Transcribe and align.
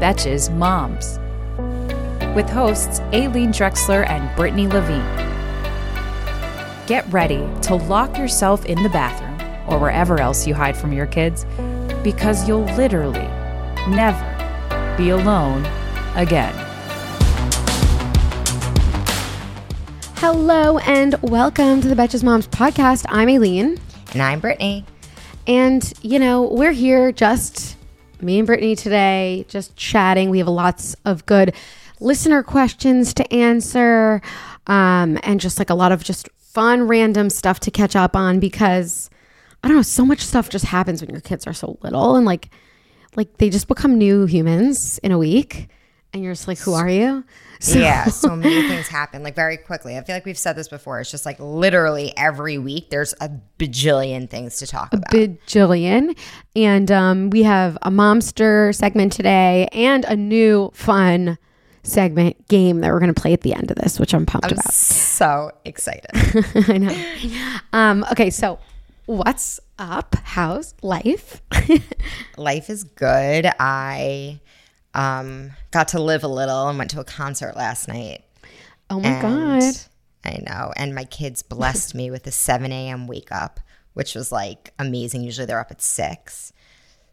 Betches 0.00 0.52
Moms 0.52 1.18
with 2.34 2.50
hosts 2.50 2.98
Aleen 3.12 3.50
Dreksler 3.50 4.08
and 4.08 4.34
Brittany 4.36 4.66
Levine. 4.66 5.04
Get 6.86 7.10
ready 7.12 7.48
to 7.62 7.76
lock 7.76 8.18
yourself 8.18 8.64
in 8.66 8.82
the 8.82 8.88
bathroom 8.88 9.40
or 9.70 9.78
wherever 9.78 10.20
else 10.20 10.46
you 10.46 10.54
hide 10.54 10.76
from 10.76 10.92
your 10.92 11.06
kids 11.06 11.46
because 12.02 12.46
you'll 12.48 12.64
literally 12.74 13.28
never 13.88 14.94
be 14.98 15.10
alone 15.10 15.64
again. 16.16 16.52
Hello 20.16 20.78
and 20.78 21.14
welcome 21.22 21.80
to 21.80 21.88
the 21.88 21.94
Betches 21.94 22.24
Moms 22.24 22.48
podcast. 22.48 23.06
I'm 23.08 23.28
Aileen. 23.28 23.78
And 24.12 24.22
I'm 24.22 24.40
Brittany. 24.40 24.84
And, 25.46 25.92
you 26.02 26.18
know, 26.18 26.42
we're 26.42 26.72
here 26.72 27.12
just 27.12 27.73
me 28.24 28.38
and 28.38 28.46
Brittany 28.46 28.74
today, 28.74 29.44
just 29.48 29.76
chatting. 29.76 30.30
We 30.30 30.38
have 30.38 30.48
lots 30.48 30.96
of 31.04 31.26
good 31.26 31.54
listener 32.00 32.42
questions 32.42 33.14
to 33.14 33.32
answer 33.32 34.20
um, 34.66 35.18
and 35.22 35.40
just 35.40 35.58
like 35.58 35.70
a 35.70 35.74
lot 35.74 35.92
of 35.92 36.02
just 36.02 36.28
fun, 36.38 36.86
random 36.88 37.30
stuff 37.30 37.60
to 37.60 37.70
catch 37.70 37.94
up 37.96 38.16
on 38.16 38.40
because 38.40 39.10
I 39.62 39.68
don't 39.68 39.76
know, 39.76 39.82
so 39.82 40.04
much 40.04 40.20
stuff 40.20 40.48
just 40.48 40.66
happens 40.66 41.00
when 41.00 41.10
your 41.10 41.20
kids 41.20 41.46
are 41.46 41.52
so 41.52 41.78
little 41.82 42.16
and 42.16 42.26
like, 42.26 42.50
like 43.16 43.38
they 43.38 43.50
just 43.50 43.68
become 43.68 43.96
new 43.96 44.26
humans 44.26 44.98
in 44.98 45.12
a 45.12 45.18
week. 45.18 45.68
And 46.14 46.22
you're 46.22 46.32
just 46.32 46.46
like, 46.46 46.58
who 46.58 46.74
are 46.74 46.88
you? 46.88 47.24
So, 47.58 47.76
yeah, 47.76 48.04
so 48.04 48.36
many 48.36 48.68
things 48.68 48.86
happen 48.86 49.24
like 49.24 49.34
very 49.34 49.56
quickly. 49.56 49.98
I 49.98 50.04
feel 50.04 50.14
like 50.14 50.24
we've 50.24 50.38
said 50.38 50.54
this 50.54 50.68
before. 50.68 51.00
It's 51.00 51.10
just 51.10 51.26
like 51.26 51.40
literally 51.40 52.16
every 52.16 52.56
week 52.56 52.90
there's 52.90 53.14
a 53.20 53.30
bajillion 53.58 54.30
things 54.30 54.58
to 54.58 54.66
talk 54.68 54.92
about. 54.92 55.12
A 55.12 55.16
bajillion. 55.16 56.16
And 56.54 56.92
um, 56.92 57.30
we 57.30 57.42
have 57.42 57.76
a 57.82 57.90
momster 57.90 58.72
segment 58.72 59.12
today 59.12 59.68
and 59.72 60.04
a 60.04 60.14
new 60.14 60.70
fun 60.72 61.36
segment 61.82 62.46
game 62.46 62.80
that 62.80 62.92
we're 62.92 63.00
going 63.00 63.12
to 63.12 63.20
play 63.20 63.32
at 63.32 63.40
the 63.40 63.52
end 63.52 63.72
of 63.72 63.76
this, 63.78 63.98
which 63.98 64.14
I'm 64.14 64.24
pumped 64.24 64.46
I'm 64.46 64.52
about. 64.52 64.72
So 64.72 65.50
excited. 65.64 66.10
I 66.68 66.78
know. 66.78 67.56
Um, 67.72 68.06
okay, 68.12 68.30
so 68.30 68.60
what's 69.06 69.58
up? 69.80 70.14
How's 70.22 70.74
life? 70.80 71.42
life 72.36 72.70
is 72.70 72.84
good. 72.84 73.50
I 73.58 74.40
um, 74.94 75.50
got 75.70 75.88
to 75.88 76.00
live 76.00 76.24
a 76.24 76.28
little 76.28 76.68
and 76.68 76.78
went 76.78 76.90
to 76.92 77.00
a 77.00 77.04
concert 77.04 77.56
last 77.56 77.88
night. 77.88 78.24
Oh 78.90 79.00
my 79.00 79.20
God. 79.20 79.62
I 80.24 80.42
know. 80.46 80.72
And 80.76 80.94
my 80.94 81.04
kids 81.04 81.42
blessed 81.42 81.94
me 81.94 82.10
with 82.10 82.26
a 82.26 82.30
7 82.30 82.72
a.m. 82.72 83.06
wake 83.06 83.30
up, 83.30 83.60
which 83.92 84.14
was 84.14 84.32
like 84.32 84.72
amazing. 84.78 85.22
Usually 85.22 85.46
they're 85.46 85.60
up 85.60 85.70
at 85.70 85.82
6. 85.82 86.52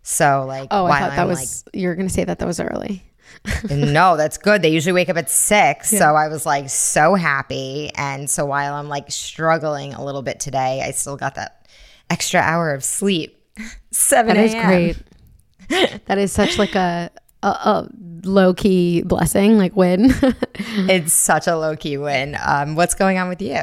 So, 0.03 0.45
like, 0.47 0.69
oh, 0.71 0.85
I 0.85 0.99
thought 0.99 1.09
that 1.11 1.19
I'm 1.19 1.27
was, 1.27 1.63
like, 1.65 1.75
you 1.75 1.87
were 1.87 1.95
going 1.95 2.07
to 2.07 2.13
say 2.13 2.23
that 2.23 2.39
that 2.39 2.45
was 2.45 2.59
early. 2.59 3.03
no, 3.69 4.17
that's 4.17 4.37
good. 4.37 4.61
They 4.61 4.69
usually 4.69 4.93
wake 4.93 5.09
up 5.09 5.17
at 5.17 5.29
six. 5.29 5.91
Yeah. 5.91 5.99
So 5.99 6.15
I 6.15 6.27
was 6.27 6.45
like 6.45 6.69
so 6.69 7.15
happy. 7.15 7.91
And 7.95 8.29
so 8.29 8.45
while 8.45 8.73
I'm 8.73 8.89
like 8.89 9.11
struggling 9.11 9.93
a 9.93 10.03
little 10.03 10.21
bit 10.21 10.39
today, 10.39 10.81
I 10.83 10.91
still 10.91 11.17
got 11.17 11.35
that 11.35 11.67
extra 12.09 12.39
hour 12.39 12.73
of 12.73 12.83
sleep. 12.83 13.37
7 13.91 14.35
That 14.35 14.43
is 14.43 14.53
great. 14.53 16.01
that 16.05 16.17
is 16.17 16.31
such 16.31 16.57
like 16.57 16.75
a, 16.75 17.09
a, 17.43 17.47
a 17.47 17.89
low 18.23 18.53
key 18.53 19.01
blessing, 19.03 19.57
like 19.57 19.75
win. 19.75 20.13
it's 20.53 21.13
such 21.13 21.47
a 21.47 21.55
low 21.55 21.75
key 21.75 21.97
win. 21.97 22.37
Um, 22.45 22.75
what's 22.75 22.93
going 22.93 23.17
on 23.17 23.29
with 23.29 23.41
you? 23.41 23.61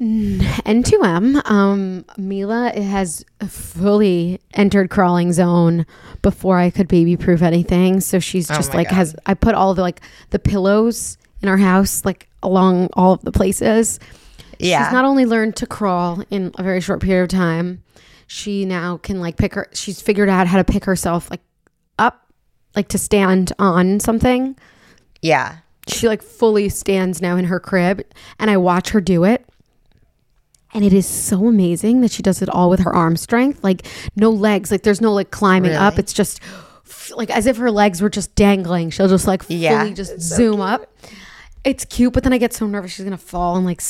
N2M, 0.00 1.50
um, 1.50 2.06
Mila 2.16 2.70
has 2.70 3.22
fully 3.46 4.40
entered 4.54 4.88
crawling 4.88 5.32
zone 5.34 5.84
before 6.22 6.58
I 6.58 6.70
could 6.70 6.88
baby 6.88 7.18
proof 7.18 7.42
anything. 7.42 8.00
So 8.00 8.18
she's 8.18 8.50
oh 8.50 8.54
just 8.54 8.72
oh 8.72 8.78
like 8.78 8.88
God. 8.88 8.96
has 8.96 9.16
I 9.26 9.34
put 9.34 9.54
all 9.54 9.74
the 9.74 9.82
like 9.82 10.00
the 10.30 10.38
pillows 10.38 11.18
in 11.42 11.50
our 11.50 11.58
house 11.58 12.04
like 12.06 12.30
along 12.42 12.88
all 12.94 13.12
of 13.12 13.22
the 13.22 13.32
places. 13.32 14.00
Yeah. 14.58 14.84
She's 14.84 14.92
not 14.92 15.04
only 15.04 15.26
learned 15.26 15.56
to 15.56 15.66
crawl 15.66 16.22
in 16.30 16.52
a 16.56 16.62
very 16.62 16.80
short 16.80 17.02
period 17.02 17.24
of 17.24 17.28
time, 17.28 17.82
she 18.26 18.64
now 18.64 18.96
can 18.96 19.20
like 19.20 19.36
pick 19.36 19.54
her 19.54 19.68
she's 19.74 20.00
figured 20.00 20.30
out 20.30 20.46
how 20.46 20.56
to 20.56 20.64
pick 20.64 20.86
herself 20.86 21.30
like 21.30 21.42
up 21.98 22.29
like 22.74 22.88
to 22.88 22.98
stand 22.98 23.52
on 23.58 24.00
something. 24.00 24.56
Yeah. 25.22 25.58
She 25.88 26.08
like 26.08 26.22
fully 26.22 26.68
stands 26.68 27.20
now 27.20 27.36
in 27.36 27.46
her 27.46 27.60
crib 27.60 28.02
and 28.38 28.50
I 28.50 28.56
watch 28.56 28.90
her 28.90 29.00
do 29.00 29.24
it. 29.24 29.44
And 30.72 30.84
it 30.84 30.92
is 30.92 31.06
so 31.06 31.48
amazing 31.48 32.00
that 32.02 32.12
she 32.12 32.22
does 32.22 32.42
it 32.42 32.48
all 32.48 32.70
with 32.70 32.80
her 32.80 32.94
arm 32.94 33.16
strength. 33.16 33.64
Like 33.64 33.86
no 34.14 34.30
legs, 34.30 34.70
like 34.70 34.82
there's 34.82 35.00
no 35.00 35.12
like 35.12 35.30
climbing 35.30 35.72
really? 35.72 35.82
up. 35.82 35.98
It's 35.98 36.12
just 36.12 36.40
like 37.10 37.30
as 37.30 37.46
if 37.46 37.56
her 37.56 37.70
legs 37.70 38.00
were 38.00 38.10
just 38.10 38.34
dangling. 38.36 38.90
She'll 38.90 39.08
just 39.08 39.26
like 39.26 39.42
fully 39.42 39.58
yeah, 39.58 39.88
just 39.90 40.20
zoom 40.20 40.58
so 40.58 40.62
up. 40.62 40.94
It's 41.64 41.84
cute, 41.84 42.12
but 42.12 42.22
then 42.22 42.32
I 42.32 42.38
get 42.38 42.52
so 42.52 42.66
nervous 42.66 42.92
she's 42.92 43.04
gonna 43.04 43.18
fall 43.18 43.56
and 43.56 43.66
like 43.66 43.82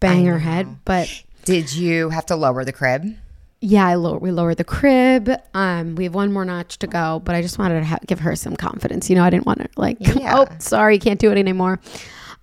bang 0.00 0.26
her 0.26 0.40
head. 0.40 0.84
But 0.84 1.22
did 1.44 1.72
you 1.72 2.10
have 2.10 2.26
to 2.26 2.36
lower 2.36 2.64
the 2.64 2.72
crib? 2.72 3.16
Yeah, 3.60 3.86
I 3.86 3.94
lower, 3.94 4.18
we 4.18 4.30
lowered 4.30 4.58
the 4.58 4.64
crib. 4.64 5.30
Um, 5.54 5.94
we 5.94 6.04
have 6.04 6.14
one 6.14 6.32
more 6.32 6.44
notch 6.44 6.78
to 6.80 6.86
go, 6.86 7.20
but 7.24 7.34
I 7.34 7.42
just 7.42 7.58
wanted 7.58 7.80
to 7.80 7.86
ha- 7.86 7.98
give 8.06 8.20
her 8.20 8.36
some 8.36 8.54
confidence. 8.54 9.08
You 9.08 9.16
know, 9.16 9.24
I 9.24 9.30
didn't 9.30 9.46
want 9.46 9.60
to 9.60 9.68
like, 9.76 9.96
yeah. 10.00 10.38
oh, 10.38 10.46
sorry, 10.58 10.98
can't 10.98 11.18
do 11.18 11.30
it 11.30 11.38
anymore. 11.38 11.80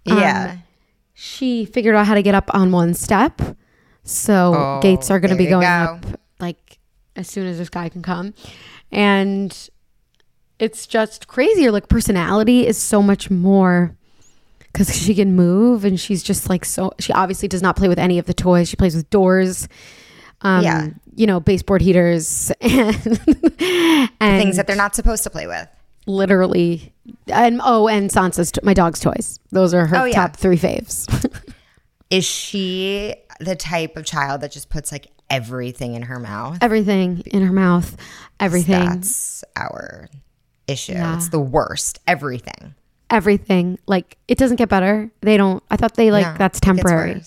Um, 0.09 0.17
yeah. 0.17 0.57
She 1.13 1.65
figured 1.65 1.95
out 1.95 2.07
how 2.07 2.15
to 2.15 2.23
get 2.23 2.35
up 2.35 2.53
on 2.53 2.71
one 2.71 2.93
step. 2.93 3.41
So 4.03 4.53
oh, 4.55 4.79
gates 4.81 5.09
are 5.11 5.19
going 5.19 5.31
to 5.31 5.37
be 5.37 5.45
going 5.45 5.61
go. 5.61 5.67
up 5.67 6.05
like 6.39 6.79
as 7.15 7.27
soon 7.27 7.47
as 7.47 7.57
this 7.57 7.69
guy 7.69 7.89
can 7.89 8.01
come. 8.01 8.33
And 8.91 9.69
it's 10.59 10.87
just 10.87 11.27
crazier. 11.27 11.71
Like 11.71 11.87
personality 11.87 12.65
is 12.67 12.77
so 12.77 13.01
much 13.01 13.29
more 13.29 13.95
because 14.57 14.95
she 14.97 15.13
can 15.13 15.35
move 15.35 15.85
and 15.85 15.99
she's 15.99 16.23
just 16.23 16.49
like 16.49 16.65
so, 16.65 16.91
she 16.99 17.13
obviously 17.13 17.47
does 17.47 17.61
not 17.61 17.75
play 17.75 17.87
with 17.87 17.99
any 17.99 18.17
of 18.17 18.25
the 18.25 18.33
toys. 18.33 18.67
She 18.67 18.75
plays 18.75 18.95
with 18.95 19.09
doors 19.09 19.69
um, 20.43 20.63
yeah. 20.63 20.89
you 21.15 21.25
know, 21.25 21.39
baseboard 21.39 21.81
heaters 21.81 22.51
and, 22.61 23.19
and 24.19 24.41
things 24.41 24.57
that 24.57 24.65
they're 24.67 24.75
not 24.75 24.95
supposed 24.95 25.23
to 25.23 25.29
play 25.29 25.47
with. 25.47 25.67
Literally, 26.05 26.93
and 27.27 27.61
oh, 27.63 27.87
and 27.87 28.09
Sansa's 28.09 28.51
t- 28.51 28.59
my 28.61 28.73
dog's 28.73 28.99
toys. 28.99 29.39
Those 29.51 29.73
are 29.73 29.85
her 29.85 29.97
oh, 29.97 30.03
yeah. 30.03 30.15
top 30.15 30.35
three 30.35 30.57
faves. 30.57 31.07
Is 32.09 32.25
she 32.25 33.15
the 33.39 33.55
type 33.55 33.95
of 33.95 34.05
child 34.05 34.41
that 34.41 34.51
just 34.51 34.69
puts 34.69 34.91
like 34.91 35.07
everything 35.29 35.95
in 35.95 36.03
her 36.03 36.19
mouth? 36.19 36.57
Everything 36.61 37.23
in 37.25 37.41
her 37.41 37.53
mouth. 37.53 37.95
Everything. 38.39 38.85
That's 38.85 39.45
our 39.55 40.09
issue. 40.67 40.91
Yeah. 40.91 41.15
It's 41.15 41.29
the 41.29 41.39
worst. 41.39 41.99
Everything. 42.05 42.75
Everything. 43.09 43.79
Like 43.87 44.17
it 44.27 44.37
doesn't 44.37 44.57
get 44.57 44.67
better. 44.67 45.09
They 45.21 45.37
don't. 45.37 45.63
I 45.71 45.77
thought 45.77 45.95
they 45.95 46.11
like 46.11 46.25
no, 46.25 46.37
that's 46.37 46.59
temporary. 46.59 47.21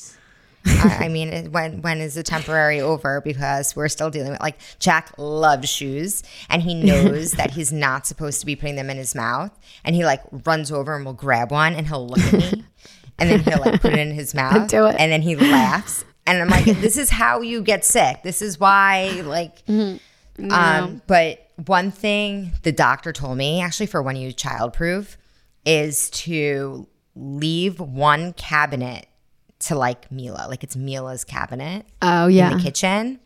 I, 0.66 1.04
I, 1.04 1.08
mean, 1.08 1.52
when 1.52 1.82
when 1.82 2.00
is 2.00 2.14
the 2.14 2.22
temporary 2.22 2.80
over? 2.80 3.20
Because 3.20 3.76
we're 3.76 3.88
still 3.88 4.10
dealing 4.10 4.32
with 4.32 4.40
like 4.40 4.58
Jack 4.78 5.12
loves 5.18 5.68
shoes, 5.68 6.22
and 6.48 6.62
he 6.62 6.74
knows 6.82 7.32
that 7.32 7.52
he's 7.52 7.72
not 7.72 8.06
supposed 8.06 8.40
to 8.40 8.46
be 8.46 8.56
putting 8.56 8.76
them 8.76 8.90
in 8.90 8.96
his 8.96 9.14
mouth, 9.14 9.56
and 9.84 9.94
he 9.94 10.04
like 10.04 10.22
runs 10.44 10.72
over 10.72 10.94
and 10.96 11.04
will 11.04 11.12
grab 11.12 11.50
one, 11.50 11.74
and 11.74 11.86
he'll 11.86 12.06
look 12.06 12.18
at 12.18 12.32
me, 12.32 12.64
and 13.18 13.30
then 13.30 13.40
he'll 13.40 13.60
like 13.60 13.80
put 13.80 13.92
it 13.92 13.98
in 13.98 14.12
his 14.12 14.34
mouth, 14.34 14.68
Do 14.68 14.86
it. 14.86 14.96
and 14.98 15.10
then 15.10 15.22
he 15.22 15.36
laughs, 15.36 16.04
and 16.26 16.38
I'm 16.40 16.48
like, 16.48 16.64
this 16.80 16.96
is 16.96 17.10
how 17.10 17.40
you 17.40 17.62
get 17.62 17.84
sick. 17.84 18.22
This 18.22 18.42
is 18.42 18.58
why, 18.58 19.22
like, 19.24 19.64
mm-hmm. 19.66 20.52
um. 20.52 21.02
But 21.06 21.48
one 21.66 21.90
thing 21.90 22.52
the 22.62 22.72
doctor 22.72 23.12
told 23.12 23.38
me, 23.38 23.60
actually, 23.60 23.86
for 23.86 24.02
when 24.02 24.16
you 24.16 24.32
childproof, 24.32 25.16
is 25.64 26.10
to 26.10 26.86
leave 27.14 27.80
one 27.80 28.32
cabinet 28.34 29.06
to 29.60 29.74
like 29.74 30.10
Mila, 30.10 30.46
like 30.48 30.62
it's 30.62 30.76
Mila's 30.76 31.24
cabinet. 31.24 31.86
Oh 32.02 32.26
yeah, 32.26 32.50
in 32.50 32.58
the 32.58 32.62
kitchen, 32.62 33.20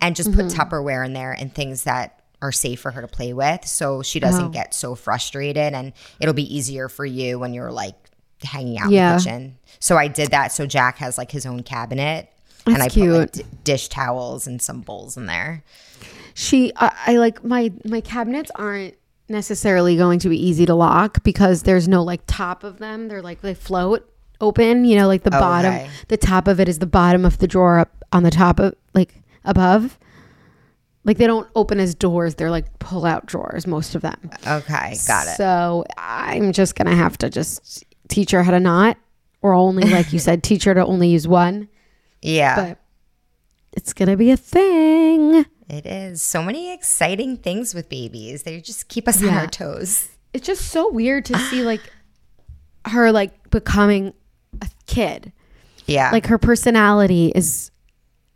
and 0.00 0.16
just 0.16 0.32
put 0.32 0.46
mm-hmm. 0.46 0.60
Tupperware 0.60 1.04
in 1.04 1.12
there 1.12 1.32
and 1.32 1.54
things 1.54 1.84
that 1.84 2.22
are 2.42 2.52
safe 2.52 2.80
for 2.80 2.90
her 2.90 3.02
to 3.02 3.08
play 3.08 3.32
with, 3.32 3.66
so 3.66 4.02
she 4.02 4.20
doesn't 4.20 4.46
oh. 4.46 4.48
get 4.50 4.74
so 4.74 4.94
frustrated, 4.94 5.74
and 5.74 5.92
it'll 6.20 6.34
be 6.34 6.54
easier 6.54 6.88
for 6.88 7.04
you 7.04 7.38
when 7.38 7.54
you're 7.54 7.72
like 7.72 7.96
hanging 8.42 8.78
out 8.78 8.90
yeah. 8.90 9.12
in 9.12 9.16
the 9.16 9.22
kitchen. 9.22 9.58
So 9.78 9.96
I 9.96 10.08
did 10.08 10.30
that. 10.30 10.52
So 10.52 10.66
Jack 10.66 10.98
has 10.98 11.18
like 11.18 11.30
his 11.30 11.46
own 11.46 11.62
cabinet. 11.62 12.30
That's 12.64 12.74
and 12.74 12.82
I 12.82 12.88
cute. 12.88 13.10
put 13.10 13.18
like, 13.18 13.32
d- 13.32 13.56
dish 13.64 13.88
towels 13.88 14.46
and 14.46 14.60
some 14.60 14.80
bowls 14.80 15.16
in 15.16 15.26
there. 15.26 15.62
She, 16.34 16.72
I, 16.76 16.94
I 17.06 17.16
like 17.16 17.44
my 17.44 17.72
my 17.84 18.00
cabinets 18.00 18.50
aren't 18.54 18.94
necessarily 19.28 19.96
going 19.96 20.18
to 20.20 20.28
be 20.28 20.38
easy 20.38 20.66
to 20.66 20.74
lock 20.74 21.22
because 21.22 21.62
there's 21.62 21.88
no 21.88 22.02
like 22.02 22.22
top 22.26 22.64
of 22.64 22.78
them. 22.78 23.08
They're 23.08 23.22
like 23.22 23.40
they 23.40 23.54
float 23.54 24.09
open. 24.40 24.84
You 24.84 24.96
know, 24.96 25.06
like 25.06 25.22
the 25.22 25.34
oh, 25.34 25.40
bottom, 25.40 25.74
okay. 25.74 25.90
the 26.08 26.16
top 26.16 26.48
of 26.48 26.60
it 26.60 26.68
is 26.68 26.78
the 26.78 26.86
bottom 26.86 27.24
of 27.24 27.38
the 27.38 27.46
drawer 27.46 27.78
up 27.78 28.04
on 28.12 28.22
the 28.22 28.30
top 28.30 28.58
of 28.60 28.74
like 28.94 29.14
above. 29.44 29.98
Like 31.04 31.16
they 31.16 31.26
don't 31.26 31.48
open 31.54 31.80
as 31.80 31.94
doors; 31.94 32.34
they're 32.34 32.50
like 32.50 32.78
pull 32.78 33.06
out 33.06 33.26
drawers. 33.26 33.66
Most 33.66 33.94
of 33.94 34.02
them. 34.02 34.30
Okay, 34.46 34.96
got 35.06 35.26
it. 35.26 35.36
So 35.36 35.84
I'm 35.96 36.52
just 36.52 36.74
gonna 36.74 36.94
have 36.94 37.16
to 37.18 37.30
just 37.30 37.84
teach 38.08 38.32
her 38.32 38.42
how 38.42 38.50
to 38.50 38.60
knot, 38.60 38.98
or 39.40 39.54
only 39.54 39.88
like 39.90 40.12
you 40.12 40.18
said, 40.18 40.42
teach 40.42 40.64
her 40.64 40.74
to 40.74 40.84
only 40.84 41.08
use 41.08 41.26
one. 41.26 41.68
Yeah, 42.20 42.56
but 42.56 42.78
it's 43.72 43.92
gonna 43.92 44.16
be 44.16 44.30
a 44.30 44.36
thing. 44.36 45.46
It 45.70 45.86
is 45.86 46.20
so 46.20 46.42
many 46.42 46.72
exciting 46.72 47.36
things 47.36 47.74
with 47.74 47.88
babies. 47.88 48.42
They 48.42 48.60
just 48.60 48.88
keep 48.88 49.06
us 49.06 49.22
yeah. 49.22 49.28
on 49.28 49.34
our 49.34 49.46
toes. 49.46 50.08
It's 50.32 50.46
just 50.46 50.68
so 50.68 50.90
weird 50.90 51.24
to 51.26 51.38
see 51.38 51.62
like 51.64 51.80
her 52.86 53.12
like 53.12 53.50
becoming 53.50 54.12
a 54.60 54.68
kid. 54.86 55.32
Yeah. 55.86 56.10
Like 56.10 56.26
her 56.26 56.38
personality 56.38 57.32
is 57.34 57.70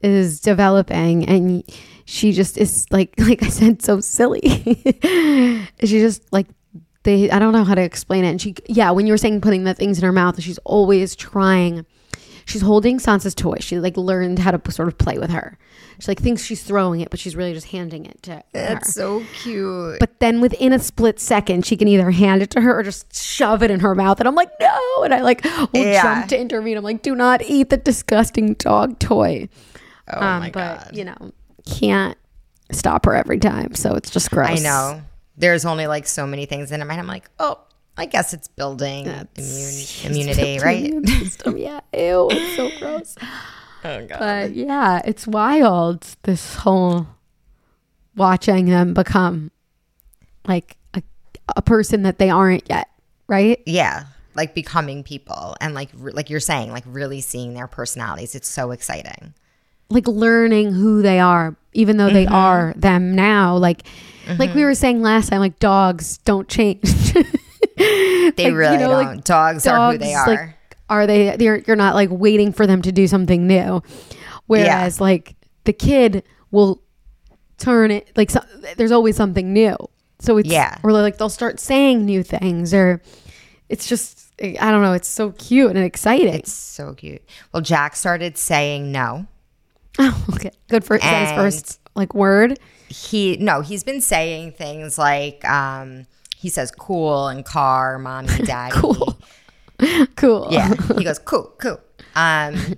is 0.00 0.40
developing 0.40 1.26
and 1.26 1.64
she 2.04 2.32
just 2.32 2.58
is 2.58 2.86
like 2.90 3.14
like 3.18 3.42
I 3.42 3.48
said 3.48 3.82
so 3.82 4.00
silly. 4.00 4.40
she 5.82 6.00
just 6.00 6.32
like 6.32 6.46
they 7.04 7.30
I 7.30 7.38
don't 7.38 7.52
know 7.52 7.64
how 7.64 7.74
to 7.74 7.82
explain 7.82 8.24
it. 8.24 8.30
And 8.30 8.40
she 8.40 8.54
yeah, 8.66 8.90
when 8.90 9.06
you 9.06 9.12
were 9.12 9.18
saying 9.18 9.40
putting 9.40 9.64
the 9.64 9.74
things 9.74 9.98
in 9.98 10.04
her 10.04 10.12
mouth, 10.12 10.40
she's 10.42 10.58
always 10.58 11.14
trying 11.14 11.86
she's 12.46 12.62
holding 12.62 12.98
Sansa's 12.98 13.34
toy. 13.34 13.56
She 13.60 13.78
like 13.78 13.96
learned 13.96 14.38
how 14.38 14.50
to 14.50 14.72
sort 14.72 14.88
of 14.88 14.98
play 14.98 15.18
with 15.18 15.30
her. 15.30 15.58
She 16.00 16.10
like 16.10 16.20
thinks 16.20 16.42
she's 16.42 16.62
throwing 16.62 17.00
it, 17.00 17.10
but 17.10 17.20
she's 17.20 17.36
really 17.36 17.52
just 17.52 17.68
handing 17.68 18.04
it 18.04 18.22
to 18.24 18.42
That's 18.52 18.88
her. 18.88 18.92
so 18.92 19.24
cute. 19.42 20.00
But 20.00 20.18
then 20.20 20.40
within 20.40 20.72
a 20.72 20.78
split 20.78 21.20
second, 21.20 21.64
she 21.64 21.76
can 21.76 21.88
either 21.88 22.10
hand 22.10 22.42
it 22.42 22.50
to 22.50 22.60
her 22.60 22.78
or 22.78 22.82
just 22.82 23.14
shove 23.14 23.62
it 23.62 23.70
in 23.70 23.80
her 23.80 23.94
mouth. 23.94 24.18
And 24.20 24.28
I'm 24.28 24.34
like, 24.34 24.50
no. 24.60 25.02
And 25.04 25.14
I 25.14 25.22
like 25.22 25.44
will 25.44 25.68
yeah. 25.72 26.02
jump 26.02 26.28
to 26.28 26.40
intervene. 26.40 26.76
I'm 26.76 26.84
like, 26.84 27.02
do 27.02 27.14
not 27.14 27.42
eat 27.42 27.70
the 27.70 27.76
disgusting 27.76 28.54
dog 28.54 28.98
toy. 28.98 29.48
Oh 30.12 30.20
um, 30.20 30.40
my 30.40 30.50
but, 30.50 30.84
god. 30.84 30.96
You 30.96 31.04
know, 31.04 31.32
can't 31.66 32.18
stop 32.72 33.06
her 33.06 33.14
every 33.14 33.38
time. 33.38 33.74
So 33.74 33.94
it's 33.94 34.10
just 34.10 34.30
gross. 34.30 34.60
I 34.60 34.62
know. 34.62 35.02
There's 35.36 35.64
only 35.64 35.86
like 35.86 36.06
so 36.06 36.26
many 36.26 36.46
things 36.46 36.72
in 36.72 36.80
her 36.80 36.86
mind. 36.86 37.00
I'm 37.00 37.06
like, 37.06 37.28
oh, 37.38 37.58
I 37.96 38.06
guess 38.06 38.34
it's 38.34 38.48
building 38.48 39.06
immune, 39.06 39.84
immunity, 40.04 40.58
right? 40.58 40.84
Immune 40.84 41.06
system. 41.24 41.56
yeah. 41.58 41.80
Ew. 41.92 42.28
It's 42.30 42.56
so 42.56 42.70
gross. 42.78 43.16
Oh 43.84 44.06
god. 44.06 44.18
But 44.18 44.54
yeah, 44.54 45.00
it's 45.04 45.26
wild. 45.26 46.06
This 46.22 46.56
whole 46.56 47.06
watching 48.16 48.66
them 48.66 48.94
become 48.94 49.50
like 50.46 50.76
a, 50.94 51.02
a 51.56 51.62
person 51.62 52.02
that 52.02 52.18
they 52.18 52.30
aren't 52.30 52.68
yet, 52.68 52.88
right? 53.28 53.62
Yeah, 53.66 54.06
like 54.34 54.54
becoming 54.54 55.04
people 55.04 55.56
and 55.60 55.74
like 55.74 55.90
like 55.94 56.30
you're 56.30 56.40
saying, 56.40 56.72
like 56.72 56.84
really 56.86 57.20
seeing 57.20 57.54
their 57.54 57.68
personalities. 57.68 58.34
It's 58.34 58.48
so 58.48 58.72
exciting. 58.72 59.34
Like 59.90 60.08
learning 60.08 60.72
who 60.72 61.02
they 61.02 61.20
are, 61.20 61.54
even 61.74 61.98
though 61.98 62.10
they 62.10 62.24
mm-hmm. 62.24 62.34
are 62.34 62.74
them 62.76 63.14
now. 63.14 63.56
Like 63.56 63.84
mm-hmm. 63.84 64.30
like 64.30 64.38
we 64.38 64.46
mm-hmm. 64.46 64.60
were 64.62 64.74
saying 64.74 65.02
last 65.02 65.28
time, 65.28 65.40
like 65.40 65.60
dogs 65.60 66.18
don't 66.18 66.48
change. 66.48 66.82
they 67.76 68.32
like, 68.36 68.54
really 68.54 68.72
you 68.74 68.80
know, 68.80 68.88
don't. 68.88 69.16
Like, 69.16 69.24
dogs, 69.24 69.64
dogs, 69.64 69.66
are 69.66 69.92
who 69.92 69.98
they 69.98 70.14
are. 70.14 70.26
Like, 70.26 70.56
are 70.88 71.06
they 71.06 71.36
you're, 71.38 71.58
you're 71.66 71.76
not 71.76 71.94
like 71.94 72.10
waiting 72.10 72.52
for 72.52 72.66
them 72.66 72.82
to 72.82 72.92
do 72.92 73.06
something 73.06 73.46
new. 73.46 73.82
Whereas 74.46 74.98
yeah. 74.98 75.02
like 75.02 75.36
the 75.64 75.72
kid 75.72 76.22
will 76.50 76.82
turn 77.58 77.90
it 77.90 78.10
like 78.16 78.30
so, 78.30 78.40
there's 78.76 78.92
always 78.92 79.16
something 79.16 79.52
new. 79.52 79.76
So 80.20 80.36
it's 80.36 80.48
yeah. 80.48 80.78
or 80.82 80.92
like 80.92 81.18
they'll 81.18 81.28
start 81.28 81.60
saying 81.60 82.04
new 82.04 82.22
things 82.22 82.72
or 82.72 83.02
it's 83.68 83.88
just 83.88 84.20
i 84.40 84.70
don't 84.72 84.82
know 84.82 84.94
it's 84.94 85.08
so 85.08 85.32
cute 85.32 85.70
and 85.70 85.84
exciting. 85.84 86.34
It's 86.34 86.52
so 86.52 86.94
cute. 86.94 87.22
Well 87.52 87.62
jack 87.62 87.96
started 87.96 88.36
saying 88.36 88.92
no. 88.92 89.26
Oh 89.98 90.24
okay. 90.34 90.50
Good 90.68 90.84
for 90.84 90.98
his 90.98 91.30
first 91.32 91.80
like 91.94 92.14
word. 92.14 92.58
he 92.88 93.36
no 93.38 93.60
he's 93.60 93.84
been 93.84 94.00
saying 94.00 94.52
things 94.52 94.98
like 94.98 95.44
um 95.44 96.06
he 96.44 96.50
says 96.50 96.70
cool 96.70 97.28
and 97.28 97.44
car 97.44 97.98
mommy 97.98 98.28
daddy 98.44 98.76
cool 98.76 99.18
cool. 100.16 100.48
Yeah. 100.50 100.74
He 100.96 101.04
goes, 101.04 101.18
cool, 101.18 101.52
cool. 101.58 101.80
Um, 102.14 102.76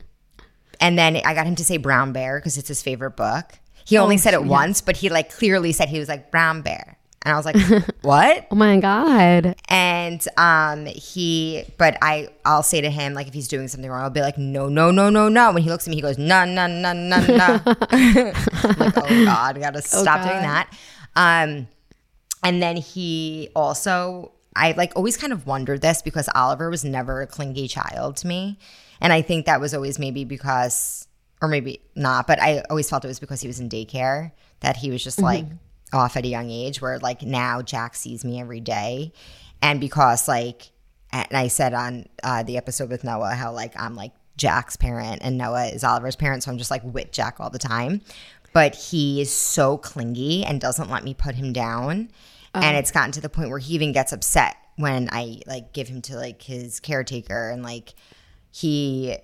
and 0.80 0.98
then 0.98 1.20
I 1.24 1.34
got 1.34 1.46
him 1.46 1.56
to 1.56 1.64
say 1.64 1.76
brown 1.76 2.12
bear 2.12 2.38
because 2.38 2.58
it's 2.58 2.68
his 2.68 2.82
favorite 2.82 3.16
book. 3.16 3.58
He 3.84 3.98
only 3.98 4.16
oh, 4.16 4.18
said 4.18 4.34
it 4.34 4.40
yeah. 4.40 4.46
once, 4.46 4.80
but 4.80 4.96
he 4.96 5.08
like 5.08 5.30
clearly 5.30 5.72
said 5.72 5.88
he 5.88 5.98
was 5.98 6.08
like 6.08 6.30
brown 6.30 6.62
bear. 6.62 6.98
And 7.22 7.32
I 7.32 7.36
was 7.36 7.46
like, 7.46 7.56
what? 8.02 8.46
oh 8.50 8.54
my 8.54 8.78
God. 8.78 9.54
And 9.68 10.26
um 10.36 10.86
he 10.86 11.64
but 11.76 11.96
I 12.02 12.28
I'll 12.44 12.62
say 12.62 12.80
to 12.80 12.90
him, 12.90 13.14
like 13.14 13.28
if 13.28 13.34
he's 13.34 13.48
doing 13.48 13.68
something 13.68 13.90
wrong, 13.90 14.02
I'll 14.02 14.10
be 14.10 14.20
like, 14.20 14.38
no, 14.38 14.68
no, 14.68 14.90
no, 14.90 15.08
no, 15.08 15.28
no. 15.28 15.52
When 15.52 15.62
he 15.62 15.70
looks 15.70 15.86
at 15.86 15.90
me, 15.90 15.96
he 15.96 16.02
goes, 16.02 16.18
no, 16.18 16.44
no, 16.44 16.66
no, 16.66 16.92
no, 16.92 17.20
no. 17.20 17.60
like, 17.64 18.96
oh 18.96 19.24
God, 19.24 19.56
I 19.56 19.58
gotta 19.58 19.78
oh, 19.92 20.02
stop 20.02 20.20
oh 20.22 20.28
doing 20.28 20.42
that. 20.42 20.72
Um 21.14 21.68
and 22.42 22.62
then 22.62 22.76
he 22.76 23.48
also 23.54 24.32
I 24.56 24.72
like 24.72 24.92
always 24.96 25.16
kind 25.16 25.32
of 25.32 25.46
wondered 25.46 25.82
this 25.82 26.02
because 26.02 26.28
Oliver 26.34 26.70
was 26.70 26.84
never 26.84 27.20
a 27.20 27.26
clingy 27.26 27.68
child 27.68 28.16
to 28.18 28.26
me. 28.26 28.58
And 29.00 29.12
I 29.12 29.20
think 29.20 29.46
that 29.46 29.60
was 29.60 29.74
always 29.74 29.98
maybe 29.98 30.24
because, 30.24 31.06
or 31.42 31.48
maybe 31.48 31.80
not, 31.94 32.26
but 32.26 32.40
I 32.40 32.64
always 32.70 32.88
felt 32.88 33.04
it 33.04 33.08
was 33.08 33.20
because 33.20 33.42
he 33.42 33.46
was 33.46 33.60
in 33.60 33.68
daycare 33.68 34.32
that 34.60 34.76
he 34.78 34.90
was 34.90 35.04
just 35.04 35.20
like 35.20 35.44
mm-hmm. 35.44 35.96
off 35.96 36.16
at 36.16 36.24
a 36.24 36.28
young 36.28 36.50
age, 36.50 36.80
where 36.80 36.98
like 36.98 37.20
now 37.20 37.60
Jack 37.60 37.94
sees 37.94 38.24
me 38.24 38.40
every 38.40 38.60
day. 38.60 39.12
And 39.60 39.78
because 39.78 40.26
like, 40.26 40.70
and 41.12 41.28
I 41.32 41.48
said 41.48 41.74
on 41.74 42.06
uh, 42.24 42.42
the 42.42 42.56
episode 42.56 42.88
with 42.88 43.04
Noah 43.04 43.34
how 43.34 43.52
like 43.52 43.78
I'm 43.78 43.94
like 43.94 44.12
Jack's 44.36 44.76
parent 44.76 45.20
and 45.22 45.36
Noah 45.36 45.66
is 45.66 45.84
Oliver's 45.84 46.16
parent. 46.16 46.42
So 46.42 46.50
I'm 46.50 46.58
just 46.58 46.70
like 46.70 46.82
with 46.84 47.12
Jack 47.12 47.40
all 47.40 47.50
the 47.50 47.58
time. 47.58 48.00
But 48.56 48.74
he 48.74 49.20
is 49.20 49.30
so 49.30 49.76
clingy 49.76 50.42
and 50.42 50.58
doesn't 50.58 50.88
let 50.88 51.04
me 51.04 51.12
put 51.12 51.34
him 51.34 51.52
down 51.52 52.08
and 52.54 52.64
uh-huh. 52.64 52.78
it's 52.78 52.90
gotten 52.90 53.12
to 53.12 53.20
the 53.20 53.28
point 53.28 53.50
where 53.50 53.58
he 53.58 53.74
even 53.74 53.92
gets 53.92 54.14
upset 54.14 54.56
when 54.76 55.10
I 55.12 55.42
like 55.46 55.74
give 55.74 55.88
him 55.88 56.00
to 56.02 56.16
like 56.16 56.40
his 56.40 56.80
caretaker 56.80 57.50
and 57.50 57.62
like 57.62 57.92
he 58.50 59.10
it, 59.10 59.22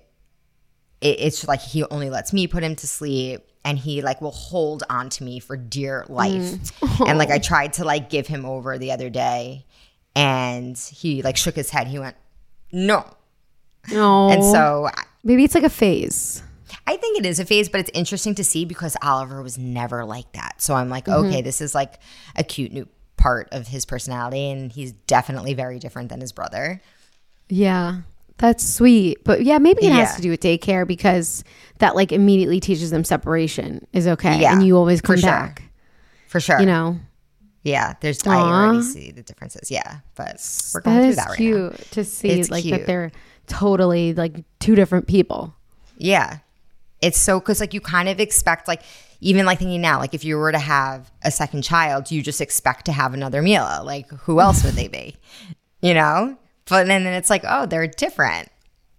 it's 1.01 1.47
like 1.47 1.61
he 1.61 1.83
only 1.85 2.11
lets 2.11 2.31
me 2.31 2.45
put 2.45 2.61
him 2.61 2.75
to 2.75 2.85
sleep 2.85 3.41
and 3.65 3.79
he 3.79 4.03
like 4.03 4.21
will 4.21 4.29
hold 4.29 4.83
on 4.87 5.09
to 5.09 5.23
me 5.23 5.39
for 5.39 5.57
dear 5.57 6.05
life. 6.09 6.79
Mm. 6.81 7.09
And 7.09 7.17
like 7.17 7.31
I 7.31 7.39
tried 7.39 7.73
to 7.73 7.85
like 7.85 8.11
give 8.11 8.27
him 8.27 8.45
over 8.45 8.77
the 8.77 8.91
other 8.91 9.09
day 9.09 9.65
and 10.15 10.77
he 10.77 11.23
like 11.23 11.37
shook 11.37 11.55
his 11.55 11.71
head. 11.71 11.87
He 11.87 11.97
went, 11.97 12.17
"No." 12.71 13.03
No. 13.89 14.29
And 14.29 14.43
so 14.43 14.89
maybe 15.23 15.43
it's 15.43 15.55
like 15.55 15.63
a 15.63 15.71
phase. 15.71 16.42
I 16.85 16.97
think 16.97 17.17
it 17.17 17.25
is 17.25 17.39
a 17.39 17.45
phase, 17.45 17.69
but 17.69 17.79
it's 17.79 17.91
interesting 17.93 18.35
to 18.35 18.43
see 18.43 18.65
because 18.65 18.97
Oliver 19.01 19.41
was 19.41 19.57
never 19.57 20.03
like 20.03 20.31
that. 20.33 20.61
So 20.61 20.75
I'm 20.75 20.89
like, 20.89 21.05
mm-hmm. 21.05 21.27
okay, 21.27 21.41
this 21.41 21.61
is 21.61 21.73
like 21.73 21.99
a 22.35 22.43
cute 22.43 22.73
new 22.73 22.87
part 23.15 23.47
of 23.51 23.67
his 23.67 23.85
personality 23.85 24.49
and 24.49 24.71
he's 24.71 24.91
definitely 24.91 25.53
very 25.53 25.79
different 25.79 26.09
than 26.09 26.19
his 26.19 26.31
brother. 26.31 26.81
Yeah. 27.47 28.01
That's 28.37 28.67
sweet. 28.67 29.23
But 29.23 29.43
yeah, 29.43 29.59
maybe 29.59 29.85
it 29.85 29.89
yeah. 29.89 29.99
has 29.99 30.15
to 30.17 30.21
do 30.21 30.29
with 30.29 30.41
daycare 30.41 30.85
because 30.85 31.43
that 31.77 31.95
like 31.95 32.11
immediately 32.11 32.59
teaches 32.59 32.91
them 32.91 33.03
separation 33.03 33.87
is 33.93 34.07
okay. 34.07 34.41
Yeah, 34.41 34.53
and 34.53 34.65
you 34.65 34.75
always 34.75 35.01
come 35.01 35.15
for 35.17 35.21
back. 35.21 35.59
Sure. 35.59 35.69
For 36.27 36.39
sure. 36.39 36.59
You 36.59 36.65
know? 36.65 36.99
Yeah, 37.63 37.93
there's 38.01 38.19
Aww. 38.19 38.31
I 38.31 38.41
already 38.41 38.81
see 38.81 39.11
the 39.11 39.23
differences. 39.23 39.71
Yeah, 39.71 39.99
but 40.15 40.35
we're 40.73 40.81
going 40.81 40.97
that 40.97 41.03
through 41.05 41.15
that 41.15 41.29
right 41.29 41.37
cute 41.37 41.71
now. 41.71 41.77
to 41.91 42.03
see 42.03 42.29
it's 42.29 42.51
like 42.51 42.63
cute. 42.63 42.77
that 42.77 42.87
they're 42.87 43.11
totally 43.47 44.13
like 44.13 44.43
two 44.59 44.75
different 44.75 45.07
people. 45.07 45.55
Yeah, 45.97 46.39
it's 47.03 47.19
so 47.19 47.39
because 47.39 47.59
like 47.59 47.73
you 47.73 47.81
kind 47.81 48.09
of 48.09 48.19
expect 48.19 48.67
like 48.67 48.81
even 49.19 49.45
like 49.45 49.59
thinking 49.59 49.81
now, 49.81 49.99
like 49.99 50.13
if 50.13 50.23
you 50.23 50.37
were 50.37 50.51
to 50.51 50.59
have 50.59 51.11
a 51.23 51.31
second 51.31 51.61
child, 51.61 52.11
you 52.11 52.21
just 52.21 52.41
expect 52.41 52.85
to 52.85 52.91
have 52.91 53.13
another 53.13 53.41
Mila. 53.41 53.81
Like 53.83 54.09
who 54.09 54.39
else 54.39 54.63
would 54.63 54.73
they 54.73 54.87
be? 54.87 55.15
You 55.81 55.93
know? 55.93 56.37
But 56.69 56.87
then, 56.87 57.03
then 57.03 57.11
it's 57.11 57.29
like, 57.29 57.43
oh, 57.45 57.65
they're 57.65 57.87
different. 57.87 58.47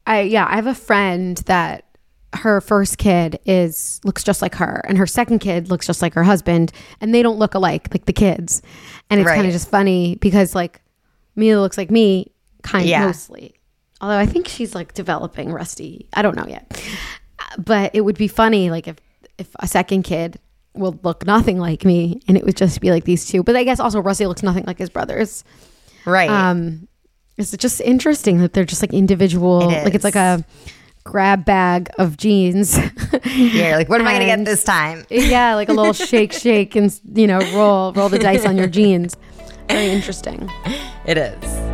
I 0.06 0.20
yeah, 0.20 0.46
I 0.46 0.56
have 0.56 0.66
a 0.66 0.74
friend 0.74 1.38
that 1.46 1.86
her 2.34 2.60
first 2.60 2.98
kid 2.98 3.38
is 3.46 4.02
looks 4.04 4.22
just 4.22 4.42
like 4.42 4.54
her 4.56 4.84
and 4.86 4.98
her 4.98 5.06
second 5.06 5.38
kid 5.38 5.70
looks 5.70 5.86
just 5.86 6.02
like 6.02 6.12
her 6.12 6.24
husband 6.24 6.72
and 7.00 7.14
they 7.14 7.22
don't 7.22 7.38
look 7.38 7.54
alike 7.54 7.88
like 7.90 8.04
the 8.04 8.12
kids. 8.12 8.60
And 9.08 9.18
it's 9.18 9.26
right. 9.26 9.36
kind 9.36 9.46
of 9.46 9.52
just 9.54 9.70
funny 9.70 10.16
because 10.16 10.54
like 10.54 10.82
Mila 11.36 11.60
looks 11.60 11.78
like 11.78 11.90
me 11.90 12.32
kind 12.62 12.84
of 12.84 12.90
yeah. 12.90 13.06
mostly. 13.06 13.54
Although 14.00 14.18
I 14.18 14.26
think 14.26 14.48
she's 14.48 14.74
like 14.74 14.92
developing 14.92 15.52
rusty. 15.52 16.08
I 16.12 16.22
don't 16.22 16.36
know 16.36 16.46
yet. 16.46 16.82
But 17.58 17.94
it 17.94 18.02
would 18.02 18.18
be 18.18 18.28
funny 18.28 18.70
like 18.70 18.88
if 18.88 18.96
if 19.38 19.48
a 19.60 19.66
second 19.66 20.02
kid 20.02 20.38
will 20.74 20.98
look 21.02 21.24
nothing 21.26 21.58
like 21.58 21.84
me 21.84 22.20
and 22.26 22.36
it 22.36 22.44
would 22.44 22.56
just 22.56 22.80
be 22.80 22.90
like 22.90 23.04
these 23.04 23.26
two. 23.26 23.42
But 23.42 23.56
I 23.56 23.64
guess 23.64 23.80
also 23.80 24.00
Rusty 24.00 24.26
looks 24.26 24.42
nothing 24.42 24.64
like 24.66 24.78
his 24.78 24.90
brothers. 24.90 25.44
Right. 26.04 26.30
Um 26.30 26.88
it's 27.36 27.50
just 27.56 27.80
interesting 27.80 28.38
that 28.38 28.52
they're 28.52 28.64
just 28.64 28.82
like 28.82 28.92
individual 28.92 29.68
it 29.70 29.84
like 29.84 29.94
it's 29.94 30.04
like 30.04 30.16
a 30.16 30.44
grab 31.04 31.44
bag 31.44 31.90
of 31.98 32.16
genes. 32.16 32.76
yeah, 33.36 33.76
like 33.76 33.88
what 33.88 34.00
am 34.00 34.08
I 34.08 34.14
gonna 34.14 34.26
get 34.26 34.44
this 34.44 34.64
time? 34.64 35.04
yeah, 35.10 35.54
like 35.54 35.68
a 35.68 35.72
little 35.72 35.92
shake, 35.92 36.32
shake, 36.32 36.74
and 36.74 36.98
you 37.14 37.26
know, 37.26 37.38
roll, 37.54 37.92
roll 37.92 38.08
the 38.08 38.18
dice 38.18 38.44
on 38.44 38.56
your 38.56 38.68
genes. 38.68 39.16
Very 39.68 39.90
interesting. 39.90 40.50
It 41.06 41.18
is. 41.18 41.73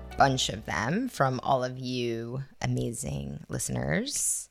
bunch 0.21 0.49
of 0.49 0.63
them 0.65 1.09
from 1.09 1.39
all 1.41 1.63
of 1.63 1.79
you 1.79 2.43
amazing 2.61 3.43
listeners. 3.49 4.47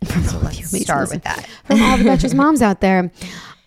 So 0.06 0.38
let's 0.38 0.80
start 0.80 1.10
with 1.10 1.24
that. 1.24 1.48
From 1.64 1.82
all 1.82 1.98
the 1.98 2.04
Betches 2.04 2.32
moms 2.42 2.62
out 2.62 2.80
there. 2.80 3.10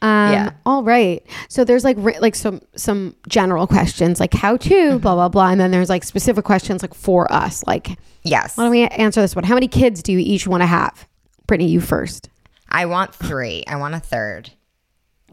Um, 0.01 0.31
yeah. 0.31 0.51
All 0.65 0.81
right. 0.81 1.21
So 1.49 1.65
there's 1.65 1.83
like 1.83 1.97
like 1.97 2.35
some 2.35 2.61
some 2.77 3.17
general 3.27 3.67
questions 3.67 4.21
like 4.21 4.33
how 4.33 4.55
to 4.55 4.69
mm-hmm. 4.69 4.97
blah 4.99 5.15
blah 5.15 5.27
blah, 5.27 5.49
and 5.49 5.59
then 5.59 5.71
there's 5.71 5.89
like 5.89 6.05
specific 6.05 6.45
questions 6.45 6.81
like 6.83 6.93
for 6.93 7.31
us. 7.33 7.65
Like 7.67 7.99
yes. 8.23 8.55
Why 8.55 8.63
don't 8.63 8.71
we 8.71 8.83
answer 8.87 9.19
this 9.19 9.35
one? 9.35 9.43
How 9.43 9.55
many 9.55 9.67
kids 9.67 10.01
do 10.01 10.13
you 10.13 10.19
each 10.19 10.47
want 10.47 10.61
to 10.61 10.67
have? 10.67 11.05
Brittany, 11.47 11.69
you 11.69 11.81
first. 11.81 12.29
I 12.69 12.85
want 12.85 13.13
three. 13.13 13.65
I 13.67 13.75
want 13.75 13.93
a 13.93 13.99
third. 13.99 14.51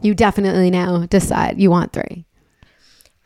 You 0.03 0.15
definitely 0.15 0.71
now 0.71 1.07
decide 1.07 1.61
you 1.61 1.71
want 1.71 1.93
three. 1.93 2.25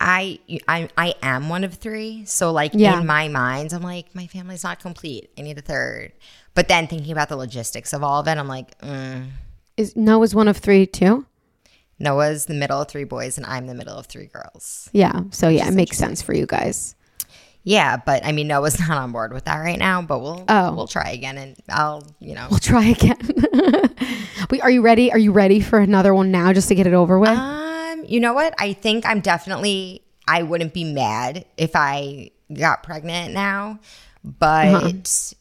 I 0.03 0.39
I 0.67 0.89
I 0.97 1.15
am 1.21 1.47
one 1.47 1.63
of 1.63 1.75
three, 1.75 2.25
so 2.25 2.51
like 2.51 2.71
yeah. 2.73 2.99
in 2.99 3.07
my 3.07 3.29
mind, 3.29 3.71
I'm 3.71 3.81
like 3.81 4.13
my 4.13 4.27
family's 4.27 4.63
not 4.63 4.81
complete. 4.81 5.29
I 5.37 5.41
need 5.41 5.57
a 5.57 5.61
third. 5.61 6.11
But 6.53 6.67
then 6.67 6.87
thinking 6.87 7.13
about 7.13 7.29
the 7.29 7.37
logistics 7.37 7.93
of 7.93 8.03
all 8.03 8.19
of 8.19 8.27
it, 8.27 8.37
I'm 8.37 8.49
like, 8.49 8.77
mm. 8.79 9.29
is 9.77 9.95
Noah's 9.95 10.35
one 10.35 10.49
of 10.49 10.57
three 10.57 10.85
too? 10.85 11.25
Noah's 11.99 12.45
the 12.45 12.53
middle 12.53 12.81
of 12.81 12.89
three 12.89 13.05
boys, 13.05 13.37
and 13.37 13.45
I'm 13.47 13.65
the 13.65 13.73
middle 13.73 13.95
of 13.95 14.07
three 14.07 14.25
girls. 14.25 14.89
Yeah. 14.91 15.21
So 15.31 15.47
yeah, 15.47 15.69
it 15.69 15.73
makes 15.73 15.97
sense 15.97 16.21
for 16.21 16.33
you 16.33 16.45
guys. 16.45 16.95
Yeah, 17.63 17.95
but 17.95 18.25
I 18.25 18.33
mean 18.33 18.47
Noah's 18.47 18.77
not 18.87 18.97
on 18.97 19.13
board 19.13 19.31
with 19.31 19.45
that 19.45 19.59
right 19.59 19.79
now. 19.79 20.01
But 20.01 20.19
we'll 20.19 20.43
oh. 20.49 20.75
we'll 20.75 20.87
try 20.87 21.11
again, 21.11 21.37
and 21.37 21.55
I'll 21.69 22.05
you 22.19 22.35
know 22.35 22.47
we'll 22.49 22.59
try 22.59 22.87
again. 22.87 23.17
Wait, 24.51 24.61
are 24.61 24.69
you 24.69 24.81
ready? 24.81 25.13
Are 25.13 25.17
you 25.17 25.31
ready 25.31 25.61
for 25.61 25.79
another 25.79 26.13
one 26.13 26.29
now, 26.29 26.51
just 26.51 26.67
to 26.67 26.75
get 26.75 26.87
it 26.87 26.93
over 26.93 27.17
with? 27.17 27.29
Um, 27.29 27.62
you 28.07 28.19
know 28.19 28.33
what? 28.33 28.53
I 28.57 28.73
think 28.73 29.05
I'm 29.05 29.19
definitely. 29.19 30.01
I 30.25 30.43
wouldn't 30.43 30.73
be 30.73 30.85
mad 30.85 31.45
if 31.57 31.71
I 31.75 32.31
got 32.53 32.83
pregnant 32.83 33.33
now, 33.33 33.79
but 34.23 34.67
uh-huh. 34.67 35.35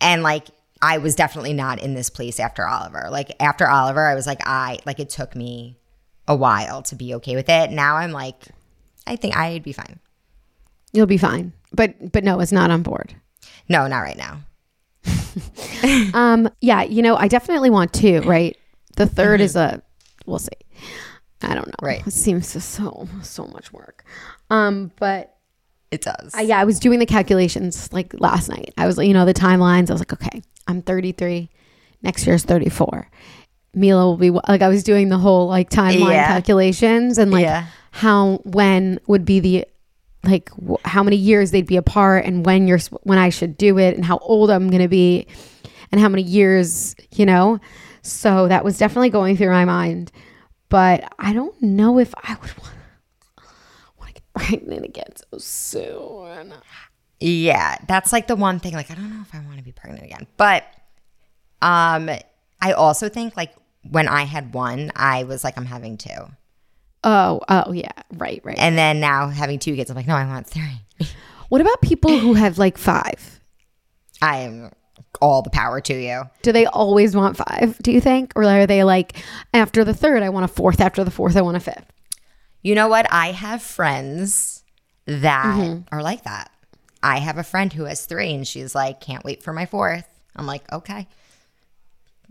and 0.00 0.22
like 0.22 0.48
I 0.82 0.98
was 0.98 1.14
definitely 1.14 1.52
not 1.52 1.80
in 1.80 1.94
this 1.94 2.10
place 2.10 2.40
after 2.40 2.66
Oliver. 2.66 3.08
Like 3.10 3.34
after 3.40 3.68
Oliver, 3.68 4.06
I 4.06 4.14
was 4.14 4.26
like 4.26 4.40
I 4.44 4.78
like 4.84 4.98
it 4.98 5.08
took 5.08 5.36
me 5.36 5.78
a 6.26 6.34
while 6.34 6.82
to 6.82 6.94
be 6.94 7.14
okay 7.14 7.36
with 7.36 7.48
it. 7.48 7.70
Now 7.70 7.96
I'm 7.96 8.12
like, 8.12 8.48
I 9.06 9.16
think 9.16 9.36
I'd 9.36 9.62
be 9.62 9.72
fine. 9.72 10.00
You'll 10.92 11.06
be 11.06 11.18
fine. 11.18 11.52
But 11.72 12.12
but 12.12 12.24
no, 12.24 12.40
it's 12.40 12.52
not 12.52 12.70
on 12.70 12.82
board. 12.82 13.14
No, 13.68 13.86
not 13.86 14.00
right 14.00 14.16
now. 14.16 14.40
um, 16.14 16.48
yeah, 16.60 16.82
you 16.82 17.02
know, 17.02 17.16
I 17.16 17.28
definitely 17.28 17.70
want 17.70 17.92
two, 17.92 18.20
right? 18.22 18.56
The 18.96 19.04
3rd 19.04 19.08
mm-hmm. 19.08 19.42
is 19.42 19.56
a 19.56 19.82
we'll 20.26 20.38
see. 20.38 20.50
I 21.42 21.54
don't 21.54 21.66
know. 21.66 21.74
Right. 21.82 22.06
It 22.06 22.12
seems 22.12 22.48
so 22.48 23.08
so 23.22 23.44
much 23.46 23.72
work. 23.72 24.04
Um, 24.50 24.92
but 24.98 25.36
it 25.90 26.00
does. 26.00 26.34
I, 26.34 26.42
yeah, 26.42 26.58
I 26.58 26.64
was 26.64 26.80
doing 26.80 26.98
the 26.98 27.06
calculations 27.06 27.92
like 27.92 28.14
last 28.18 28.48
night. 28.48 28.72
I 28.76 28.86
was, 28.86 28.98
you 28.98 29.14
know, 29.14 29.24
the 29.24 29.34
timelines. 29.34 29.90
I 29.90 29.92
was 29.92 30.00
like, 30.00 30.12
okay, 30.12 30.42
I'm 30.66 30.82
33. 30.82 31.50
Next 32.02 32.26
year's 32.26 32.44
34. 32.44 33.08
Mila 33.74 34.04
will 34.04 34.16
be 34.16 34.30
like 34.30 34.62
I 34.62 34.68
was 34.68 34.82
doing 34.82 35.08
the 35.08 35.18
whole 35.18 35.48
like 35.48 35.70
timeline 35.70 36.12
yeah. 36.12 36.28
calculations 36.28 37.18
and 37.18 37.30
like 37.30 37.42
yeah. 37.42 37.66
how 37.90 38.40
when 38.44 39.00
would 39.06 39.24
be 39.24 39.40
the 39.40 39.66
like 40.22 40.50
w- 40.56 40.78
how 40.84 41.02
many 41.02 41.16
years 41.16 41.50
they'd 41.50 41.66
be 41.66 41.76
apart 41.76 42.24
and 42.24 42.46
when 42.46 42.68
you're 42.68 42.78
when 43.02 43.18
I 43.18 43.30
should 43.30 43.56
do 43.56 43.78
it 43.78 43.96
and 43.96 44.04
how 44.04 44.18
old 44.18 44.50
I'm 44.50 44.70
going 44.70 44.82
to 44.82 44.88
be 44.88 45.26
and 45.90 46.00
how 46.00 46.08
many 46.08 46.22
years, 46.22 46.94
you 47.14 47.26
know. 47.26 47.60
So 48.02 48.48
that 48.48 48.64
was 48.64 48.78
definitely 48.78 49.10
going 49.10 49.36
through 49.36 49.50
my 49.50 49.64
mind. 49.64 50.12
But 50.74 51.12
I 51.20 51.32
don't 51.32 51.62
know 51.62 52.00
if 52.00 52.12
I 52.24 52.34
would 52.34 52.50
want, 52.58 52.74
to 54.08 54.12
get 54.12 54.22
pregnant 54.34 54.84
again 54.84 55.12
so 55.14 55.38
soon. 55.38 56.52
Yeah, 57.20 57.76
that's 57.86 58.12
like 58.12 58.26
the 58.26 58.34
one 58.34 58.58
thing 58.58 58.74
like 58.74 58.90
I 58.90 58.96
don't 58.96 59.08
know 59.08 59.22
if 59.22 59.32
I 59.32 59.38
want 59.38 59.58
to 59.58 59.62
be 59.62 59.70
pregnant 59.70 60.04
again. 60.04 60.26
But 60.36 60.64
um 61.62 62.10
I 62.60 62.72
also 62.72 63.08
think 63.08 63.36
like 63.36 63.54
when 63.88 64.08
I 64.08 64.24
had 64.24 64.52
one, 64.52 64.90
I 64.96 65.22
was 65.22 65.44
like, 65.44 65.56
I'm 65.56 65.64
having 65.64 65.96
two. 65.96 66.10
Oh, 67.04 67.40
oh 67.48 67.70
yeah, 67.70 67.92
right, 68.14 68.40
right. 68.42 68.58
And 68.58 68.76
then 68.76 68.98
now 68.98 69.28
having 69.28 69.60
two 69.60 69.76
kids, 69.76 69.90
I'm 69.90 69.96
like, 69.96 70.08
no, 70.08 70.16
I 70.16 70.26
want 70.26 70.48
three. 70.48 70.80
what 71.50 71.60
about 71.60 71.82
people 71.82 72.18
who 72.18 72.34
have 72.34 72.58
like 72.58 72.78
five? 72.78 73.38
I 74.20 74.38
am 74.38 74.72
all 75.20 75.42
the 75.42 75.50
power 75.50 75.80
to 75.80 75.94
you. 75.94 76.22
Do 76.42 76.52
they 76.52 76.66
always 76.66 77.16
want 77.16 77.36
five? 77.36 77.78
Do 77.78 77.92
you 77.92 78.00
think, 78.00 78.32
or 78.36 78.44
are 78.44 78.66
they 78.66 78.84
like 78.84 79.16
after 79.52 79.84
the 79.84 79.94
third, 79.94 80.22
I 80.22 80.28
want 80.28 80.44
a 80.44 80.48
fourth. 80.48 80.80
After 80.80 81.04
the 81.04 81.10
fourth, 81.10 81.36
I 81.36 81.42
want 81.42 81.56
a 81.56 81.60
fifth. 81.60 81.86
You 82.62 82.74
know 82.74 82.88
what? 82.88 83.06
I 83.12 83.32
have 83.32 83.62
friends 83.62 84.64
that 85.06 85.44
mm-hmm. 85.44 85.94
are 85.94 86.02
like 86.02 86.24
that. 86.24 86.50
I 87.02 87.18
have 87.18 87.36
a 87.36 87.44
friend 87.44 87.72
who 87.72 87.84
has 87.84 88.06
three, 88.06 88.32
and 88.32 88.48
she's 88.48 88.74
like, 88.74 89.00
can't 89.00 89.24
wait 89.24 89.42
for 89.42 89.52
my 89.52 89.66
fourth. 89.66 90.06
I'm 90.34 90.46
like, 90.46 90.70
okay. 90.72 91.06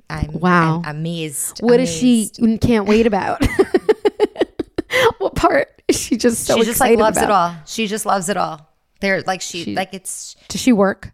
I'm 0.10 0.34
wow 0.34 0.82
I'm 0.84 0.98
amazed. 0.98 1.60
What 1.60 1.76
amazed. 1.76 2.04
is 2.04 2.38
she 2.40 2.58
can't 2.58 2.88
wait 2.88 3.08
about? 3.08 3.44
what 5.18 5.36
part 5.36 5.82
is 5.88 6.00
she 6.00 6.18
just 6.18 6.46
so 6.46 6.58
she 6.58 6.64
just 6.66 6.80
like 6.80 7.00
loves 7.00 7.18
about. 7.18 7.30
it 7.30 7.32
all. 7.32 7.56
She 7.66 7.88
just 7.88 8.06
loves 8.06 8.30
it 8.30 8.38
all. 8.38 8.70
They're 9.00 9.22
like 9.22 9.42
she, 9.42 9.64
She- 9.64 9.76
like 9.76 9.94
it's 9.94 10.36
Does 10.50 10.62
she 10.62 10.74
work? 10.74 11.14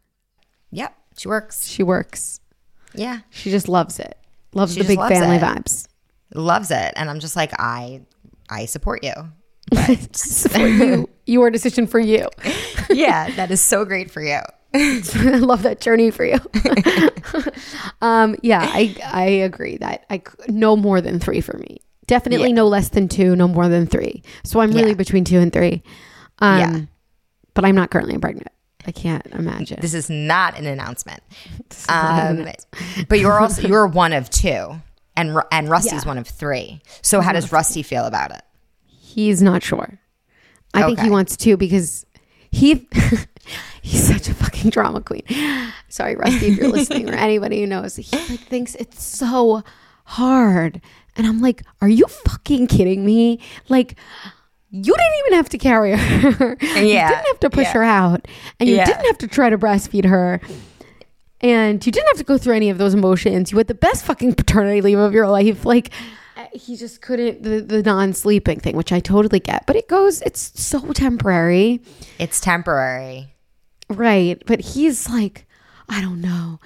yep. 0.72 0.96
She 1.20 1.28
works. 1.28 1.68
She 1.68 1.84
works. 1.84 2.40
Yeah, 2.94 3.20
She 3.30 3.52
just 3.52 3.68
loves 3.70 4.00
it. 4.00 4.18
Loves 4.54 4.74
She 4.74 4.80
the 4.80 4.84
just 4.86 4.90
big 4.90 5.00
loves 5.00 5.14
family 5.14 5.36
it. 5.36 5.42
vibes. 5.42 5.88
loves 6.34 6.72
it, 6.72 6.94
and 6.96 7.10
I'm 7.10 7.20
just 7.20 7.36
like 7.36 7.52
I 7.60 8.02
I 8.50 8.66
support 8.66 9.04
you. 9.04 9.14
for 10.50 10.60
you, 10.68 11.10
your 11.28 11.52
decision 11.52 11.86
for 11.86 12.00
you. 12.00 12.28
yeah, 12.90 13.30
that 13.36 13.52
is 13.52 13.62
so 13.62 13.86
great 13.86 14.10
for 14.10 14.22
you. 14.22 14.40
I 14.74 15.38
love 15.40 15.64
that 15.64 15.82
journey 15.82 16.10
for 16.12 16.24
you. 16.26 16.40
um, 18.02 18.36
yeah, 18.42 18.62
I 18.72 18.96
I 19.04 19.24
agree 19.26 19.78
that 19.78 20.06
I 20.10 20.18
c- 20.20 20.52
no 20.52 20.76
more 20.76 21.02
than 21.02 21.20
three 21.20 21.42
for 21.42 21.58
me. 21.58 21.82
Definitely 22.08 22.54
no 22.54 22.68
less 22.68 22.90
than 22.90 23.08
two, 23.08 23.36
no 23.36 23.48
more 23.48 23.68
than 23.70 23.86
three. 23.86 24.24
So 24.44 24.60
I'm 24.62 24.72
really 24.72 24.90
Yeah. 24.90 24.94
between 24.96 25.24
two 25.26 25.40
and 25.40 25.54
three. 25.54 25.84
Um, 26.40 26.60
Yeah. 26.60 26.80
but 27.54 27.66
I'm 27.66 27.76
not 27.76 27.92
currently 27.92 28.18
pregnant. 28.18 28.50
I 28.88 28.92
can't 28.92 29.26
imagine. 29.28 29.80
This 29.82 29.94
is 29.94 30.10
not 30.10 30.58
an 30.58 30.66
announcement. 30.66 31.22
not 31.90 32.26
an 32.32 32.48
Um, 32.48 32.54
but 33.08 33.20
you're 33.20 33.40
also 33.40 33.62
you're 33.68 33.88
one 33.88 34.14
of 34.14 34.30
two, 34.30 34.76
and 35.16 35.38
and 35.52 35.70
Rusty's 35.70 36.04
Yeah. 36.04 36.08
one 36.08 36.18
of 36.18 36.28
three. 36.28 36.82
So 37.02 37.22
how 37.22 37.34
does 37.34 37.52
Rusty 37.52 37.84
feel 37.84 38.06
about 38.06 38.32
it? 38.32 38.42
He's 38.88 39.42
not 39.42 39.64
sure. 39.64 40.00
I 40.74 40.84
think 40.84 41.00
he 41.00 41.10
wants 41.10 41.36
to 41.38 41.58
because 41.58 42.06
he 42.52 42.88
he's 43.82 44.08
such 44.08 44.30
a 44.30 44.34
fucking 44.34 44.70
drama 44.70 45.02
queen. 45.02 45.24
Sorry, 45.90 46.16
Rusty, 46.16 46.48
if 46.48 46.58
you're 46.58 46.70
listening 46.70 47.10
or 47.10 47.14
anybody 47.14 47.60
who 47.62 47.68
knows, 47.68 47.96
he 47.96 48.06
like 48.16 48.40
thinks 48.40 48.76
it's 48.76 49.04
so 49.04 49.64
hard. 50.06 50.82
And 51.16 51.28
I'm 51.28 51.42
like, 51.42 51.64
are 51.82 51.90
you 51.90 52.06
fucking 52.06 52.68
kidding 52.68 53.04
me? 53.06 53.42
Like 53.68 53.98
you 54.72 54.84
didn't 54.94 55.14
even 55.26 55.34
have 55.34 55.50
to 55.50 55.58
carry 55.58 55.92
her. 55.96 56.58
you 56.62 56.68
Yeah, 56.88 57.10
didn't 57.10 57.26
have 57.28 57.40
to 57.42 57.50
push 57.50 57.66
yeah. 57.66 57.74
her 57.74 57.84
out. 57.84 58.28
And 58.60 58.70
you 58.70 58.76
Yeah. 58.76 58.86
didn't 58.86 59.06
have 59.06 59.18
to 59.20 59.28
try 59.28 59.50
to 59.50 59.58
breastfeed 59.58 60.06
her. 60.06 60.40
And 61.42 61.84
you 61.86 61.92
didn't 61.92 62.08
have 62.08 62.18
to 62.18 62.24
go 62.24 62.38
through 62.38 62.56
any 62.56 62.70
of 62.70 62.78
those 62.78 62.94
emotions. 62.94 63.52
You 63.52 63.58
had 63.58 63.68
the 63.68 63.74
best 63.74 64.04
fucking 64.06 64.36
paternity 64.36 64.82
leave 64.82 65.00
of 65.00 65.14
your 65.14 65.28
life. 65.30 65.66
Like 65.66 65.92
uh, 66.36 66.46
he 66.54 66.76
just 66.76 67.02
couldn't 67.02 67.44
the, 67.44 67.62
the 67.62 67.82
non-sleeping 67.82 68.60
thing, 68.60 68.76
which 68.76 68.92
I 68.92 69.00
totally 69.00 69.40
get. 69.40 69.66
But 69.66 69.76
it 69.76 69.88
goes, 69.88 70.22
it's 70.22 70.62
so 70.62 70.80
temporary. 70.94 71.82
It's 72.20 72.40
temporary. 72.42 73.34
Right. 73.90 74.42
But 74.46 74.60
he's 74.60 75.10
like, 75.10 75.48
I 75.88 76.02
don't 76.02 76.22
know. 76.22 76.60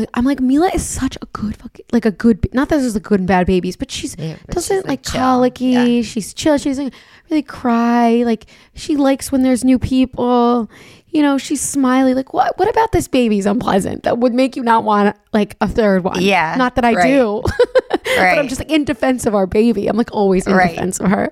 Like 0.00 0.10
I'm 0.14 0.24
like 0.24 0.40
Mila 0.40 0.70
is 0.74 0.84
such 0.84 1.16
a 1.22 1.26
good 1.26 1.56
fucking 1.56 1.86
like 1.92 2.04
a 2.04 2.10
good 2.10 2.52
not 2.54 2.68
that 2.70 2.78
there's 2.78 2.96
a 2.96 3.00
good 3.00 3.20
and 3.20 3.26
bad 3.28 3.46
babies, 3.46 3.76
but 3.76 3.90
she's 3.90 4.16
Yeah, 4.18 4.36
but 4.46 4.54
doesn't 4.56 4.76
she's, 4.76 4.84
like, 4.84 4.88
like, 4.88 5.02
colicky. 5.04 5.64
Yeah. 5.66 6.02
She's 6.02 6.34
chill. 6.34 6.58
She 6.58 6.70
doesn't 6.70 6.92
really 7.30 7.42
cry. 7.42 8.22
Like 8.24 8.46
she 8.74 8.96
likes 8.96 9.30
when 9.30 9.42
there's 9.42 9.64
new 9.64 9.78
people. 9.78 10.70
You 11.12 11.22
know, 11.22 11.38
she's 11.38 11.60
smiley. 11.60 12.14
Like 12.14 12.32
what? 12.32 12.56
What 12.58 12.68
about 12.68 12.92
this 12.92 13.08
baby's 13.08 13.44
unpleasant 13.46 14.04
that 14.04 14.18
would 14.18 14.32
make 14.32 14.54
you 14.56 14.62
not 14.62 14.84
want 14.84 15.16
like 15.32 15.56
a 15.60 15.66
third 15.66 16.04
one? 16.04 16.20
Yeah, 16.22 16.54
Not 16.56 16.76
that 16.76 16.84
I 16.84 16.94
right. 16.94 17.06
do, 17.06 17.42
but 17.90 18.08
I'm 18.38 18.46
just 18.48 18.60
like 18.60 18.70
in 18.70 18.84
defense 18.84 19.26
of 19.26 19.34
our 19.34 19.46
baby. 19.46 19.88
I'm 19.88 19.96
like 19.96 20.12
always 20.12 20.46
in 20.46 20.52
Right. 20.54 20.70
defense 20.70 21.00
of 21.00 21.10
her. 21.10 21.30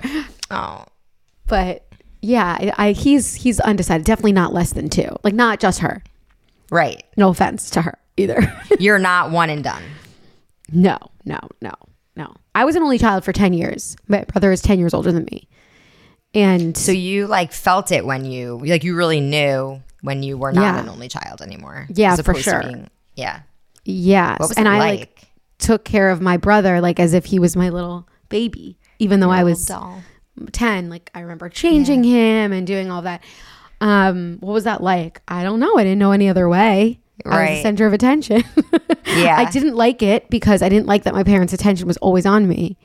Oh, 0.50 0.84
But 1.46 1.87
yeah, 2.20 2.56
I, 2.76 2.88
I 2.88 2.92
he's 2.92 3.34
he's 3.37 3.60
undecided. 3.60 4.04
Definitely 4.04 4.32
not 4.32 4.52
less 4.52 4.72
than 4.72 4.88
two. 4.88 5.14
Like 5.22 5.34
not 5.34 5.60
just 5.60 5.78
her. 5.80 6.02
right. 6.70 7.02
No 7.16 7.28
offense 7.30 7.70
to 7.70 7.82
her 7.82 7.98
either. 8.18 8.40
You're 8.78 8.98
not 8.98 9.30
one 9.30 9.50
and 9.50 9.62
done. 9.64 9.82
no, 10.72 10.98
no, 11.25 11.38
no, 11.60 11.72
no. 12.16 12.34
I 12.54 12.64
was 12.64 12.76
an 12.76 12.82
only 12.82 12.98
child 12.98 13.25
for 13.25 13.32
10 13.32 13.52
years. 13.52 13.96
My 14.08 14.25
brother 14.25 14.50
is 14.52 14.60
10 14.62 14.78
years 14.78 14.92
older 14.94 15.12
than 15.12 15.25
me. 15.30 15.48
And 16.34 16.76
So 16.76 16.92
you 16.92 17.26
like 17.26 17.52
felt 17.52 17.90
it 17.92 18.04
when 18.04 18.25
you 18.25 18.60
like 18.64 18.84
you 18.84 18.94
really 18.96 19.20
knew 19.20 19.80
when 20.02 20.22
you 20.22 20.37
were 20.37 20.52
not 20.52 20.62
Yeah. 20.62 20.80
an 20.80 20.88
only 20.88 21.08
child 21.08 21.40
anymore. 21.40 21.87
Yeah, 21.90 22.16
for 22.16 22.34
sure. 22.34 22.62
being- 22.62 22.90
yeah. 23.14 23.40
yes. 23.84 24.38
What 24.38 24.50
was 24.50 24.58
and 24.58 24.66
it 24.68 24.70
I 24.70 24.78
like? 24.78 24.98
like 25.00 25.25
took 25.58 25.84
care 25.84 26.10
of 26.10 26.20
my 26.20 26.37
brother 26.37 26.81
like 26.81 27.00
as 27.00 27.14
if 27.14 27.24
he 27.24 27.38
was 27.38 27.57
my 27.57 27.68
little 27.70 28.07
baby, 28.28 28.78
even 28.98 29.20
though 29.20 29.31
I 29.31 29.42
was 29.44 29.64
doll. 29.66 30.02
10. 30.52 30.88
Like 30.90 31.11
I 31.14 31.20
remember 31.20 31.48
changing 31.48 32.04
him 32.04 32.52
and 32.52 32.66
doing 32.66 32.90
all 32.90 33.02
that. 33.02 33.22
Um, 33.81 34.37
what 34.40 34.52
was 34.52 34.64
that 34.64 34.83
like? 34.83 35.22
I 35.28 35.42
don't 35.44 35.61
know. 35.61 35.76
I 35.78 35.83
didn't 35.85 35.98
know 35.98 36.12
any 36.12 36.28
other 36.28 36.48
way. 36.48 37.00
I 37.24 37.28
was 37.28 37.37
Right. 37.38 37.54
the 37.57 37.62
center 37.62 37.87
of 37.87 37.92
attention. 37.92 38.44
Yeah. 39.16 39.37
I 39.38 39.50
didn't 39.50 39.74
like 39.74 40.02
it 40.02 40.28
because 40.28 40.61
I 40.62 40.68
didn't 40.68 40.87
like 40.87 41.04
that 41.04 41.14
my 41.14 41.24
parents' 41.24 41.52
attention 41.54 41.87
was 41.88 41.96
always 41.96 42.26
on 42.26 42.46
me. 42.46 42.76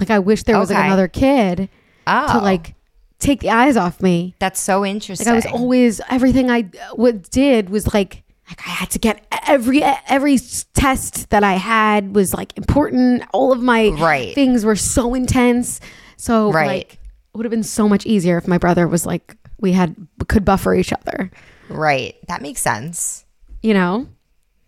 Like 0.00 0.10
I 0.10 0.18
wish 0.18 0.42
there 0.42 0.58
was 0.58 0.68
like 0.70 0.84
another 0.84 1.06
kid 1.08 1.68
Oh, 2.08 2.32
to 2.32 2.44
like 2.44 2.74
take 3.20 3.40
the 3.40 3.50
eyes 3.50 3.76
off 3.76 4.02
me. 4.02 4.34
that's 4.40 4.60
so 4.60 4.84
interesting. 4.84 5.26
Like 5.26 5.32
I 5.32 5.36
was 5.36 5.46
always 5.46 6.00
everything 6.10 6.50
I 6.50 6.62
what 6.96 7.30
did 7.30 7.70
was 7.70 7.86
like 7.94 8.24
like 8.50 8.60
I 8.66 8.70
had 8.70 8.90
to 8.90 8.98
get 8.98 9.24
every 9.46 9.82
every 10.08 10.38
test 10.74 11.30
that 11.30 11.44
I 11.44 11.54
had 11.54 12.14
was 12.16 12.34
like 12.34 12.54
important. 12.58 13.22
All 13.32 13.52
of 13.52 13.62
my 13.62 13.88
Right. 13.90 14.34
things 14.34 14.64
were 14.64 14.76
so 14.76 15.14
intense. 15.14 15.80
So 16.16 16.50
Right. 16.52 16.66
like 16.66 16.92
it 16.94 16.98
would 17.36 17.44
have 17.46 17.50
been 17.52 17.62
so 17.62 17.88
much 17.88 18.04
easier 18.04 18.36
if 18.38 18.48
my 18.48 18.58
brother 18.58 18.86
was 18.88 19.06
like 19.06 19.36
we 19.60 19.72
had 19.72 19.94
could 20.28 20.44
buffer 20.44 20.74
each 20.74 20.92
other. 20.92 21.30
right. 21.70 22.16
That 22.26 22.42
makes 22.42 22.60
sense. 22.60 23.23
You 23.64 23.72
know, 23.72 24.06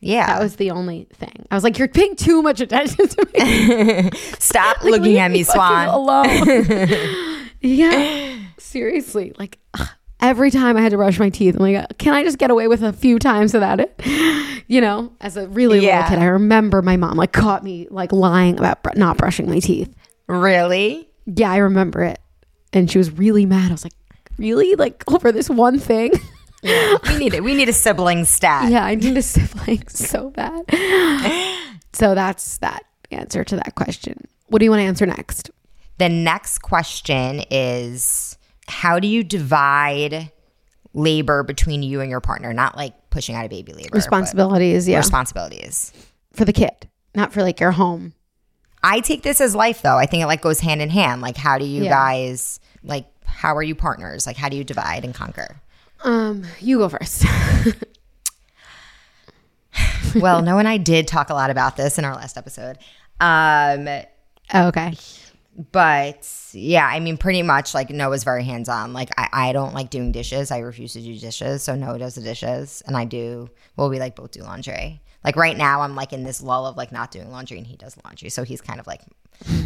Yeah. 0.00 0.26
that 0.26 0.40
was 0.40 0.56
the 0.56 0.70
only 0.70 1.06
thing. 1.12 1.44
I 1.50 1.54
was 1.54 1.62
like, 1.64 1.78
you're 1.78 1.86
paying 1.86 2.16
too 2.16 2.40
much 2.40 2.62
attention 2.62 3.06
to 3.08 3.26
me. 3.34 4.10
Stop 4.38 4.78
Like, 4.82 4.92
looking 4.92 5.18
at 5.18 5.30
me, 5.30 5.42
Swan. 5.42 5.88
Alone. 5.88 7.46
yeah, 7.60 8.38
seriously. 8.58 9.34
Like 9.38 9.58
ugh, 9.74 9.86
every 10.20 10.50
time 10.50 10.78
I 10.78 10.80
had 10.80 10.92
to 10.92 10.96
brush 10.96 11.18
my 11.18 11.28
teeth, 11.28 11.56
I'm 11.56 11.60
like, 11.60 11.76
uh, 11.76 11.86
can 11.98 12.14
I 12.14 12.22
just 12.22 12.38
get 12.38 12.50
away 12.50 12.68
with 12.68 12.82
a 12.82 12.92
few 12.94 13.18
times 13.18 13.52
without 13.52 13.80
it? 13.80 14.00
You 14.66 14.80
know, 14.80 15.12
as 15.20 15.36
a 15.36 15.46
really 15.48 15.80
Yeah. 15.84 15.96
little 16.04 16.16
kid, 16.16 16.18
I 16.22 16.26
remember 16.28 16.80
my 16.80 16.96
mom 16.96 17.18
like 17.18 17.32
caught 17.32 17.62
me 17.62 17.86
like 17.90 18.12
lying 18.12 18.58
about 18.58 18.82
br- 18.82 18.90
not 18.96 19.18
brushing 19.18 19.48
my 19.50 19.58
teeth. 19.60 19.94
Really? 20.26 21.06
Yeah, 21.26 21.50
I 21.52 21.58
remember 21.58 22.02
it, 22.02 22.18
and 22.72 22.90
she 22.90 22.96
was 22.96 23.10
really 23.10 23.44
mad. 23.44 23.68
I 23.68 23.72
was 23.74 23.84
like, 23.84 23.92
really, 24.38 24.74
like 24.74 25.04
over 25.12 25.32
this 25.32 25.50
one 25.50 25.78
thing. 25.78 26.12
We 26.62 27.18
need 27.18 27.34
it. 27.34 27.44
We 27.44 27.54
need 27.54 27.68
a 27.68 27.72
sibling 27.72 28.24
stat. 28.24 28.70
yeah, 28.70 28.84
I 28.84 28.94
need 28.94 29.16
a 29.16 29.22
sibling 29.22 29.86
so 29.88 30.30
bad. 30.30 30.64
so 31.92 32.14
that's 32.14 32.58
that 32.58 32.84
answer 33.10 33.44
to 33.44 33.56
that 33.56 33.74
question. 33.74 34.26
What 34.48 34.58
do 34.60 34.64
you 34.64 34.70
want 34.70 34.80
to 34.80 34.84
answer 34.84 35.06
next? 35.06 35.50
The 35.98 36.08
next 36.08 36.58
question 36.58 37.42
is 37.50 38.36
how 38.68 38.98
do 38.98 39.06
you 39.08 39.22
divide 39.22 40.30
labor 40.92 41.42
between 41.42 41.82
you 41.82 42.00
and 42.00 42.10
your 42.10 42.20
partner? 42.20 42.52
Not 42.52 42.76
like 42.76 42.94
pushing 43.10 43.34
out 43.34 43.44
a 43.44 43.48
baby 43.48 43.72
labor. 43.72 43.90
Responsibilities, 43.92 44.88
yeah, 44.88 44.98
Responsibilities. 44.98 45.92
for 46.32 46.44
the 46.44 46.52
kid, 46.52 46.88
not 47.14 47.32
for 47.32 47.42
like 47.42 47.60
your 47.60 47.72
home. 47.72 48.12
I 48.82 49.00
take 49.00 49.22
this 49.22 49.40
as 49.40 49.54
life 49.54 49.82
though. 49.82 49.96
I 49.96 50.06
think 50.06 50.22
it 50.22 50.26
like 50.26 50.42
goes 50.42 50.60
hand 50.60 50.80
in 50.82 50.90
hand. 50.90 51.22
Like 51.22 51.36
how 51.36 51.58
do 51.58 51.64
you 51.64 51.84
Yeah. 51.84 51.90
guys 51.90 52.60
like 52.82 53.06
how 53.24 53.54
are 53.56 53.62
you 53.62 53.74
partners? 53.74 54.26
Like 54.26 54.36
how 54.36 54.48
do 54.48 54.56
you 54.56 54.64
divide 54.64 55.04
and 55.04 55.14
conquer? 55.14 55.60
Um, 56.04 56.44
you 56.60 56.78
go 56.78 56.88
first. 56.88 57.24
well, 60.16 60.42
Noah 60.42 60.58
and 60.58 60.68
I 60.68 60.76
did 60.78 61.08
talk 61.08 61.30
a 61.30 61.34
lot 61.34 61.50
about 61.50 61.76
this 61.76 61.98
in 61.98 62.04
our 62.04 62.14
last 62.14 62.36
episode. 62.36 62.78
Um 63.20 63.88
Oh, 64.54 64.68
okay. 64.68 64.94
but 65.72 66.28
yeah, 66.52 66.86
I 66.86 67.00
mean, 67.00 67.16
pretty 67.16 67.42
much 67.42 67.74
like 67.74 67.90
Noah's 67.90 68.22
very 68.22 68.44
hands 68.44 68.68
on. 68.68 68.92
Like, 68.92 69.10
I, 69.18 69.28
I 69.32 69.52
don't 69.52 69.74
like 69.74 69.90
doing 69.90 70.12
dishes. 70.12 70.52
I 70.52 70.58
refuse 70.58 70.92
to 70.92 71.00
do 71.00 71.18
dishes. 71.18 71.64
So 71.64 71.74
Noah 71.74 71.98
does 71.98 72.14
the 72.14 72.20
dishes, 72.20 72.80
and 72.86 72.96
I 72.96 73.06
do. 73.06 73.50
Well, 73.76 73.90
we 73.90 73.98
like 73.98 74.14
both 74.14 74.30
do 74.30 74.42
laundry. 74.42 75.02
Like 75.24 75.36
right 75.36 75.56
now, 75.56 75.80
I'm 75.82 75.94
like 75.96 76.12
in 76.12 76.22
this 76.22 76.42
lull 76.42 76.66
of 76.66 76.76
like 76.76 76.92
not 76.92 77.10
doing 77.10 77.30
laundry, 77.30 77.58
and 77.58 77.66
he 77.66 77.76
does 77.76 77.96
laundry. 78.04 78.28
So 78.28 78.44
he's 78.44 78.60
kind 78.60 78.78
of 78.80 78.86
like 78.86 79.00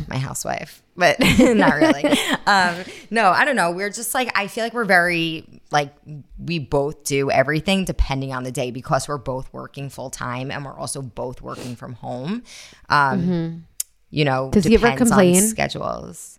my 0.08 0.16
housewife, 0.16 0.82
but 0.96 1.16
not 1.38 1.74
really. 1.74 2.04
um, 2.46 2.76
no, 3.10 3.28
I 3.30 3.44
don't 3.44 3.56
know. 3.56 3.70
We're 3.70 3.90
just 3.90 4.14
like 4.14 4.30
I 4.36 4.46
feel 4.46 4.64
like 4.64 4.72
we're 4.74 4.84
very 4.86 5.44
like 5.70 5.94
we 6.38 6.58
both 6.58 7.04
do 7.04 7.30
everything 7.30 7.84
depending 7.84 8.32
on 8.32 8.42
the 8.42 8.50
day 8.50 8.70
because 8.70 9.06
we're 9.06 9.18
both 9.18 9.52
working 9.52 9.90
full 9.90 10.08
time 10.10 10.50
and 10.50 10.64
we're 10.64 10.76
also 10.76 11.02
both 11.02 11.42
working 11.42 11.76
from 11.76 11.92
home. 11.94 12.42
Um, 12.88 13.66
You 14.08 14.24
know, 14.24 14.44
Mm-hmm. 14.46 14.50
Does 14.52 14.64
he 14.64 14.74
ever 14.74 14.96
complain? 14.96 15.42
schedules? 15.42 16.38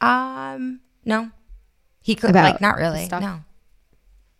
Um, 0.00 0.80
no. 1.04 1.30
He 2.00 2.14
could 2.14 2.30
About 2.30 2.52
like 2.52 2.60
not 2.60 2.76
really. 2.76 3.04
stuff? 3.04 3.22
No. 3.22 3.40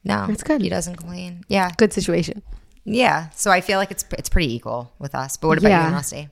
No. 0.04 0.26
That's 0.26 0.42
good. 0.42 0.62
He 0.62 0.68
doesn't 0.68 0.96
complain. 0.96 1.44
Yeah. 1.48 1.70
Good 1.76 1.92
situation. 1.92 2.42
Yeah. 2.84 3.30
So 3.30 3.50
I 3.50 3.60
feel 3.60 3.78
like 3.78 3.90
it's 3.90 4.04
it's 4.18 4.28
pretty 4.28 4.54
equal 4.54 4.92
with 4.98 5.14
us. 5.14 5.36
But 5.36 5.48
what 5.48 5.58
about 5.58 5.68
you 5.68 5.74
Yeah. 5.74 5.86
and 5.86 5.94
Rusty? 5.94 6.28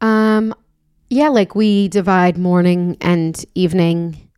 Um, 0.00 0.54
yeah, 1.10 1.28
like 1.28 1.54
we 1.54 1.88
divide 1.88 2.36
morning 2.36 2.96
and 3.00 3.42
evening, 3.54 4.28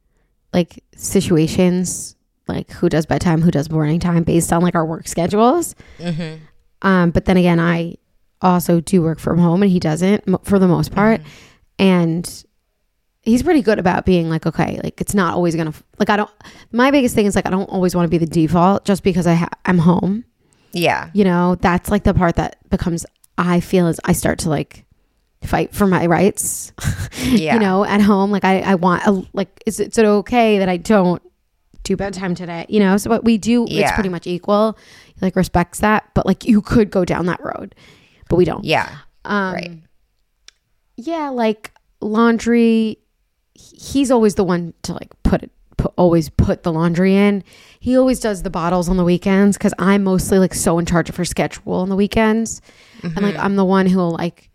like 0.53 0.83
situations, 0.95 2.15
like 2.47 2.71
who 2.71 2.89
does 2.89 3.07
bedtime, 3.07 3.43
who 3.43 3.51
does 3.51 3.71
morning 3.71 3.99
time, 3.99 4.23
based 4.23 4.53
on 4.53 4.63
like 4.63 4.75
our 4.75 4.87
work 4.87 5.09
schedules. 5.09 5.75
Um, 6.83 7.11
but 7.11 7.25
then 7.25 7.37
again, 7.37 7.59
I 7.59 7.97
also 8.43 8.81
do 8.81 9.03
work 9.03 9.19
from 9.19 9.39
home, 9.39 9.63
and 9.63 9.71
he 9.73 9.81
doesn't 9.81 10.27
mo- 10.29 10.41
for 10.45 10.59
the 10.59 10.69
most 10.69 10.93
part, 10.93 11.21
and 11.79 12.45
he's 13.23 13.43
pretty 13.43 13.63
good 13.63 13.79
about 13.79 14.05
being 14.05 14.29
like, 14.29 14.47
okay, 14.47 14.79
like 14.85 15.01
it's 15.01 15.15
not 15.15 15.35
always 15.35 15.57
gonna 15.57 15.73
like 15.99 16.11
I 16.11 16.17
don't. 16.19 16.31
My 16.71 16.91
biggest 16.91 17.15
thing 17.15 17.27
is 17.27 17.35
like 17.35 17.47
I 17.47 17.51
don't 17.51 17.69
always 17.71 17.97
want 17.97 18.05
to 18.05 18.11
be 18.11 18.19
the 18.25 18.31
default 18.31 18.85
just 18.85 19.03
because 19.03 19.27
I 19.27 19.35
ha- 19.35 19.49
I'm 19.65 19.79
home. 19.79 20.25
Yeah. 20.77 21.11
You 21.15 21.25
know, 21.25 21.57
that's 21.57 21.91
like 21.91 22.05
the 22.05 22.15
part 22.15 22.37
that 22.37 22.59
becomes. 22.71 23.05
I 23.39 23.61
feel 23.61 23.87
as 23.87 24.01
I 24.05 24.13
start 24.13 24.39
to 24.41 24.49
like 24.51 24.85
fight 25.43 25.75
for 25.75 25.87
my 25.87 26.07
rights. 26.07 26.73
Yeah. 27.23 27.55
you 27.55 27.61
know, 27.61 27.83
at 27.85 28.01
home, 28.03 28.31
like 28.31 28.45
I 28.45 28.61
I 28.61 28.75
want 28.77 29.05
a, 29.05 29.27
like 29.33 29.63
is 29.67 29.81
it, 29.81 29.89
is 29.89 29.99
it 29.99 30.05
okay 30.05 30.59
that 30.59 30.69
I 30.69 30.77
don't 30.77 31.21
do 31.83 31.97
bedtime 31.97 32.35
today? 32.35 32.67
You 32.69 32.79
know, 32.79 32.99
so 32.99 33.11
what 33.11 33.25
we 33.25 33.37
do, 33.39 33.67
it's 33.69 33.91
pretty 33.93 34.11
much 34.11 34.27
equal. 34.27 34.77
He, 35.07 35.15
like 35.23 35.35
respects 35.35 35.81
that, 35.81 36.11
but 36.15 36.27
like 36.27 36.45
you 36.45 36.61
could 36.61 36.91
go 36.91 37.05
down 37.05 37.27
that 37.27 37.43
road, 37.43 37.75
but 38.29 38.37
we 38.37 38.45
don't. 38.45 38.65
Yeah. 38.65 38.99
Um, 39.25 39.55
right. 39.55 39.83
yeah, 40.97 41.31
like 41.31 41.73
laundry. 42.01 42.99
He's 43.55 44.11
always 44.11 44.35
the 44.35 44.45
one 44.45 44.75
to 44.83 44.93
like 44.93 45.11
put 45.23 45.43
it, 45.43 45.51
put, 45.77 45.93
always 45.97 46.29
put 46.31 46.63
the 46.63 46.73
laundry 46.73 47.15
in. 47.15 47.43
He 47.81 47.97
always 47.99 48.19
does 48.21 48.43
the 48.43 48.51
bottles 48.51 48.89
on 48.89 48.97
the 48.97 49.05
weekends 49.05 49.57
because 49.59 49.75
I'm 49.79 50.03
mostly 50.05 50.39
like 50.39 50.55
so 50.55 50.79
in 50.79 50.87
charge 50.87 51.09
of 51.09 51.17
her 51.17 51.25
schedule 51.25 51.75
on 51.75 51.89
the 51.89 51.97
weekends, 51.97 52.61
and 53.03 53.13
Mm-hmm. 53.13 53.25
like 53.25 53.37
I'm 53.37 53.57
the 53.57 53.65
one 53.65 53.87
who'll 53.87 54.11
like 54.13 54.51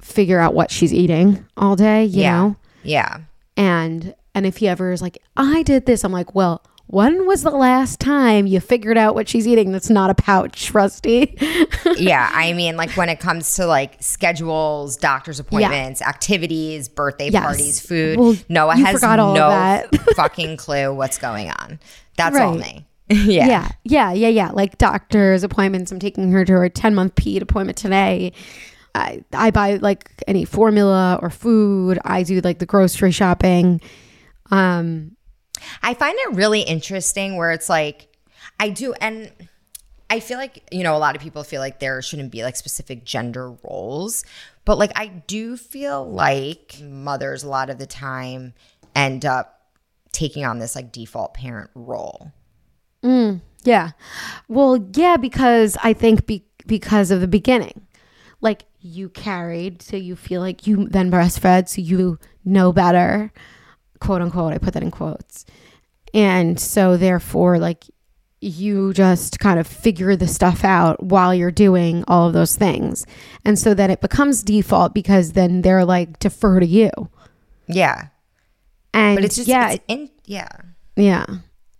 figure 0.00 0.38
out 0.40 0.54
what 0.54 0.70
she's 0.70 0.92
eating 0.94 1.44
all 1.56 1.76
day. 1.76 2.04
You 2.04 2.22
yeah. 2.22 2.36
know, 2.36 2.56
Yeah. 2.82 3.18
and 3.56 4.14
and 4.34 4.46
if 4.46 4.58
he 4.58 4.68
ever 4.68 4.92
is 4.92 5.02
like, 5.02 5.18
I 5.36 5.62
did 5.62 5.86
this, 5.86 6.04
I'm 6.04 6.12
like, 6.12 6.34
well. 6.34 6.62
When 6.90 7.24
was 7.24 7.44
the 7.44 7.52
last 7.52 8.00
time 8.00 8.48
you 8.48 8.58
figured 8.58 8.98
out 8.98 9.14
what 9.14 9.28
she's 9.28 9.46
eating 9.46 9.70
that's 9.70 9.90
not 9.90 10.10
a 10.10 10.14
pouch, 10.14 10.74
Rusty? 10.74 11.36
yeah, 11.96 12.28
I 12.32 12.52
mean, 12.52 12.76
like 12.76 12.90
when 12.96 13.08
it 13.08 13.20
comes 13.20 13.54
to 13.54 13.66
like 13.66 14.02
schedules, 14.02 14.96
doctor's 14.96 15.38
appointments, 15.38 16.02
activities, 16.02 16.88
birthday 16.88 17.28
Yes. 17.30 17.44
parties, 17.44 17.80
food, 17.80 18.18
Well, 18.18 18.36
Noah 18.48 18.74
has 18.74 19.00
no 19.02 19.34
that. 19.36 19.94
fucking 20.16 20.56
clue 20.56 20.92
what's 20.92 21.16
going 21.16 21.48
on. 21.50 21.78
That's 22.16 22.36
all 22.36 22.56
me. 22.56 22.88
yeah. 23.08 23.46
yeah, 23.46 23.70
yeah, 23.84 24.12
yeah, 24.12 24.28
yeah. 24.28 24.50
Like 24.50 24.76
doctor's 24.76 25.44
appointments. 25.44 25.92
I'm 25.92 26.00
taking 26.00 26.32
her 26.32 26.44
to 26.44 26.52
her 26.54 26.68
10 26.68 26.96
month 26.96 27.14
ped 27.14 27.40
appointment 27.40 27.78
today. 27.78 28.32
I, 28.96 29.22
I 29.32 29.52
buy 29.52 29.76
like 29.76 30.10
any 30.26 30.44
formula 30.44 31.20
or 31.22 31.30
food. 31.30 32.00
I 32.04 32.24
do 32.24 32.40
like 32.40 32.58
the 32.58 32.66
grocery 32.66 33.12
shopping. 33.12 33.80
Um, 34.50 35.16
I 35.82 35.94
find 35.94 36.16
it 36.18 36.34
really 36.34 36.60
interesting 36.62 37.36
where 37.36 37.52
it's 37.52 37.68
like, 37.68 38.08
I 38.58 38.70
do, 38.70 38.92
and 38.94 39.30
I 40.08 40.20
feel 40.20 40.38
like, 40.38 40.62
you 40.72 40.82
know, 40.82 40.96
a 40.96 40.98
lot 40.98 41.14
of 41.14 41.22
people 41.22 41.44
feel 41.44 41.60
like 41.60 41.78
there 41.78 42.02
shouldn't 42.02 42.32
be 42.32 42.42
like 42.42 42.56
specific 42.56 43.04
gender 43.04 43.52
roles, 43.62 44.24
but 44.64 44.76
like 44.76 44.92
I 44.96 45.06
do 45.06 45.56
feel 45.56 46.10
like 46.10 46.76
mothers 46.82 47.44
a 47.44 47.48
lot 47.48 47.70
of 47.70 47.78
the 47.78 47.86
time 47.86 48.54
end 48.94 49.24
up 49.24 49.68
taking 50.12 50.44
on 50.44 50.58
this 50.58 50.74
like 50.74 50.92
default 50.92 51.34
parent 51.34 51.70
role. 51.74 52.32
Mm, 53.02 53.40
yeah. 53.62 53.90
Well, 54.48 54.84
yeah, 54.94 55.16
because 55.16 55.76
I 55.82 55.92
think 55.92 56.26
be- 56.26 56.44
because 56.66 57.10
of 57.10 57.20
the 57.20 57.28
beginning, 57.28 57.86
like 58.40 58.64
you 58.80 59.08
carried, 59.10 59.80
so 59.82 59.96
you 59.96 60.16
feel 60.16 60.40
like 60.40 60.66
you 60.66 60.88
then 60.88 61.10
breastfed, 61.10 61.68
so 61.68 61.80
you 61.80 62.18
know 62.44 62.72
better, 62.72 63.32
quote 64.00 64.22
unquote. 64.22 64.52
I 64.52 64.58
put 64.58 64.74
that 64.74 64.82
in 64.82 64.90
quotes. 64.90 65.44
And 66.12 66.58
so, 66.58 66.96
therefore, 66.96 67.58
like 67.58 67.84
you 68.40 68.92
just 68.94 69.38
kind 69.38 69.60
of 69.60 69.66
figure 69.66 70.16
the 70.16 70.26
stuff 70.26 70.64
out 70.64 71.02
while 71.02 71.34
you're 71.34 71.50
doing 71.50 72.04
all 72.08 72.26
of 72.26 72.32
those 72.32 72.56
things. 72.56 73.06
And 73.44 73.58
so 73.58 73.74
then 73.74 73.90
it 73.90 74.00
becomes 74.00 74.42
default 74.42 74.94
because 74.94 75.32
then 75.32 75.62
they're 75.62 75.84
like 75.84 76.18
defer 76.18 76.58
to 76.58 76.66
you. 76.66 76.90
Yeah. 77.66 78.08
And 78.94 79.16
But 79.16 79.24
it's 79.24 79.36
just, 79.36 79.48
yeah, 79.48 79.72
it's 79.72 79.84
in, 79.88 80.10
yeah. 80.24 80.48
yeah. 80.96 81.26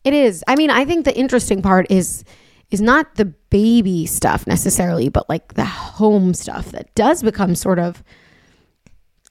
It 0.04 0.12
is. 0.12 0.44
I 0.46 0.56
mean, 0.56 0.70
I 0.70 0.84
think 0.84 1.04
the 1.04 1.16
interesting 1.16 1.62
part 1.62 1.90
is 1.90 2.24
is 2.70 2.80
not 2.80 3.16
the 3.16 3.24
baby 3.24 4.06
stuff 4.06 4.46
necessarily, 4.46 5.08
but 5.08 5.28
like 5.28 5.54
the 5.54 5.64
home 5.64 6.34
stuff 6.34 6.70
that 6.70 6.94
does 6.94 7.22
become 7.22 7.56
sort 7.56 7.80
of 7.80 8.04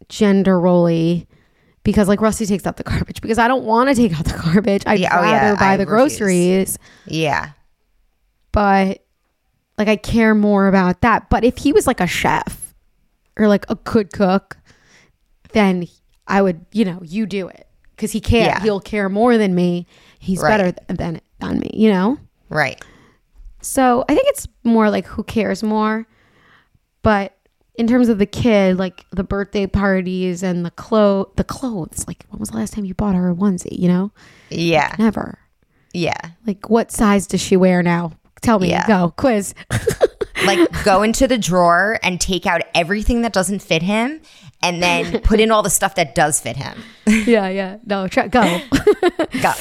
gender 0.10 0.60
roly 0.60 1.28
because 1.84 2.08
like 2.08 2.22
Rusty 2.22 2.46
takes 2.46 2.66
out 2.68 2.78
the 2.78 2.84
garbage 2.84 3.22
because 3.22 3.38
I 3.40 3.48
don't 3.48 3.64
want 3.64 3.90
to 3.90 3.96
take 3.96 4.18
out 4.18 4.26
the 4.26 4.38
garbage. 4.44 4.84
I'd 4.86 5.00
Yeah, 5.00 5.18
oh, 5.20 5.24
yeah, 5.24 5.32
rather 5.42 5.58
buy 5.60 5.74
I 5.74 5.78
the 5.78 5.86
refuse. 5.86 6.18
groceries, 6.18 6.78
Yeah. 7.06 7.52
but 8.52 9.04
like 9.78 9.88
I 9.88 9.96
care 9.96 10.36
more 10.36 10.68
about 10.68 11.02
that. 11.02 11.30
But 11.30 11.44
if 11.44 11.58
he 11.58 11.72
was 11.74 11.88
like 11.88 12.02
a 12.02 12.08
chef 12.08 12.74
or 13.38 13.48
like 13.48 13.66
a 13.70 13.76
good 13.76 14.12
cook, 14.12 14.58
then 15.54 15.88
I 16.28 16.42
would, 16.42 16.66
you 16.74 16.86
know, 16.86 17.00
you 17.04 17.26
do 17.26 17.48
it 17.48 17.68
because 17.96 18.12
he 18.12 18.20
care. 18.22 18.46
Yeah. 18.48 18.60
He'll 18.62 18.80
care 18.82 19.10
more 19.10 19.38
than 19.38 19.56
me. 19.56 19.88
He's 20.20 20.42
Right. 20.42 20.50
better 20.58 20.72
th- 20.72 20.98
than 21.00 21.22
than 21.40 21.60
me, 21.60 21.70
you 21.74 21.90
know. 21.90 22.18
Right. 22.50 22.84
So 23.62 24.04
I 24.10 24.16
think 24.16 24.28
it's 24.30 24.48
more 24.64 24.90
like 24.90 25.06
who 25.06 25.24
cares 25.24 25.64
more. 25.64 26.06
But 27.02 27.34
in 27.80 27.88
terms 27.88 28.10
of 28.10 28.18
the 28.20 28.26
kid, 28.26 28.78
like 28.78 29.06
the 29.12 29.24
birthday 29.24 29.66
parties 29.66 30.44
and 30.44 30.66
the 30.66 30.72
clo 30.72 31.32
the 31.38 31.44
clothes, 31.44 32.06
like 32.08 32.26
when 32.30 32.40
was 32.40 32.50
the 32.50 32.58
last 32.58 32.74
time 32.74 32.86
you 32.86 32.94
bought 32.94 33.16
her 33.16 33.30
a 33.30 33.34
onesie? 33.34 33.78
You 33.80 33.88
know, 33.88 34.12
Yeah. 34.50 34.94
never. 35.00 35.40
Yeah. 35.94 36.20
Like 36.46 36.70
what 36.70 36.92
size 36.92 37.26
does 37.26 37.42
she 37.42 37.56
wear 37.58 37.82
now? 37.82 38.12
Tell 38.42 38.60
me. 38.60 38.70
Yeah. 38.70 38.86
Go 38.88 39.14
quiz. 39.18 39.56
Like 40.46 40.86
go 40.86 41.04
into 41.04 41.28
the 41.28 41.38
drawer 41.38 42.00
and 42.02 42.20
take 42.20 42.46
out 42.46 42.62
everything 42.74 43.24
that 43.24 43.34
doesn't 43.34 43.60
fit 43.60 43.82
him 43.84 44.22
and 44.64 44.82
then 44.82 45.20
put 45.22 45.42
in 45.42 45.52
all 45.52 45.64
the 45.64 45.70
stuff 45.70 45.96
that 45.96 46.16
does 46.16 46.40
fit 46.40 46.56
him. 46.56 46.82
yeah, 47.08 47.50
yeah. 47.50 47.78
No, 47.86 48.08
try 48.08 48.30
go. 48.30 48.42
Go. 49.42 49.52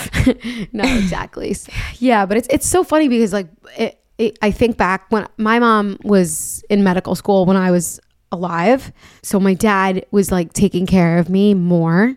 no, 0.72 0.84
exactly. 0.84 1.56
Yeah, 1.98 2.26
but 2.26 2.36
it's 2.36 2.46
it's 2.48 2.66
so 2.66 2.84
funny 2.84 3.08
because 3.08 3.32
like 3.32 3.48
it, 3.76 4.00
it, 4.18 4.38
I 4.40 4.52
think 4.52 4.76
back 4.76 5.06
when 5.10 5.26
my 5.36 5.58
mom 5.58 5.98
was 6.04 6.62
in 6.70 6.84
medical 6.84 7.16
school 7.16 7.44
when 7.44 7.56
I 7.56 7.72
was 7.72 7.98
alive, 8.32 8.92
so 9.22 9.38
my 9.40 9.54
dad 9.54 10.06
was 10.10 10.30
like 10.30 10.52
taking 10.52 10.86
care 10.86 11.18
of 11.18 11.28
me 11.28 11.54
more, 11.54 12.16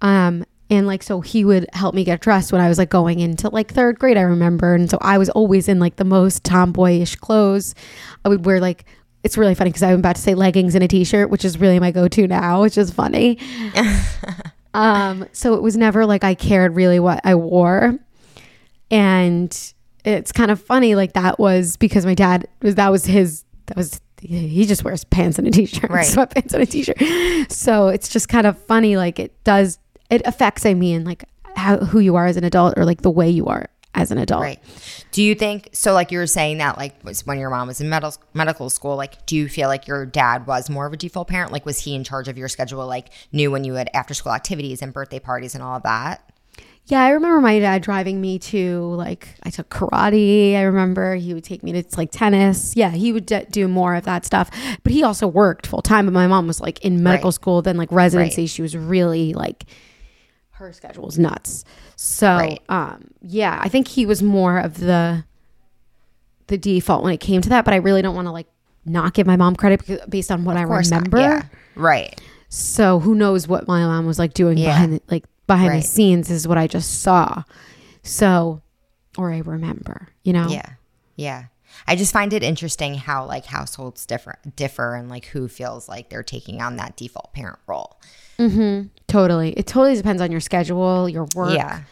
um, 0.00 0.44
and 0.70 0.86
like 0.86 1.02
so 1.02 1.20
he 1.20 1.44
would 1.44 1.66
help 1.72 1.94
me 1.94 2.04
get 2.04 2.20
dressed 2.20 2.52
when 2.52 2.60
I 2.60 2.68
was 2.68 2.78
like 2.78 2.90
going 2.90 3.20
into 3.20 3.48
like 3.48 3.72
third 3.72 3.98
grade. 3.98 4.16
I 4.16 4.22
remember, 4.22 4.74
and 4.74 4.90
so 4.90 4.98
I 5.00 5.18
was 5.18 5.30
always 5.30 5.68
in 5.68 5.78
like 5.78 5.96
the 5.96 6.04
most 6.04 6.44
tomboyish 6.44 7.16
clothes. 7.16 7.74
I 8.24 8.28
would 8.28 8.44
wear 8.44 8.60
like. 8.60 8.84
It's 9.22 9.38
really 9.38 9.54
funny 9.54 9.70
because 9.70 9.82
I'm 9.82 10.00
about 10.00 10.16
to 10.16 10.20
say 10.20 10.34
leggings 10.34 10.74
and 10.74 10.84
a 10.84 10.88
t-shirt, 10.88 11.30
which 11.30 11.46
is 11.46 11.56
really 11.56 11.80
my 11.80 11.92
go-to 11.92 12.28
now, 12.28 12.60
which 12.60 12.76
is 12.76 12.90
funny. 12.90 13.38
Um, 14.74 15.26
so 15.32 15.54
it 15.54 15.62
was 15.62 15.76
never 15.76 16.04
like 16.04 16.24
I 16.24 16.34
cared 16.34 16.74
really 16.74 16.98
what 16.98 17.20
I 17.24 17.36
wore. 17.36 17.96
And 18.90 19.72
it's 20.04 20.32
kind 20.32 20.50
of 20.50 20.60
funny, 20.60 20.96
like 20.96 21.14
that 21.14 21.38
was 21.38 21.76
because 21.76 22.04
my 22.04 22.14
dad 22.14 22.46
was 22.60 22.74
that 22.74 22.90
was 22.90 23.06
his 23.06 23.44
that 23.66 23.76
was 23.76 24.00
he 24.26 24.64
just 24.66 24.84
wears 24.84 25.04
pants 25.04 25.38
and 25.38 25.46
a 25.46 25.50
t-shirt, 25.50 25.90
Right. 25.90 26.06
sweatpants 26.06 26.52
and 26.54 26.62
a 26.62 26.66
t-shirt. 26.66 27.52
So 27.52 27.88
it's 27.88 28.08
just 28.08 28.28
kind 28.28 28.46
of 28.46 28.58
funny, 28.58 28.96
like 28.96 29.18
it 29.18 29.42
does 29.44 29.78
it 30.10 30.22
affects 30.24 30.64
I 30.66 30.74
mean 30.74 31.04
like 31.04 31.24
how 31.56 31.78
who 31.78 31.98
you 32.00 32.16
are 32.16 32.26
as 32.26 32.36
an 32.36 32.44
adult 32.44 32.74
or 32.76 32.84
like 32.84 33.02
the 33.02 33.10
way 33.10 33.28
you 33.30 33.46
are 33.46 33.68
as 33.94 34.10
an 34.10 34.18
adult. 34.18 34.42
Right. 34.42 34.60
Do 35.12 35.22
you 35.22 35.34
think 35.36 35.68
so? 35.72 35.92
Like 35.92 36.10
you 36.10 36.18
were 36.18 36.26
saying 36.26 36.58
that, 36.58 36.76
like 36.78 36.94
was 37.04 37.24
when 37.24 37.38
your 37.38 37.48
mom 37.50 37.68
was 37.68 37.80
in 37.80 37.88
medical 37.88 38.20
medical 38.34 38.68
school. 38.70 38.96
Like, 38.96 39.24
do 39.26 39.36
you 39.36 39.48
feel 39.48 39.68
like 39.68 39.86
your 39.86 40.04
dad 40.04 40.46
was 40.48 40.68
more 40.68 40.86
of 40.86 40.92
a 40.92 40.96
default 40.96 41.28
parent? 41.28 41.52
Like, 41.52 41.64
was 41.64 41.78
he 41.78 41.94
in 41.94 42.02
charge 42.02 42.26
of 42.26 42.36
your 42.36 42.48
schedule? 42.48 42.84
Like, 42.86 43.10
knew 43.30 43.50
when 43.52 43.62
you 43.62 43.74
had 43.74 43.88
after 43.94 44.12
school 44.12 44.32
activities 44.32 44.82
and 44.82 44.92
birthday 44.92 45.20
parties 45.20 45.54
and 45.54 45.62
all 45.62 45.76
of 45.76 45.84
that? 45.84 46.28
Yeah, 46.86 47.02
I 47.02 47.10
remember 47.10 47.40
my 47.40 47.58
dad 47.60 47.80
driving 47.80 48.20
me 48.20 48.38
to 48.40 48.80
like 48.94 49.28
I 49.42 49.48
took 49.50 49.70
karate. 49.70 50.54
I 50.54 50.62
remember 50.62 51.14
he 51.14 51.32
would 51.32 51.44
take 51.44 51.62
me 51.62 51.72
to 51.72 51.84
like 51.96 52.10
tennis. 52.10 52.76
Yeah, 52.76 52.90
he 52.90 53.10
would 53.12 53.24
d- 53.24 53.46
do 53.50 53.68
more 53.68 53.94
of 53.94 54.04
that 54.04 54.26
stuff. 54.26 54.50
But 54.82 54.92
he 54.92 55.02
also 55.02 55.26
worked 55.26 55.66
full 55.66 55.80
time. 55.80 56.04
But 56.04 56.12
my 56.12 56.26
mom 56.26 56.46
was 56.46 56.60
like 56.60 56.84
in 56.84 57.02
medical 57.02 57.28
Right. 57.28 57.34
school, 57.34 57.62
then 57.62 57.78
like 57.78 57.90
residency. 57.90 58.42
Right. 58.42 58.50
She 58.50 58.60
was 58.60 58.76
really 58.76 59.32
like 59.32 59.64
her 60.52 60.72
schedule 60.74 61.04
was 61.06 61.18
nuts. 61.18 61.64
So, 61.96 62.36
Right. 62.36 62.60
um, 62.68 63.08
yeah, 63.22 63.58
I 63.62 63.68
think 63.68 63.88
he 63.88 64.04
was 64.04 64.22
more 64.22 64.58
of 64.58 64.78
the 64.78 65.24
the 66.48 66.58
default 66.58 67.02
when 67.02 67.14
it 67.14 67.20
came 67.20 67.40
to 67.40 67.48
that. 67.48 67.64
But 67.64 67.72
I 67.72 67.78
really 67.78 68.02
don't 68.02 68.14
want 68.14 68.26
to 68.28 68.32
like 68.32 68.46
not 68.84 69.14
give 69.14 69.26
my 69.26 69.36
mom 69.36 69.56
credit 69.56 69.80
because, 69.80 70.00
based 70.06 70.30
on 70.30 70.44
what 70.44 70.58
I 70.58 70.64
Of 70.64 70.68
not. 70.68 70.84
remember. 70.90 71.18
Yeah. 71.18 71.42
Right. 71.76 72.20
So 72.50 73.00
who 73.00 73.14
knows 73.14 73.48
what 73.48 73.66
my 73.66 73.80
mom 73.80 74.04
was 74.04 74.18
like 74.18 74.34
doing 74.34 74.58
Yeah. 74.58 74.66
behind 74.66 74.92
the, 74.92 75.00
like 75.10 75.24
behind 75.46 75.68
Right. 75.70 75.82
the 75.82 75.88
scenes 75.88 76.30
is 76.30 76.46
what 76.48 76.58
I 76.58 76.66
just 76.66 77.02
saw. 77.02 77.42
So 78.02 78.62
or 79.16 79.32
I 79.32 79.38
remember, 79.38 80.08
you 80.24 80.32
know. 80.32 80.48
Yeah. 80.48 80.70
Yeah. 81.16 81.44
I 81.86 81.96
just 81.96 82.12
find 82.12 82.32
it 82.32 82.42
interesting 82.42 82.94
how 82.94 83.26
like 83.26 83.46
households 83.46 84.06
differ 84.06 84.36
differ 84.56 84.94
and 84.94 85.08
like 85.08 85.26
who 85.26 85.48
feels 85.48 85.88
like 85.88 86.08
they're 86.08 86.22
taking 86.22 86.60
on 86.62 86.76
that 86.76 86.96
default 86.96 87.32
parent 87.32 87.58
role. 87.66 88.00
Mm-hmm. 88.38 88.88
Totally. 89.08 89.52
It 89.52 89.66
totally 89.66 89.94
depends 89.96 90.20
on 90.22 90.30
your 90.30 90.40
schedule, 90.40 91.08
your 91.08 91.26
work. 91.34 91.54
Yeah. 91.54 91.82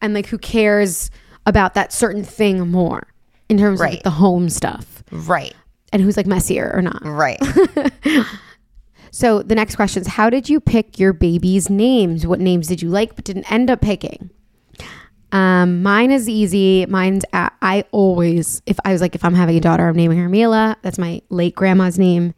And 0.00 0.14
like 0.14 0.26
who 0.26 0.38
cares 0.38 1.10
about 1.46 1.74
that 1.74 1.92
certain 1.92 2.22
thing 2.24 2.68
more 2.68 3.06
in 3.48 3.58
terms 3.58 3.80
of 3.80 3.88
like, 3.88 4.02
the 4.02 4.10
home 4.10 4.48
stuff 4.48 5.02
Right. 5.10 5.54
and 5.92 6.02
who's 6.02 6.16
like 6.16 6.26
messier 6.26 6.70
or 6.74 6.82
not. 6.82 7.00
Right. 7.04 7.40
So 9.10 9.42
the 9.42 9.54
next 9.54 9.76
question 9.76 10.02
is 10.02 10.08
How 10.08 10.30
did 10.30 10.48
you 10.48 10.60
pick 10.60 10.98
your 10.98 11.12
baby's 11.12 11.70
names? 11.70 12.26
What 12.26 12.40
names 12.40 12.66
did 12.68 12.82
you 12.82 12.88
like 12.90 13.16
but 13.16 13.24
didn't 13.24 13.50
end 13.50 13.70
up 13.70 13.80
picking? 13.80 14.30
Um, 15.30 15.82
mine 15.82 16.10
is 16.10 16.28
easy. 16.28 16.86
Mine's 16.86 17.24
uh, 17.32 17.50
I 17.60 17.84
always 17.90 18.62
if 18.66 18.78
I 18.84 18.92
was 18.92 19.00
like 19.00 19.14
if 19.14 19.24
I'm 19.24 19.34
having 19.34 19.56
a 19.56 19.60
daughter, 19.60 19.86
I'm 19.86 19.96
naming 19.96 20.18
her 20.18 20.28
Mila. 20.28 20.76
That's 20.82 20.98
my 20.98 21.20
late 21.28 21.54
grandma's 21.54 21.98
name. 21.98 22.34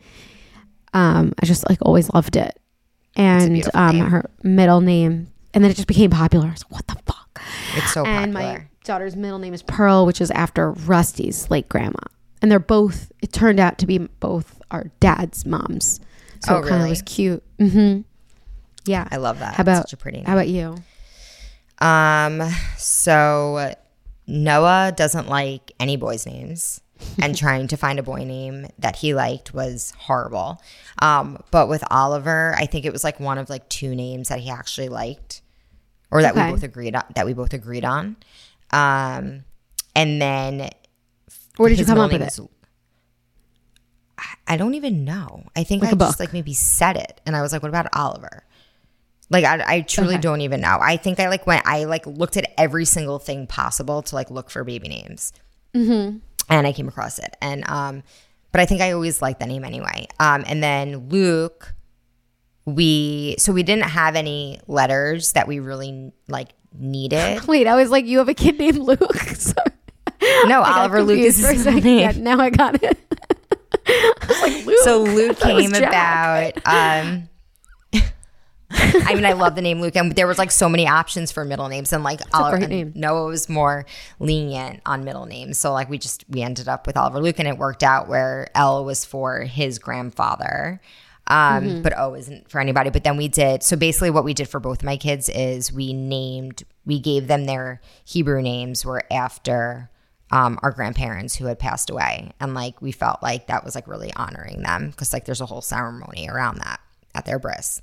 Um, 0.92 1.32
I 1.40 1.46
just 1.46 1.68
like 1.68 1.78
always 1.82 2.12
loved 2.12 2.34
it, 2.34 2.58
and 3.14 3.68
um, 3.74 3.96
name. 3.96 4.06
her 4.06 4.28
middle 4.42 4.80
name, 4.80 5.28
and 5.54 5.62
then 5.62 5.70
it 5.70 5.74
just 5.74 5.86
became 5.86 6.10
popular. 6.10 6.48
I 6.48 6.50
was 6.50 6.64
like, 6.64 6.72
what 6.72 6.86
the 6.88 6.96
fuck? 7.06 7.40
It's 7.76 7.92
so 7.92 8.04
and 8.04 8.34
popular. 8.34 8.58
my 8.58 8.66
daughter's 8.82 9.14
middle 9.14 9.38
name 9.38 9.54
is 9.54 9.62
Pearl, 9.62 10.04
which 10.04 10.20
is 10.20 10.32
after 10.32 10.72
Rusty's 10.72 11.48
late 11.48 11.68
grandma, 11.68 12.00
and 12.42 12.50
they're 12.50 12.58
both. 12.58 13.12
It 13.22 13.32
turned 13.32 13.60
out 13.60 13.78
to 13.78 13.86
be 13.86 13.98
both 13.98 14.60
our 14.72 14.90
dad's 14.98 15.46
moms, 15.46 16.00
so 16.40 16.56
oh, 16.56 16.58
it 16.58 16.62
kind 16.62 16.74
of 16.74 16.78
really? 16.78 16.90
was 16.90 17.02
cute. 17.02 17.42
Mm-hmm. 17.58 18.00
Yeah, 18.86 19.06
I 19.10 19.16
love 19.16 19.38
that. 19.40 19.54
How 19.54 19.62
about 19.62 19.82
such 19.82 19.92
a 19.92 19.96
pretty? 19.96 20.18
Name. 20.18 20.26
How 20.26 20.32
about 20.32 20.48
you? 20.48 20.76
Um, 21.78 22.42
so 22.76 23.74
Noah 24.26 24.92
doesn't 24.96 25.28
like 25.28 25.72
any 25.78 25.96
boys' 25.96 26.26
names. 26.26 26.80
and 27.18 27.36
trying 27.36 27.66
to 27.66 27.76
find 27.76 27.98
a 27.98 28.02
boy 28.02 28.24
name 28.24 28.66
that 28.78 28.96
he 28.96 29.14
liked 29.14 29.54
was 29.54 29.94
horrible. 29.98 30.60
Um, 31.00 31.42
but 31.50 31.68
with 31.68 31.82
Oliver, 31.90 32.54
I 32.58 32.66
think 32.66 32.84
it 32.84 32.92
was 32.92 33.04
like 33.04 33.18
one 33.18 33.38
of 33.38 33.48
like 33.48 33.68
two 33.68 33.94
names 33.94 34.28
that 34.28 34.40
he 34.40 34.50
actually 34.50 34.88
liked, 34.88 35.40
or 36.10 36.22
that 36.22 36.32
okay. 36.32 36.46
we 36.46 36.52
both 36.52 36.62
agreed 36.62 36.94
on. 36.94 37.04
That 37.14 37.26
we 37.26 37.32
both 37.32 37.54
agreed 37.54 37.84
on. 37.84 38.16
Um, 38.70 39.44
and 39.96 40.20
then 40.20 40.70
where 41.56 41.68
did 41.68 41.78
you 41.78 41.84
come 41.84 41.98
up 41.98 42.12
with 42.12 42.22
it? 42.22 42.38
I 44.50 44.56
don't 44.56 44.74
even 44.74 45.04
know. 45.04 45.44
I 45.54 45.62
think 45.62 45.84
like 45.84 45.92
I 45.92 45.96
just 45.96 46.18
like 46.18 46.32
maybe 46.32 46.54
said 46.54 46.96
it, 46.96 47.20
and 47.24 47.36
I 47.36 47.40
was 47.40 47.52
like, 47.52 47.62
"What 47.62 47.68
about 47.68 47.86
Oliver?" 47.92 48.42
Like 49.30 49.44
I, 49.44 49.76
I 49.76 49.80
truly 49.82 50.14
okay. 50.14 50.20
don't 50.20 50.40
even 50.40 50.60
know. 50.60 50.76
I 50.80 50.96
think 50.96 51.20
I 51.20 51.28
like 51.28 51.46
went. 51.46 51.64
I 51.64 51.84
like 51.84 52.04
looked 52.04 52.36
at 52.36 52.52
every 52.58 52.84
single 52.84 53.20
thing 53.20 53.46
possible 53.46 54.02
to 54.02 54.14
like 54.16 54.28
look 54.28 54.50
for 54.50 54.64
baby 54.64 54.88
names, 54.88 55.32
mm-hmm. 55.72 56.18
and 56.48 56.66
I 56.66 56.72
came 56.72 56.88
across 56.88 57.20
it. 57.20 57.36
And 57.40 57.62
um, 57.70 58.02
but 58.50 58.60
I 58.60 58.66
think 58.66 58.80
I 58.80 58.90
always 58.90 59.22
liked 59.22 59.38
that 59.38 59.48
name 59.48 59.64
anyway. 59.64 60.08
Um, 60.18 60.42
and 60.48 60.60
then 60.60 61.08
Luke, 61.08 61.72
we 62.64 63.36
so 63.38 63.52
we 63.52 63.62
didn't 63.62 63.84
have 63.84 64.16
any 64.16 64.58
letters 64.66 65.32
that 65.34 65.46
we 65.46 65.60
really 65.60 66.10
like 66.26 66.48
needed. 66.76 67.44
Wait, 67.46 67.68
I 67.68 67.76
was 67.76 67.90
like, 67.90 68.04
you 68.04 68.18
have 68.18 68.28
a 68.28 68.34
kid 68.34 68.58
named 68.58 68.78
Luke. 68.78 69.00
no, 70.46 70.60
Oliver 70.60 71.04
Luke 71.04 71.20
is 71.20 71.38
his 71.38 71.64
name. 71.84 72.00
Yeah, 72.00 72.12
now 72.16 72.40
I 72.40 72.50
got 72.50 72.82
it. 72.82 72.98
Like, 73.86 74.66
Luke. 74.66 74.78
So 74.82 75.02
Luke 75.02 75.38
came 75.38 75.74
about. 75.74 76.56
Um, 76.66 77.28
I 78.72 79.14
mean, 79.14 79.24
I 79.24 79.32
love 79.32 79.54
the 79.56 79.62
name 79.62 79.80
Luke, 79.80 79.96
and 79.96 80.12
there 80.12 80.26
was 80.26 80.38
like 80.38 80.50
so 80.50 80.68
many 80.68 80.86
options 80.86 81.32
for 81.32 81.44
middle 81.44 81.68
names, 81.68 81.92
and 81.92 82.04
like 82.04 82.20
Oliver, 82.32 82.66
name. 82.66 82.92
Noah 82.94 83.26
was 83.26 83.48
more 83.48 83.84
lenient 84.18 84.80
on 84.86 85.04
middle 85.04 85.26
names, 85.26 85.58
so 85.58 85.72
like 85.72 85.88
we 85.88 85.98
just 85.98 86.24
we 86.28 86.42
ended 86.42 86.68
up 86.68 86.86
with 86.86 86.96
Oliver 86.96 87.20
Luke, 87.20 87.38
and 87.38 87.48
it 87.48 87.58
worked 87.58 87.82
out 87.82 88.08
where 88.08 88.48
L 88.54 88.84
was 88.84 89.04
for 89.04 89.40
his 89.40 89.78
grandfather, 89.78 90.80
um, 91.26 91.64
mm-hmm. 91.64 91.82
but 91.82 91.98
O 91.98 92.14
isn't 92.14 92.48
for 92.48 92.60
anybody. 92.60 92.90
But 92.90 93.02
then 93.02 93.16
we 93.16 93.28
did 93.28 93.62
so 93.62 93.76
basically 93.76 94.10
what 94.10 94.24
we 94.24 94.34
did 94.34 94.48
for 94.48 94.60
both 94.60 94.84
my 94.84 94.96
kids 94.96 95.28
is 95.28 95.72
we 95.72 95.92
named 95.92 96.62
we 96.86 97.00
gave 97.00 97.26
them 97.26 97.46
their 97.46 97.80
Hebrew 98.04 98.40
names 98.40 98.84
were 98.84 99.02
after 99.10 99.90
um, 100.30 100.58
our 100.62 100.70
grandparents 100.70 101.36
who 101.36 101.46
had 101.46 101.58
passed 101.58 101.90
away, 101.90 102.32
and 102.40 102.54
like 102.54 102.80
we 102.80 102.92
felt 102.92 103.22
like 103.22 103.48
that 103.48 103.64
was 103.64 103.74
like 103.74 103.88
really 103.88 104.12
honoring 104.14 104.62
them 104.62 104.90
because 104.90 105.12
like 105.12 105.24
there's 105.24 105.40
a 105.40 105.46
whole 105.46 105.62
ceremony 105.62 106.28
around 106.28 106.58
that 106.58 106.80
at 107.14 107.24
their 107.24 107.38
bris. 107.38 107.82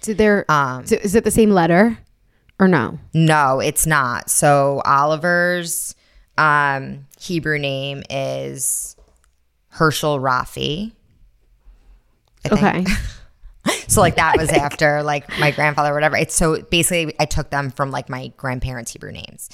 So 0.00 0.14
they're 0.14 0.50
um, 0.50 0.86
so 0.86 0.96
is 0.96 1.14
it 1.14 1.24
the 1.24 1.30
same 1.30 1.50
letter 1.50 1.98
or 2.58 2.68
no? 2.68 2.98
No, 3.12 3.60
it's 3.60 3.86
not. 3.86 4.30
So 4.30 4.82
Oliver's 4.84 5.94
um, 6.36 7.06
Hebrew 7.20 7.58
name 7.58 8.02
is 8.08 8.96
Herschel 9.68 10.18
Rafi. 10.20 10.92
Okay. 12.50 12.84
so 13.88 14.00
like 14.00 14.16
that 14.16 14.36
was 14.38 14.48
after 14.50 15.02
like 15.02 15.28
my 15.38 15.50
grandfather, 15.50 15.92
whatever. 15.92 16.16
It's 16.16 16.34
so 16.34 16.62
basically 16.62 17.14
I 17.18 17.24
took 17.24 17.50
them 17.50 17.70
from 17.70 17.90
like 17.90 18.08
my 18.08 18.32
grandparents' 18.36 18.92
Hebrew 18.92 19.12
names. 19.12 19.50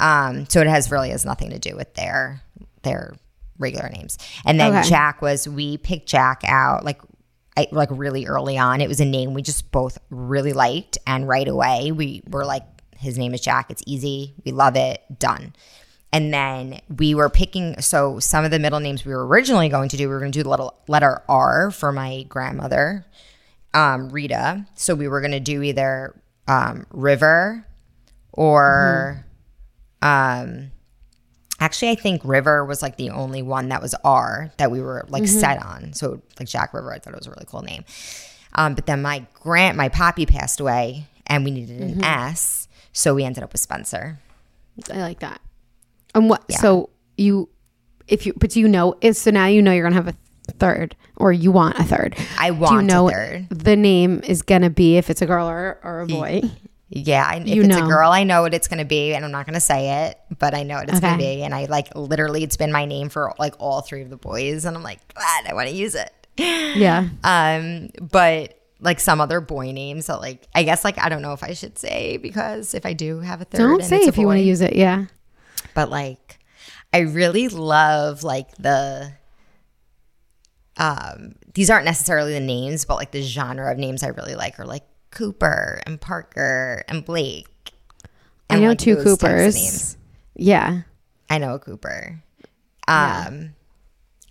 Um, 0.00 0.48
so 0.48 0.60
it 0.60 0.66
has 0.66 0.90
really 0.90 1.10
has 1.10 1.24
nothing 1.24 1.50
to 1.50 1.58
do 1.58 1.76
with 1.76 1.94
their 1.94 2.42
their 2.82 3.16
regular 3.58 3.88
names. 3.88 4.18
And 4.46 4.58
then 4.58 4.76
okay. 4.76 4.88
Jack 4.88 5.20
was 5.20 5.48
we 5.48 5.78
picked 5.78 6.08
Jack 6.08 6.42
out 6.44 6.84
like 6.84 7.00
I, 7.56 7.66
like 7.72 7.88
really 7.90 8.26
early 8.26 8.56
on. 8.56 8.80
It 8.80 8.88
was 8.88 9.00
a 9.00 9.04
name 9.04 9.34
we 9.34 9.42
just 9.42 9.72
both 9.72 9.98
really 10.10 10.52
liked, 10.52 10.98
and 11.06 11.26
right 11.26 11.48
away 11.48 11.90
we 11.90 12.22
were 12.28 12.44
like, 12.44 12.62
his 12.96 13.18
name 13.18 13.34
is 13.34 13.40
Jack. 13.40 13.70
It's 13.70 13.82
easy. 13.86 14.34
We 14.44 14.52
love 14.52 14.76
it. 14.76 15.02
Done. 15.18 15.54
And 16.12 16.32
then 16.32 16.80
we 16.96 17.14
were 17.14 17.28
picking. 17.28 17.80
So 17.80 18.18
some 18.20 18.44
of 18.44 18.50
the 18.50 18.58
middle 18.58 18.80
names 18.80 19.04
we 19.04 19.12
were 19.12 19.26
originally 19.26 19.68
going 19.68 19.88
to 19.90 19.96
do, 19.96 20.08
we 20.08 20.14
were 20.14 20.20
going 20.20 20.32
to 20.32 20.38
do 20.38 20.42
the 20.44 20.48
little 20.48 20.78
letter 20.86 21.22
R 21.28 21.70
for 21.70 21.92
my 21.92 22.22
grandmother, 22.28 23.04
um, 23.74 24.08
Rita. 24.08 24.64
So 24.74 24.94
we 24.94 25.08
were 25.08 25.20
going 25.20 25.32
to 25.32 25.40
do 25.40 25.62
either 25.62 26.14
um, 26.46 26.86
River 26.90 27.66
or. 28.32 29.16
Mm-hmm. 29.16 29.27
Um, 30.02 30.70
Actually, 31.60 31.90
I 31.90 31.94
think 31.96 32.22
River 32.24 32.64
was 32.64 32.82
like 32.82 32.96
the 32.96 33.10
only 33.10 33.42
one 33.42 33.68
that 33.70 33.82
was 33.82 33.94
R 34.04 34.52
that 34.58 34.70
we 34.70 34.80
were 34.80 35.04
like 35.08 35.24
mm-hmm. 35.24 35.40
set 35.40 35.60
on. 35.60 35.92
So 35.92 36.22
like 36.38 36.48
Jack 36.48 36.72
River, 36.72 36.92
I 36.92 36.98
thought 36.98 37.14
it 37.14 37.18
was 37.18 37.26
a 37.26 37.30
really 37.30 37.46
cool 37.48 37.62
name. 37.62 37.84
Um, 38.54 38.74
but 38.74 38.86
then 38.86 39.02
my 39.02 39.26
grant, 39.34 39.76
my 39.76 39.88
poppy 39.88 40.24
passed 40.24 40.60
away, 40.60 41.06
and 41.26 41.44
we 41.44 41.50
needed 41.50 41.80
an 41.80 41.90
mm-hmm. 41.94 42.04
S, 42.04 42.68
so 42.92 43.14
we 43.14 43.24
ended 43.24 43.42
up 43.42 43.52
with 43.52 43.60
Spencer. 43.60 44.20
I 44.92 44.98
like 44.98 45.18
that. 45.20 45.40
And 46.14 46.30
what? 46.30 46.44
Yeah. 46.48 46.58
So 46.58 46.90
you, 47.16 47.48
if 48.06 48.24
you, 48.24 48.34
but 48.34 48.50
do 48.50 48.60
you 48.60 48.68
know? 48.68 48.94
Is 49.00 49.18
so 49.18 49.32
now 49.32 49.46
you 49.46 49.60
know 49.60 49.72
you're 49.72 49.84
gonna 49.84 49.96
have 49.96 50.08
a 50.08 50.52
third, 50.52 50.94
or 51.16 51.32
you 51.32 51.50
want 51.50 51.78
a 51.78 51.84
third. 51.84 52.16
I 52.38 52.52
want 52.52 52.70
do 52.70 52.76
you 52.76 52.82
know 52.82 53.08
a 53.08 53.12
third. 53.12 53.48
The 53.50 53.76
name 53.76 54.20
is 54.24 54.42
gonna 54.42 54.70
be 54.70 54.96
if 54.96 55.10
it's 55.10 55.22
a 55.22 55.26
girl 55.26 55.48
or, 55.48 55.80
or 55.82 56.02
a 56.02 56.06
boy. 56.06 56.42
Yeah, 56.90 57.26
I, 57.26 57.36
if 57.36 57.48
you 57.48 57.62
it's 57.62 57.76
know. 57.76 57.84
a 57.84 57.88
girl, 57.88 58.10
I 58.10 58.24
know 58.24 58.42
what 58.42 58.54
it's 58.54 58.66
going 58.66 58.78
to 58.78 58.86
be, 58.86 59.14
and 59.14 59.22
I'm 59.24 59.30
not 59.30 59.44
going 59.44 59.54
to 59.54 59.60
say 59.60 60.06
it, 60.06 60.18
but 60.38 60.54
I 60.54 60.62
know 60.62 60.76
what 60.76 60.88
it's 60.88 60.98
okay. 60.98 61.08
going 61.08 61.18
to 61.18 61.24
be. 61.24 61.42
And 61.42 61.54
I 61.54 61.66
like 61.66 61.94
literally, 61.94 62.42
it's 62.42 62.56
been 62.56 62.72
my 62.72 62.86
name 62.86 63.10
for 63.10 63.34
like 63.38 63.54
all 63.58 63.82
three 63.82 64.00
of 64.00 64.08
the 64.08 64.16
boys, 64.16 64.64
and 64.64 64.74
I'm 64.76 64.82
like, 64.82 65.12
glad 65.14 65.46
I 65.46 65.52
want 65.54 65.68
to 65.68 65.74
use 65.74 65.94
it. 65.94 66.12
Yeah. 66.38 67.08
Um, 67.24 67.90
but 68.00 68.58
like 68.80 69.00
some 69.00 69.20
other 69.20 69.40
boy 69.40 69.72
names 69.72 70.06
that 70.06 70.20
like 70.20 70.46
I 70.54 70.62
guess 70.62 70.84
like 70.84 70.98
I 70.98 71.08
don't 71.08 71.20
know 71.20 71.32
if 71.32 71.42
I 71.42 71.52
should 71.52 71.76
say 71.76 72.16
because 72.16 72.74
if 72.74 72.86
I 72.86 72.92
do 72.92 73.18
have 73.20 73.40
a 73.40 73.44
third, 73.44 73.58
don't 73.58 73.82
say 73.82 73.98
if 73.98 74.14
boy, 74.14 74.20
you 74.20 74.26
want 74.26 74.38
to 74.38 74.44
use 74.44 74.60
it. 74.60 74.74
Yeah. 74.74 75.06
But 75.74 75.90
like, 75.90 76.38
I 76.92 77.00
really 77.00 77.48
love 77.48 78.22
like 78.22 78.54
the. 78.56 79.12
Um, 80.76 81.34
these 81.54 81.70
aren't 81.70 81.86
necessarily 81.86 82.32
the 82.32 82.40
names, 82.40 82.84
but 82.84 82.94
like 82.94 83.10
the 83.10 83.20
genre 83.20 83.70
of 83.70 83.78
names 83.78 84.04
I 84.04 84.08
really 84.08 84.36
like 84.36 84.60
are 84.60 84.64
like 84.64 84.84
Cooper 85.10 85.80
and 85.86 86.00
Parker 86.00 86.84
and 86.88 87.04
Blake. 87.04 87.46
And 88.50 88.60
I 88.60 88.62
know 88.62 88.68
like 88.70 88.78
two 88.78 88.96
Coopers. 88.96 89.96
Yeah. 90.34 90.82
I 91.28 91.38
know 91.38 91.54
a 91.54 91.58
Cooper. 91.58 92.22
Um, 92.86 92.96
yeah. 92.96 93.48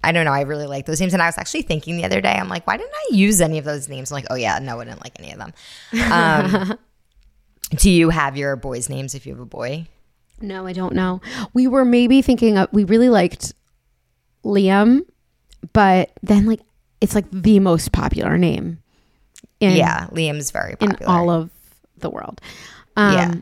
I 0.04 0.12
don't 0.12 0.26
know. 0.26 0.32
I 0.32 0.42
really 0.42 0.68
like 0.68 0.86
those 0.86 1.00
names. 1.00 1.14
And 1.14 1.22
I 1.22 1.28
was 1.28 1.38
actually 1.38 1.64
thinking 1.64 1.98
the 1.98 2.06
other 2.06 2.22
day, 2.22 2.34
I'm 2.34 2.50
like, 2.50 2.66
why 2.66 2.78
didn't 2.78 2.94
I 2.94 3.16
use 3.16 3.42
any 3.42 3.58
of 3.58 3.66
those 3.66 3.90
names? 3.90 4.12
I'm 4.12 4.16
like, 4.16 4.28
oh, 4.30 4.36
yeah, 4.36 4.60
no, 4.60 4.80
I 4.80 4.86
didn't 4.86 5.04
like 5.04 5.20
any 5.20 5.32
of 5.32 5.40
them. 5.40 5.54
Um, 6.12 6.78
do 7.76 7.90
you 7.92 8.10
have 8.10 8.38
your 8.38 8.56
boys' 8.56 8.90
names 8.90 9.16
if 9.16 9.26
you 9.26 9.34
have 9.34 9.42
a 9.42 9.46
boy? 9.46 9.88
No, 10.40 10.66
I 10.66 10.74
don't 10.74 10.94
know. 10.94 11.22
We 11.54 11.68
were 11.68 11.86
maybe 11.86 12.22
thinking 12.22 12.58
of, 12.58 12.70
we 12.72 12.84
really 12.84 13.10
liked 13.10 13.54
Liam, 14.44 15.02
but 15.74 16.12
then 16.22 16.46
like 16.46 16.62
it's 17.02 17.16
like 17.16 17.26
the 17.32 17.60
most 17.60 17.92
popular 17.92 18.38
name 18.38 18.80
in 19.60 19.76
yeah, 19.76 20.08
Liam's 20.12 20.52
very 20.52 20.76
popular 20.76 20.98
in 21.00 21.06
all 21.06 21.30
of 21.30 21.50
the 21.98 22.10
world. 22.10 22.42
Um, 22.96 23.14
yeah, 23.14 23.34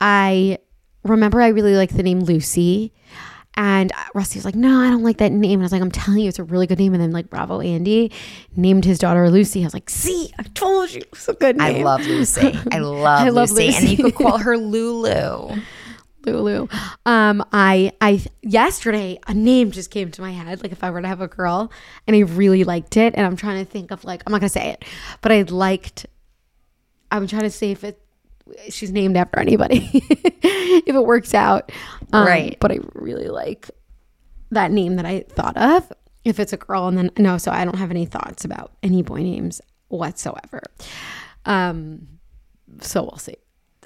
I 0.00 0.58
remember 1.04 1.40
I 1.40 1.48
really 1.48 1.76
like 1.76 1.90
the 1.90 2.02
name 2.02 2.20
Lucy. 2.20 2.92
And 3.54 3.92
Rusty 4.14 4.38
was 4.38 4.46
like, 4.46 4.54
no, 4.54 4.80
I 4.80 4.88
don't 4.88 5.02
like 5.02 5.18
that 5.18 5.30
name. 5.30 5.52
And 5.52 5.62
I 5.62 5.64
was 5.64 5.72
like, 5.72 5.82
I'm 5.82 5.90
telling 5.90 6.20
you, 6.20 6.28
it's 6.28 6.38
a 6.38 6.44
really 6.44 6.66
good 6.66 6.78
name. 6.78 6.94
And 6.94 7.02
then 7.02 7.10
like 7.12 7.28
Bravo 7.28 7.60
Andy 7.60 8.10
named 8.56 8.86
his 8.86 8.98
daughter 8.98 9.28
Lucy. 9.28 9.60
I 9.60 9.64
was 9.64 9.74
like, 9.74 9.90
see, 9.90 10.32
I 10.38 10.42
told 10.44 10.90
you, 10.90 11.02
it's 11.12 11.28
a 11.28 11.34
good 11.34 11.58
name. 11.58 11.80
I 11.80 11.82
love 11.82 12.06
Lucy. 12.06 12.58
I 12.70 12.78
love, 12.78 13.26
I 13.26 13.28
love 13.28 13.50
Lucy. 13.50 13.66
Lucy. 13.66 13.76
And 13.76 13.98
you 13.98 14.04
could 14.04 14.14
call 14.14 14.38
her 14.46 14.56
Lulu. 14.56 15.60
Lulu. 16.26 16.68
Um, 17.06 17.44
I 17.52 17.92
I 18.00 18.24
yesterday 18.42 19.18
a 19.26 19.34
name 19.34 19.70
just 19.70 19.90
came 19.90 20.10
to 20.10 20.20
my 20.20 20.32
head. 20.32 20.62
Like 20.62 20.72
if 20.72 20.82
I 20.84 20.90
were 20.90 21.02
to 21.02 21.08
have 21.08 21.20
a 21.20 21.28
girl, 21.28 21.70
and 22.06 22.16
I 22.16 22.20
really 22.20 22.64
liked 22.64 22.96
it, 22.96 23.14
and 23.16 23.26
I'm 23.26 23.36
trying 23.36 23.64
to 23.64 23.70
think 23.70 23.90
of 23.90 24.04
like 24.04 24.22
I'm 24.26 24.32
not 24.32 24.40
gonna 24.40 24.48
say 24.48 24.70
it, 24.70 24.84
but 25.20 25.32
I 25.32 25.42
liked. 25.42 26.06
I'm 27.10 27.26
trying 27.26 27.42
to 27.42 27.50
see 27.50 27.72
if 27.72 27.84
it 27.84 28.00
she's 28.68 28.90
named 28.90 29.16
after 29.16 29.38
anybody, 29.38 29.90
if 29.94 30.94
it 30.94 31.04
works 31.06 31.34
out. 31.34 31.70
Um, 32.12 32.26
right. 32.26 32.56
But 32.60 32.72
I 32.72 32.78
really 32.94 33.28
like 33.28 33.70
that 34.50 34.70
name 34.70 34.96
that 34.96 35.06
I 35.06 35.24
thought 35.28 35.56
of. 35.56 35.92
if 36.24 36.38
it's 36.38 36.52
a 36.52 36.56
girl, 36.56 36.88
and 36.88 36.96
then 36.96 37.10
no, 37.18 37.38
so 37.38 37.50
I 37.50 37.64
don't 37.64 37.76
have 37.76 37.90
any 37.90 38.06
thoughts 38.06 38.44
about 38.44 38.72
any 38.82 39.02
boy 39.02 39.22
names 39.22 39.60
whatsoever. 39.88 40.62
Um, 41.44 42.08
so 42.80 43.02
we'll 43.02 43.18
see. 43.18 43.36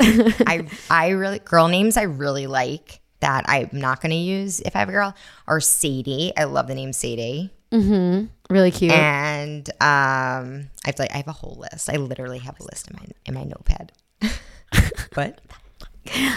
I 0.01 0.67
I 0.91 1.09
really 1.11 1.39
girl 1.39 1.69
names 1.69 1.97
I 1.97 2.03
really 2.03 2.47
like 2.47 3.01
that 3.21 3.45
I'm 3.49 3.71
not 3.73 4.01
going 4.03 4.11
to 4.11 4.17
use 4.17 4.61
if 4.61 4.77
I 4.77 4.81
have 4.81 4.89
a 4.89 4.93
girl 4.93 5.15
are 5.47 5.61
Sadie. 5.61 6.33
I 6.37 6.45
love 6.45 6.67
the 6.69 6.75
name 6.75 6.93
Sadie. 6.93 7.51
Mm-hmm. 7.73 8.27
Really 8.55 8.71
cute. 8.71 8.93
And 8.93 9.69
um, 9.81 10.69
I've 10.85 10.99
like 10.99 11.13
I 11.13 11.17
have 11.17 11.29
a 11.29 11.33
whole 11.33 11.57
list. 11.59 11.91
I 11.91 11.97
literally 11.97 12.39
have 12.39 12.61
a 12.61 12.65
list 12.65 12.89
in 12.91 12.97
my 13.01 13.07
in 13.25 13.35
my 13.35 13.45
notepad. 13.45 13.93
what? 15.15 15.41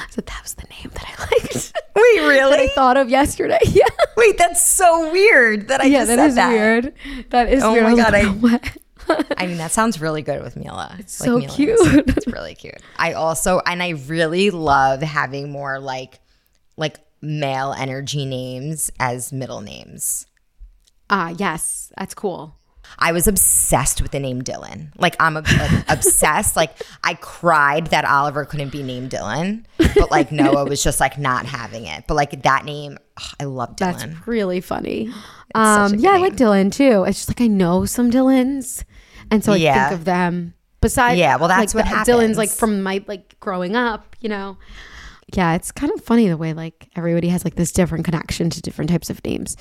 So 0.10 0.22
that 0.22 0.40
was 0.42 0.56
the 0.56 0.64
name 0.70 0.90
that 0.94 1.06
I 1.06 1.22
liked. 1.22 1.74
Wait, 1.96 2.20
really? 2.28 2.50
that 2.52 2.60
I 2.60 2.68
thought 2.70 2.98
of 2.98 3.10
yesterday. 3.10 3.60
Yeah. 3.68 3.86
Wait, 4.18 4.38
that's 4.38 4.66
so 4.66 5.12
weird 5.12 5.68
that 5.68 5.80
I 5.82 5.86
yeah, 5.86 6.00
just 6.00 6.08
that 6.10 6.16
said 6.18 6.28
is 6.30 6.36
that. 6.36 6.50
weird. 6.50 6.94
That 7.30 7.50
is 7.54 7.64
Oh 7.64 7.72
weird. 7.74 7.84
my 7.84 7.96
God, 7.96 8.14
I-? 8.16 8.60
I 9.38 9.46
mean, 9.48 9.58
that 9.58 9.72
sounds 9.72 10.00
really 10.02 10.22
good 10.22 10.42
with 10.44 10.56
Mila. 10.56 10.96
It's 11.00 11.14
so 11.16 11.38
Mila 11.38 11.46
is- 11.50 11.56
cute. 11.56 11.80
It's 12.18 12.28
really 12.28 12.56
cute. 12.56 12.78
I 12.98 13.14
also 13.14 13.62
and 13.66 13.82
I 13.82 13.90
really 13.90 14.50
love 14.52 15.02
having 15.02 15.52
more 15.52 15.80
like 15.80 16.20
like 16.78 16.98
male 17.22 17.74
energy 17.78 18.26
names 18.26 18.92
as 19.00 19.34
middle 19.34 19.62
names. 19.62 20.26
Ah, 21.10 21.34
yes, 21.38 21.92
that's 21.98 22.14
cool. 22.14 22.56
I 22.98 23.12
was 23.12 23.28
obsessed 23.28 24.02
with 24.02 24.12
the 24.12 24.20
name 24.20 24.42
Dylan. 24.42 24.90
Like 24.98 25.16
I'm 25.20 25.38
ob- 25.38 25.48
like, 25.48 25.84
obsessed. 25.90 26.56
Like 26.56 26.72
I 27.04 27.14
cried 27.16 27.88
that 27.88 28.04
Oliver 28.06 28.46
couldn't 28.46 28.70
be 28.72 28.82
named 28.82 29.12
Dylan, 29.12 29.66
but 29.78 30.10
like 30.10 30.32
Noah 30.32 30.66
was 30.66 30.84
just 30.84 31.00
like 31.00 31.18
not 31.18 31.46
having 31.46 31.86
it. 31.86 32.06
But 32.08 32.16
like 32.16 32.42
that 32.44 32.66
name, 32.66 32.98
ugh, 33.18 33.36
I 33.40 33.44
love 33.44 33.76
Dylan. 33.76 33.78
That's 33.78 34.28
really 34.28 34.60
funny. 34.62 35.12
Um, 35.54 35.96
yeah, 35.96 36.12
I 36.12 36.18
like 36.18 36.36
Dylan 36.36 36.72
too. 36.72 37.04
It's 37.04 37.20
just 37.26 37.30
like 37.30 37.42
I 37.42 37.48
know 37.48 37.86
some 37.86 38.10
Dylans, 38.12 38.84
and 39.32 39.44
so 39.44 39.54
I 39.54 39.58
Yeah. 39.58 39.90
think 39.90 40.00
of 40.00 40.06
them. 40.06 40.54
Besides, 40.82 41.20
Yeah, 41.20 41.36
well, 41.36 41.50
that's 41.50 41.76
like, 41.76 41.86
what 41.86 42.06
the- 42.06 42.12
Dylan's 42.12 42.38
like 42.38 42.50
from 42.50 42.82
my 42.82 43.04
like 43.08 43.38
growing 43.40 43.76
up, 43.76 44.16
you 44.22 44.30
know. 44.30 44.58
Yeah, 45.34 45.54
it's 45.56 45.72
kind 45.72 45.92
of 45.94 46.02
funny 46.04 46.28
the 46.28 46.38
way 46.38 46.54
like 46.54 46.90
everybody 46.96 47.28
has 47.30 47.44
like 47.44 47.56
this 47.56 47.72
different 47.72 48.06
connection 48.06 48.50
to 48.50 48.62
different 48.62 48.90
types 48.90 49.10
of 49.10 49.24
names. 49.26 49.58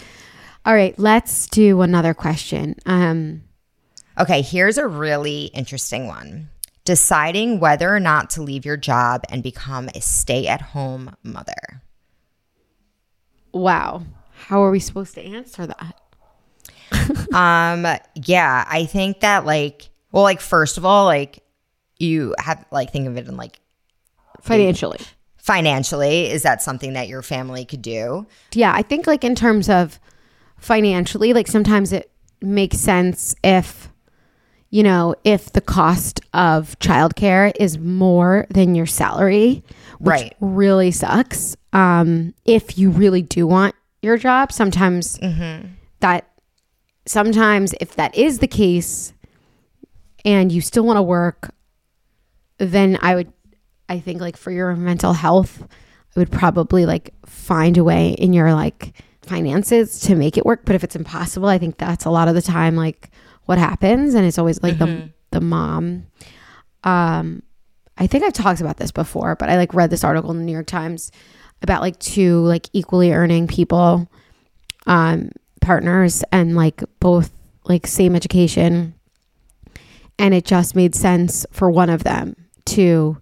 All 0.65 0.75
right, 0.75 0.99
let's 0.99 1.47
do 1.49 1.81
another 1.83 2.15
question. 2.15 2.75
Um, 2.87 3.43
Okay, 4.19 4.43
here's 4.43 4.79
a 4.79 4.87
really 4.89 5.45
interesting 5.55 6.07
one. 6.09 6.51
Deciding 6.85 7.61
whether 7.61 7.95
or 7.95 8.01
not 8.01 8.31
to 8.31 8.43
leave 8.43 8.65
your 8.65 8.77
job 8.77 9.23
and 9.29 9.43
become 9.43 9.89
a 9.95 10.01
stay-at-home 10.01 11.15
mother. 11.23 11.83
wow, 13.53 14.03
how 14.47 14.63
are 14.63 14.71
we 14.71 14.79
supposed 14.81 15.15
to 15.15 15.23
answer 15.23 15.67
that? 15.67 16.01
Um, 17.35 17.87
yeah, 18.25 18.65
I 18.69 18.87
think 18.87 19.21
that 19.21 19.45
like, 19.45 19.91
well, 20.13 20.23
like 20.23 20.41
first 20.41 20.79
of 20.79 20.85
all, 20.85 21.05
like 21.05 21.41
you 21.99 22.35
have 22.39 22.65
like 22.71 22.91
think 22.93 23.07
of 23.07 23.17
it 23.17 23.29
in 23.29 23.37
like 23.37 23.61
Financially, 24.41 24.99
financially, 25.37 26.27
is 26.31 26.43
that 26.43 26.63
something 26.63 26.93
that 26.95 27.09
your 27.09 27.23
family 27.23 27.65
could 27.65 27.83
do? 27.83 28.27
yeah, 28.55 28.73
I 28.75 28.83
think 28.83 29.07
like 29.07 29.25
in 29.25 29.35
terms 29.35 29.69
of 29.69 29.99
financially, 30.59 31.33
like 31.33 31.47
sometimes 31.49 31.93
it 31.93 32.11
makes 32.41 32.79
sense 32.79 33.35
if 33.43 33.89
you 34.71 34.83
know 34.83 35.15
if 35.25 35.53
the 35.53 35.61
cost 35.61 36.21
of 36.33 36.79
childcare 36.79 37.53
is 37.59 37.79
more 37.79 38.47
than 38.51 38.75
your 38.75 38.87
salary, 38.87 39.63
which 39.99 40.09
Right. 40.13 40.37
really 40.41 40.91
sucks. 40.93 41.57
Um, 41.73 42.33
if 42.45 42.79
you 42.79 42.91
really 42.91 43.23
do 43.23 43.47
want 43.47 43.75
your 44.03 44.17
job, 44.17 44.53
sometimes 44.53 45.19
that 46.01 46.29
sometimes 47.09 47.75
if 47.81 47.97
that 47.97 48.15
is 48.15 48.39
the 48.39 48.47
case 48.47 49.13
and 50.25 50.53
you 50.53 50.61
still 50.61 50.85
want 50.85 50.97
to 50.97 51.03
work, 51.03 51.55
then 52.59 52.99
I 53.01 53.15
would 53.15 53.33
I 53.89 54.01
think 54.01 54.21
like 54.21 54.37
for 54.37 54.51
your 54.51 54.77
mental 54.77 55.15
health, 55.15 55.63
I 55.63 56.21
would 56.21 56.31
probably 56.31 56.85
like 56.85 57.15
find 57.25 57.79
a 57.79 57.85
way 57.85 58.11
in 58.11 58.33
your 58.33 58.53
like 58.53 58.93
finances 59.23 60.01
to 60.01 60.15
make 60.15 60.37
it 60.37 60.45
work. 60.45 60.63
But 60.65 60.75
if 60.75 60.85
it's 60.85 60.97
impossible, 60.97 61.49
I 61.49 61.59
think 61.59 61.79
that's 61.79 62.05
a 62.05 62.11
lot 62.11 62.29
of 62.29 62.35
the 62.35 62.43
time 62.43 62.77
like 62.77 63.11
what 63.47 63.59
happens. 63.59 64.15
And 64.15 64.27
it's 64.27 64.39
always 64.39 64.63
like 64.63 64.79
the 64.79 65.11
the 65.31 65.41
mom. 65.41 66.07
Um 66.85 67.43
I 67.97 68.07
think 68.07 68.23
I've 68.25 68.33
talked 68.33 68.61
about 68.61 68.77
this 68.77 68.93
before, 68.93 69.35
but 69.35 69.49
I 69.49 69.57
like 69.57 69.75
read 69.75 69.91
this 69.91 70.05
article 70.05 70.31
in 70.31 70.39
the 70.39 70.45
New 70.45 70.53
York 70.53 70.67
Times 70.67 71.11
about 71.63 71.83
like 71.83 71.99
two 71.99 72.41
like 72.41 72.69
equally 72.73 73.13
earning 73.13 73.49
people, 73.49 74.09
um, 74.87 75.31
partners 75.61 76.23
and 76.33 76.57
like 76.57 76.83
both 77.01 77.31
like 77.65 77.87
same 77.87 78.15
education. 78.15 78.95
And 80.19 80.35
it 80.35 80.45
just 80.45 80.75
made 80.75 80.95
sense 80.95 81.47
for 81.53 81.71
one 81.71 81.91
of 81.91 82.05
them 82.05 82.35
to 82.67 83.19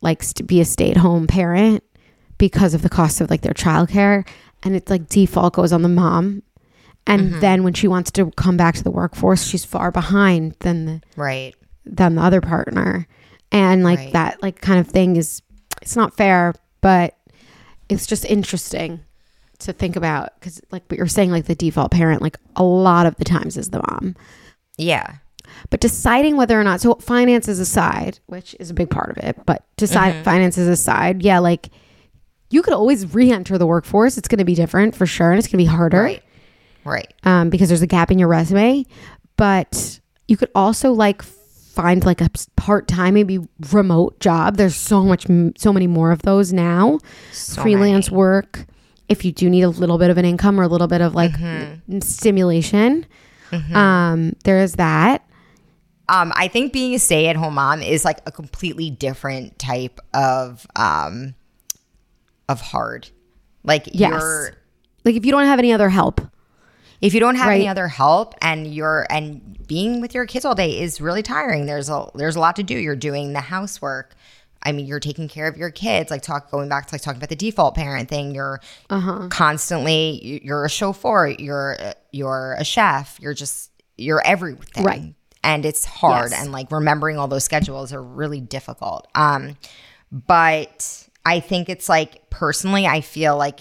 like 0.00 0.22
st- 0.22 0.46
be 0.46 0.60
a 0.60 0.64
stay 0.64 0.90
at 0.90 0.96
home 0.96 1.26
parent 1.26 1.82
because 2.38 2.74
of 2.74 2.82
the 2.82 2.88
cost 2.88 3.20
of 3.20 3.30
like 3.30 3.42
their 3.42 3.54
childcare. 3.54 4.26
And 4.62 4.76
it's 4.76 4.90
like 4.90 5.08
default 5.08 5.54
goes 5.54 5.72
on 5.72 5.82
the 5.82 5.88
mom. 5.88 6.42
And 7.06 7.30
mm-hmm. 7.30 7.40
then 7.40 7.64
when 7.64 7.72
she 7.72 7.88
wants 7.88 8.10
to 8.12 8.30
come 8.32 8.56
back 8.56 8.74
to 8.76 8.84
the 8.84 8.90
workforce, 8.90 9.44
she's 9.44 9.64
far 9.64 9.90
behind 9.90 10.54
than 10.60 10.86
the 10.86 11.00
Right. 11.16 11.54
than 11.84 12.16
the 12.16 12.22
other 12.22 12.40
partner 12.40 13.06
and 13.52 13.84
like 13.84 13.98
Right. 13.98 14.12
that 14.12 14.42
like 14.42 14.60
kind 14.60 14.80
of 14.80 14.88
thing 14.88 15.16
is 15.16 15.42
it's 15.82 15.96
not 15.96 16.16
fair 16.16 16.54
but 16.80 17.16
it's 17.88 18.06
just 18.06 18.24
interesting 18.24 19.00
to 19.58 19.72
think 19.72 19.96
about 19.96 20.38
because 20.38 20.60
like 20.70 20.84
what 20.88 20.98
you're 20.98 21.06
saying 21.06 21.30
like 21.30 21.46
the 21.46 21.54
default 21.54 21.90
parent 21.90 22.22
like 22.22 22.38
a 22.56 22.62
lot 22.64 23.06
of 23.06 23.16
the 23.16 23.24
times 23.24 23.56
is 23.56 23.70
the 23.70 23.78
mom 23.88 24.14
Yeah. 24.78 25.16
but 25.70 25.80
deciding 25.80 26.36
whether 26.36 26.58
or 26.60 26.64
not 26.64 26.80
so 26.80 26.94
finances 26.96 27.58
aside 27.58 28.18
which 28.26 28.54
is 28.60 28.70
a 28.70 28.74
big 28.74 28.90
part 28.90 29.10
of 29.10 29.18
it 29.24 29.38
but 29.46 29.64
decide 29.76 30.24
finances 30.24 30.68
aside 30.68 31.22
yeah 31.22 31.38
like 31.38 31.68
you 32.50 32.62
could 32.62 32.74
always 32.74 33.12
re-enter 33.14 33.58
the 33.58 33.66
workforce 33.66 34.16
it's 34.18 34.28
going 34.28 34.38
to 34.38 34.44
be 34.44 34.54
different 34.54 34.94
for 34.94 35.06
sure 35.06 35.30
and 35.32 35.38
it's 35.38 35.48
going 35.48 35.58
to 35.58 35.64
be 35.70 35.76
harder 35.76 36.02
Right. 36.02 36.22
Right. 36.84 37.12
um, 37.24 37.50
because 37.50 37.68
there's 37.68 37.82
a 37.82 37.86
gap 37.88 38.12
in 38.12 38.18
your 38.20 38.28
resume. 38.28 38.84
But 39.36 39.98
you 40.28 40.36
could 40.36 40.50
also 40.54 40.92
like 40.92 41.20
find 41.22 42.04
like 42.06 42.20
a 42.20 42.30
part 42.56 42.86
time, 42.86 43.14
maybe 43.14 43.40
remote 43.72 44.20
job. 44.20 44.56
There's 44.56 44.76
so 44.76 45.02
much, 45.02 45.26
so 45.58 45.72
many 45.72 45.88
more 45.88 46.12
of 46.12 46.22
those 46.22 46.52
now. 46.52 47.00
So 47.32 47.60
Freelance 47.62 48.08
many. 48.10 48.16
work. 48.18 48.66
If 49.08 49.24
you 49.24 49.32
do 49.32 49.48
need 49.48 49.62
a 49.62 49.68
little 49.68 49.98
bit 49.98 50.10
of 50.10 50.18
an 50.18 50.24
income 50.24 50.58
or 50.58 50.64
a 50.64 50.68
little 50.68 50.88
bit 50.88 51.00
of 51.00 51.14
like 51.14 51.32
Mm-hmm. 51.32 52.00
stimulation, 52.00 53.06
um, 53.74 54.34
there 54.44 54.58
is 54.58 54.74
that. 54.74 55.22
Um, 56.08 56.32
I 56.36 56.48
think 56.48 56.72
being 56.72 56.94
a 56.94 56.98
stay-at-home 56.98 57.54
mom 57.54 57.82
is 57.82 58.04
like 58.04 58.18
a 58.26 58.30
completely 58.32 58.90
different 58.90 59.58
type 59.58 60.00
of 60.14 60.66
um 60.76 61.34
of 62.48 62.60
hard. 62.60 63.08
Like 63.64 63.88
Yes. 63.92 64.10
you're 64.12 64.50
Like 65.04 65.14
if 65.16 65.24
you 65.26 65.32
don't 65.32 65.46
have 65.46 65.58
any 65.58 65.72
other 65.72 65.88
help, 65.88 66.20
if 67.00 67.12
you 67.14 67.20
don't 67.20 67.34
have 67.36 67.48
any 67.50 67.68
other 67.68 67.88
help 67.88 68.34
and 68.40 68.72
you're 68.72 69.06
and 69.10 69.66
being 69.66 70.00
with 70.00 70.14
your 70.14 70.26
kids 70.26 70.44
all 70.44 70.54
day 70.54 70.80
is 70.80 71.00
really 71.00 71.22
tiring 71.22 71.66
there's 71.66 71.88
a 71.90 72.08
there's 72.14 72.36
a 72.36 72.40
lot 72.40 72.54
to 72.56 72.62
do 72.62 72.76
you're 72.78 72.94
doing 72.96 73.32
the 73.32 73.40
housework 73.40 74.14
i 74.66 74.72
mean 74.72 74.84
you're 74.86 75.00
taking 75.00 75.28
care 75.28 75.46
of 75.48 75.56
your 75.56 75.70
kids 75.70 76.10
like 76.10 76.22
talk 76.22 76.50
going 76.50 76.68
back 76.68 76.86
to 76.86 76.94
like 76.94 77.00
talking 77.02 77.18
about 77.18 77.28
the 77.30 77.36
default 77.36 77.74
parent 77.74 78.08
thing 78.08 78.34
you're 78.34 78.60
constantly 79.30 80.24
you- 80.24 80.40
you're 80.42 80.64
a 80.64 80.68
chauffeur 80.68 81.28
you're 81.28 81.76
you're 82.12 82.54
a 82.58 82.64
chef 82.64 83.18
you're 83.20 83.34
just 83.34 83.70
you're 83.96 84.22
everything 84.26 84.84
Right. 84.84 85.14
and 85.42 85.64
it's 85.64 85.84
hard 85.84 86.30
Yes. 86.32 86.42
and 86.42 86.52
like 86.52 86.70
remembering 86.70 87.18
all 87.18 87.28
those 87.28 87.44
schedules 87.44 87.92
are 87.92 88.02
really 88.02 88.40
difficult 88.40 89.06
um 89.14 89.56
but 90.12 91.06
i 91.24 91.40
think 91.40 91.68
it's 91.68 91.88
like 91.88 92.28
personally 92.30 92.86
i 92.86 93.00
feel 93.00 93.36
like 93.36 93.60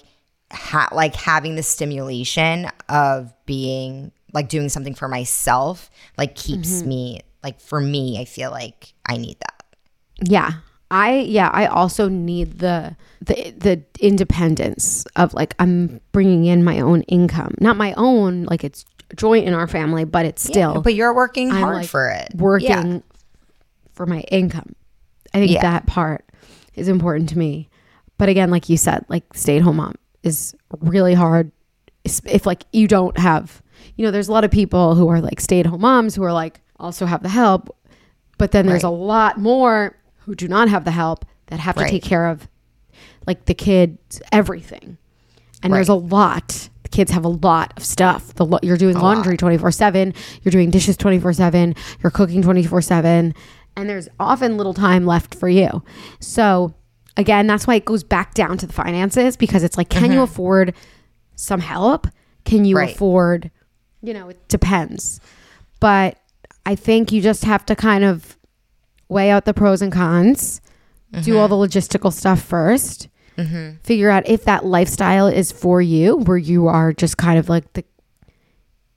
ha- 0.51 0.89
like 0.91 1.15
having 1.15 1.55
the 1.55 1.63
stimulation 1.63 2.69
of 2.89 3.33
being 3.45 4.11
like 4.33 4.49
doing 4.49 4.69
something 4.69 4.93
for 4.95 5.07
myself 5.07 5.89
like 6.17 6.35
keeps 6.35 6.69
Mm-hmm. 6.79 6.89
me 6.89 7.21
like 7.43 7.59
for 7.61 7.79
me 7.81 8.19
i 8.19 8.25
feel 8.25 8.51
like 8.51 8.93
i 9.07 9.17
need 9.17 9.37
that 9.39 9.63
Yeah. 10.21 10.51
I 10.95 11.19
yeah, 11.27 11.49
I 11.51 11.65
also 11.65 12.07
need 12.07 12.59
the 12.59 12.95
the 13.21 13.53
the 13.57 13.83
independence 13.99 15.05
of 15.17 15.33
like 15.33 15.53
I'm 15.59 15.99
bringing 16.13 16.45
in 16.45 16.63
my 16.63 16.79
own 16.79 17.01
income. 17.03 17.53
Not 17.59 17.75
my 17.75 17.93
own 17.97 18.43
like 18.45 18.63
it's 18.63 18.85
joint 19.15 19.45
in 19.45 19.53
our 19.53 19.67
family, 19.67 20.05
but 20.05 20.25
it's 20.25 20.41
still 20.41 20.81
but 20.81 20.95
you're 20.95 21.13
working 21.13 21.51
I'm, 21.51 21.61
hard 21.61 21.75
like, 21.77 21.89
for 21.89 22.09
it 22.09 22.29
working 22.35 22.67
Yeah. 22.93 22.99
for 23.93 24.05
my 24.05 24.21
income. 24.31 24.73
I 25.33 25.39
think 25.39 25.51
Yeah. 25.51 25.61
that 25.63 25.85
part 25.85 26.23
is 26.75 26.87
important 26.87 27.27
to 27.29 27.37
me. 27.37 27.67
But 28.17 28.29
again, 28.29 28.49
like 28.49 28.69
you 28.69 28.77
said, 28.77 29.03
like 29.09 29.25
stay 29.33 29.57
at 29.57 29.63
home 29.63 29.75
mom 29.77 29.95
is 30.23 30.55
really 30.79 31.13
hard 31.13 31.51
if 32.05 32.21
if, 32.25 32.45
like 32.45 32.63
you 32.71 32.87
don't 32.87 33.17
have, 33.17 33.61
you 33.97 34.05
know, 34.05 34.11
there's 34.11 34.29
a 34.29 34.31
lot 34.31 34.45
of 34.45 34.51
people 34.51 34.95
who 34.95 35.09
are 35.09 35.19
like 35.19 35.41
stay 35.41 35.59
at 35.59 35.65
home 35.65 35.81
moms 35.81 36.15
who 36.15 36.23
are 36.23 36.31
like 36.33 36.61
also 36.79 37.05
have 37.05 37.21
the 37.21 37.29
help, 37.29 37.75
but 38.37 38.51
then 38.51 38.65
there's 38.65 38.83
a 38.83 38.89
lot 38.89 39.37
more 39.39 39.97
who 40.25 40.35
do 40.35 40.47
not 40.47 40.69
have 40.69 40.85
the 40.85 40.91
help 40.91 41.25
that 41.47 41.59
have 41.59 41.75
to 41.75 41.85
take 41.87 42.03
care 42.03 42.27
of 42.27 42.47
like 43.27 43.45
the 43.45 43.53
kids 43.53 44.21
everything. 44.31 44.97
And 45.63 45.73
there's 45.73 45.89
a 45.89 45.95
lot. 45.95 46.69
The 46.83 46.89
kids 46.89 47.11
have 47.11 47.25
a 47.25 47.29
lot 47.29 47.73
of 47.77 47.83
stuff. 47.83 48.33
The 48.35 48.45
lo- 48.45 48.59
you're 48.61 48.77
doing 48.77 48.97
laundry 48.97 49.37
24/7, 49.37 50.13
you're 50.43 50.51
doing 50.51 50.69
dishes 50.69 50.97
24/7, 50.97 51.75
you're 52.03 52.11
cooking 52.11 52.43
24/7, 52.43 53.33
and 53.75 53.89
there's 53.89 54.07
often 54.19 54.57
little 54.57 54.73
time 54.73 55.05
left 55.05 55.33
for 55.35 55.49
you. 55.49 55.83
So, 56.19 56.75
again, 57.17 57.47
that's 57.47 57.65
why 57.65 57.75
it 57.75 57.85
goes 57.85 58.03
back 58.03 58.33
down 58.33 58.57
to 58.59 58.67
the 58.67 58.73
finances 58.73 59.35
because 59.37 59.63
it's 59.63 59.77
like 59.77 59.89
can 59.89 60.05
you 60.11 60.17
mm-hmm. 60.17 60.19
afford 60.23 60.73
some 61.35 61.61
help? 61.61 62.07
Can 62.43 62.63
you 62.65 62.77
Right. 62.77 62.93
afford 62.93 63.51
you 64.05 64.13
know, 64.13 64.29
it 64.29 64.47
depends. 64.47 65.19
But 65.79 66.17
I 66.65 66.75
think 66.75 67.11
you 67.11 67.21
just 67.21 67.43
have 67.43 67.65
to 67.65 67.75
kind 67.75 68.03
of 68.03 68.37
weigh 69.09 69.29
out 69.29 69.45
the 69.45 69.53
pros 69.53 69.81
and 69.81 69.91
cons, 69.91 70.61
do 71.21 71.37
all 71.37 71.47
mm-hmm. 71.47 71.59
the 71.59 71.67
logistical 71.67 72.11
stuff 72.11 72.47
1st 72.49 73.07
mm-hmm. 73.37 73.77
figure 73.83 74.09
out 74.09 74.27
if 74.27 74.45
that 74.45 74.65
lifestyle 74.65 75.27
is 75.27 75.51
for 75.51 75.81
you, 75.81 76.17
where 76.17 76.37
you 76.37 76.67
are 76.67 76.93
just 76.93 77.17
kind 77.17 77.37
of 77.37 77.49
like 77.49 77.71
the 77.73 77.83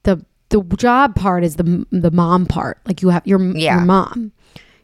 the 0.03 0.23
the 0.49 0.63
job 0.77 1.15
part 1.15 1.43
is 1.43 1.55
the 1.57 1.85
the 1.91 2.11
mom 2.11 2.45
part. 2.45 2.79
Like 2.85 3.01
you 3.01 3.09
have 3.09 3.25
your 3.25 3.41
Yeah. 3.55 3.75
your 3.75 3.85
mom. 3.85 4.31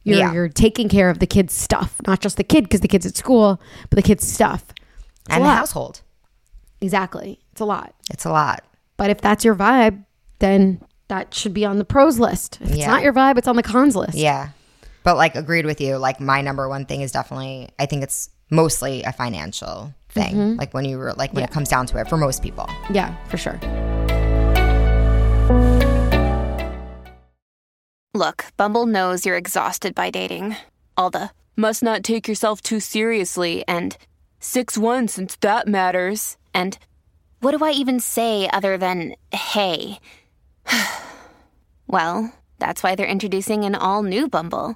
You're 0.03 0.19
Yeah. 0.19 0.33
you're 0.33 0.49
taking 0.49 0.89
care 0.89 1.09
of 1.09 1.19
the 1.19 1.27
kid's 1.27 1.53
stuff, 1.53 1.99
not 2.05 2.21
just 2.21 2.37
the 2.37 2.43
kid 2.43 2.65
because 2.65 2.81
the 2.81 2.87
kid's 2.87 3.05
at 3.05 3.17
school, 3.17 3.59
but 3.89 3.95
the 3.95 4.03
kid's 4.03 4.27
stuff. 4.27 4.65
It's 5.25 5.35
and 5.35 5.43
the 5.43 5.49
household. 5.49 6.01
Exactly, 6.81 7.39
it's 7.51 7.61
a 7.61 7.65
lot. 7.65 7.95
It's 8.11 8.25
a 8.25 8.31
lot. 8.31 8.63
But 8.97 9.09
if 9.09 9.19
that's 9.21 9.43
your 9.43 9.55
vibe, 9.55 10.05
then 10.39 10.81
that 11.07 11.33
should 11.33 11.53
be 11.53 11.65
on 11.65 11.77
the 11.77 11.85
pros 11.85 12.19
list. 12.19 12.59
If 12.61 12.69
it's 12.69 12.77
Yeah. 12.79 12.87
not 12.87 13.03
your 13.03 13.13
vibe, 13.13 13.37
it's 13.37 13.47
on 13.47 13.55
the 13.55 13.63
cons 13.63 13.95
list. 13.95 14.15
Yeah. 14.15 14.49
But 15.05 15.17
like 15.17 15.35
agreed 15.35 15.67
with 15.67 15.79
you. 15.79 15.97
Like 15.97 16.19
my 16.19 16.41
number 16.41 16.67
one 16.67 16.85
thing 16.85 17.01
is 17.01 17.11
definitely 17.11 17.69
I 17.77 17.85
think 17.85 18.01
it's 18.01 18.31
mostly 18.49 19.03
a 19.03 19.13
financial 19.13 19.93
thing. 20.09 20.33
Mm-hmm. 20.33 20.59
Like 20.59 20.73
when 20.73 20.83
you 20.83 20.97
were 20.97 21.13
like 21.13 21.31
when 21.31 21.43
it 21.43 21.51
comes 21.51 21.69
down 21.69 21.85
to 21.87 21.99
it 21.99 22.09
for 22.09 22.17
most 22.17 22.41
people. 22.41 22.67
Yeah, 22.89 23.15
for 23.27 23.37
sure. 23.37 23.59
Look, 28.15 28.45
Bumble 28.57 28.87
knows 28.87 29.25
you're 29.25 29.37
exhausted 29.37 29.93
by 29.93 30.09
dating. 30.09 30.55
All 30.97 31.11
the 31.11 31.29
must 31.55 31.83
not 31.83 32.03
take 32.03 32.27
yourself 32.27 32.61
too 32.61 32.79
seriously 32.79 33.63
and 33.67 33.95
6 34.39 34.75
1 34.75 35.07
since 35.07 35.35
that 35.37 35.67
matters. 35.67 36.35
And 36.51 36.79
what 37.41 37.55
do 37.55 37.63
I 37.63 37.71
even 37.71 37.99
say 37.99 38.49
other 38.51 38.75
than 38.75 39.13
hey? 39.31 39.99
well, 41.87 42.33
that's 42.57 42.81
why 42.81 42.95
they're 42.95 43.05
introducing 43.05 43.65
an 43.65 43.75
all 43.75 44.01
new 44.01 44.27
Bumble 44.27 44.75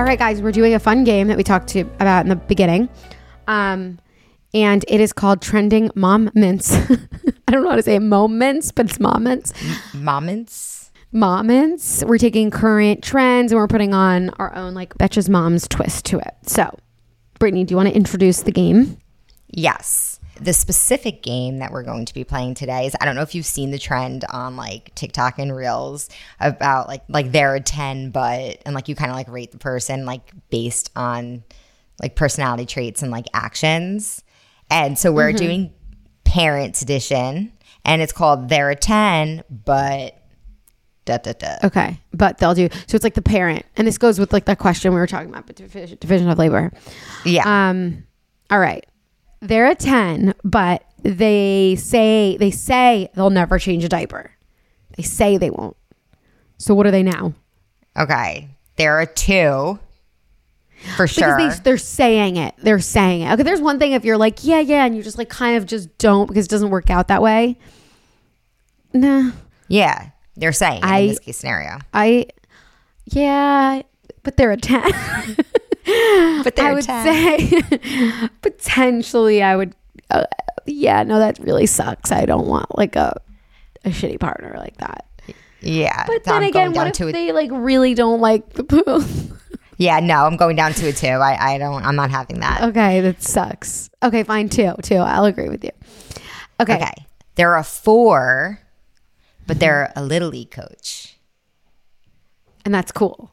All 0.00 0.06
right, 0.06 0.18
guys, 0.18 0.40
we're 0.40 0.50
doing 0.50 0.72
a 0.72 0.78
fun 0.78 1.04
game 1.04 1.28
that 1.28 1.36
we 1.36 1.44
talked 1.44 1.68
to 1.68 1.80
about 1.80 2.24
in 2.24 2.30
the 2.30 2.36
beginning. 2.36 2.88
Um, 3.46 3.98
and 4.54 4.82
it 4.88 4.98
is 4.98 5.12
called 5.12 5.42
Trending 5.42 5.90
Mom 5.94 6.30
Mints. 6.32 6.74
I 6.74 7.52
don't 7.52 7.62
know 7.62 7.68
how 7.68 7.76
to 7.76 7.82
say 7.82 7.98
moments, 7.98 8.72
but 8.72 8.86
it's 8.86 8.98
moments. 8.98 9.52
Moments. 9.92 10.90
Moments. 11.12 12.02
We're 12.02 12.16
taking 12.16 12.50
current 12.50 13.04
trends 13.04 13.52
and 13.52 13.60
we're 13.60 13.68
putting 13.68 13.92
on 13.92 14.30
our 14.38 14.54
own 14.54 14.72
like 14.72 14.94
Betches 14.94 15.28
Mom's 15.28 15.68
twist 15.68 16.06
to 16.06 16.18
it. 16.18 16.34
So, 16.46 16.74
Brittany, 17.38 17.64
do 17.64 17.72
you 17.72 17.76
want 17.76 17.90
to 17.90 17.94
introduce 17.94 18.40
the 18.40 18.52
game? 18.52 18.96
Yes. 19.48 20.09
The 20.40 20.52
specific 20.52 21.22
game 21.22 21.58
that 21.58 21.70
we're 21.70 21.82
going 21.82 22.06
to 22.06 22.14
be 22.14 22.24
playing 22.24 22.54
today 22.54 22.86
is 22.86 22.96
I 23.00 23.04
don't 23.04 23.14
know 23.14 23.22
if 23.22 23.34
you've 23.34 23.46
seen 23.46 23.70
the 23.70 23.78
trend 23.78 24.24
on 24.30 24.56
like 24.56 24.94
TikTok 24.94 25.38
and 25.38 25.54
Reels 25.54 26.08
about 26.38 26.88
like 26.88 27.02
like 27.08 27.30
they're 27.32 27.54
a 27.54 27.60
10 27.60 28.10
but 28.10 28.62
and 28.64 28.74
like 28.74 28.88
you 28.88 28.94
kind 28.94 29.10
of 29.10 29.16
like 29.16 29.28
rate 29.28 29.52
the 29.52 29.58
person 29.58 30.06
like 30.06 30.32
based 30.48 30.90
on 30.96 31.44
like 32.00 32.16
personality 32.16 32.66
traits 32.66 33.02
and 33.02 33.10
like 33.10 33.26
actions. 33.34 34.22
And 34.70 34.98
so 34.98 35.12
we're 35.12 35.32
doing 35.32 35.72
parents 36.24 36.80
edition 36.80 37.52
and 37.84 38.00
it's 38.00 38.12
called 38.12 38.48
they're 38.48 38.70
a 38.70 38.76
10 38.76 39.44
but 39.50 40.20
da 41.04 41.18
da 41.18 41.32
da. 41.32 41.56
Okay, 41.64 42.00
but 42.12 42.38
they'll 42.38 42.54
do. 42.54 42.68
So 42.86 42.94
it's 42.94 43.04
like 43.04 43.14
the 43.14 43.22
parent, 43.22 43.64
and 43.76 43.86
this 43.86 43.98
goes 43.98 44.18
with 44.18 44.32
like 44.32 44.44
that 44.46 44.58
question 44.58 44.92
we 44.92 45.00
were 45.00 45.06
talking 45.06 45.28
about, 45.28 45.46
but 45.46 45.56
division, 45.56 45.98
division 46.00 46.28
of 46.28 46.38
labor. 46.38 46.72
Yeah. 47.24 47.68
Um, 47.70 48.04
all 48.50 48.58
right, 48.58 48.86
they're 49.40 49.68
a 49.68 49.74
ten, 49.74 50.34
but 50.44 50.84
they 51.02 51.76
say 51.78 52.36
they 52.38 52.50
say 52.50 53.08
they'll 53.14 53.30
never 53.30 53.58
change 53.58 53.84
a 53.84 53.88
diaper. 53.88 54.32
They 54.96 55.02
say 55.02 55.36
they 55.38 55.50
won't. 55.50 55.76
So 56.58 56.74
what 56.74 56.86
are 56.86 56.90
they 56.90 57.02
now? 57.02 57.34
okay. 57.96 58.48
They're 58.76 59.00
a 59.00 59.06
2 59.06 59.78
for 60.96 61.06
sure. 61.06 61.36
Because 61.36 61.58
they, 61.58 61.62
they're 61.64 61.76
saying 61.76 62.36
it. 62.36 62.54
They're 62.58 62.78
saying 62.80 63.22
it. 63.22 63.32
Okay, 63.34 63.42
there's 63.42 63.60
one 63.60 63.78
thing 63.78 63.92
if 63.92 64.06
you're 64.06 64.16
like, 64.16 64.42
yeah, 64.42 64.60
yeah, 64.60 64.86
and 64.86 64.96
you 64.96 65.02
just 65.02 65.18
like 65.18 65.28
kind 65.28 65.58
of 65.58 65.66
just 65.66 65.98
don't 65.98 66.26
because 66.26 66.46
it 66.46 66.50
doesn't 66.50 66.70
work 66.70 66.88
out 66.88 67.08
that 67.08 67.20
way. 67.20 67.58
Nah, 68.94 69.32
yeah. 69.68 70.10
They're 70.36 70.52
saying 70.54 70.78
it 70.78 70.84
I- 70.84 70.98
in 71.00 71.08
this 71.08 71.18
case 71.18 71.36
scenario. 71.36 71.78
I, 71.92 72.26
yeah, 73.04 73.82
but 74.22 74.38
they're 74.38 74.52
a 74.52 74.56
10. 74.56 74.82
But 76.44 76.58
I 76.58 76.72
would 76.74 76.84
10. 76.84 77.04
say 77.04 78.28
potentially 78.42 79.42
I 79.42 79.56
would, 79.56 79.74
uh, 80.10 80.24
yeah, 80.66 81.02
no, 81.02 81.18
that 81.18 81.38
really 81.38 81.66
sucks. 81.66 82.12
I 82.12 82.24
don't 82.26 82.46
want 82.46 82.76
like 82.78 82.96
a, 82.96 83.20
a 83.84 83.90
shitty 83.90 84.18
partner 84.20 84.54
like 84.58 84.76
that. 84.78 85.06
Yeah. 85.60 86.04
But 86.06 86.24
then 86.24 86.34
I'm 86.34 86.42
again, 86.44 86.72
what 86.72 86.86
if 86.88 87.00
a- 87.08 87.12
they 87.12 87.32
like 87.32 87.50
really 87.52 87.94
don't 87.94 88.20
like 88.20 88.50
the 88.54 88.64
poo? 88.64 89.04
Yeah, 89.76 89.98
no, 90.00 90.26
I'm 90.26 90.36
going 90.36 90.56
down 90.56 90.74
to 90.74 90.88
a 90.88 90.92
two. 90.92 91.06
I, 91.08 91.54
I 91.54 91.56
don't. 91.56 91.82
I'm 91.82 91.96
not 91.96 92.10
having 92.10 92.40
that. 92.40 92.64
okay, 92.64 93.00
that 93.00 93.22
sucks. 93.22 93.88
Okay, 94.02 94.24
fine, 94.24 94.50
two, 94.50 94.74
two. 94.82 94.96
I'll 94.96 95.24
agree 95.24 95.48
with 95.48 95.64
you. 95.64 95.70
Okay. 96.60 96.74
Okay, 96.74 96.92
they're 97.36 97.62
four, 97.62 98.60
but 99.46 99.58
they're 99.58 99.90
a 99.96 100.02
little 100.04 100.28
league 100.28 100.50
coach. 100.50 101.16
And 102.66 102.74
that's 102.74 102.92
cool. 102.92 103.30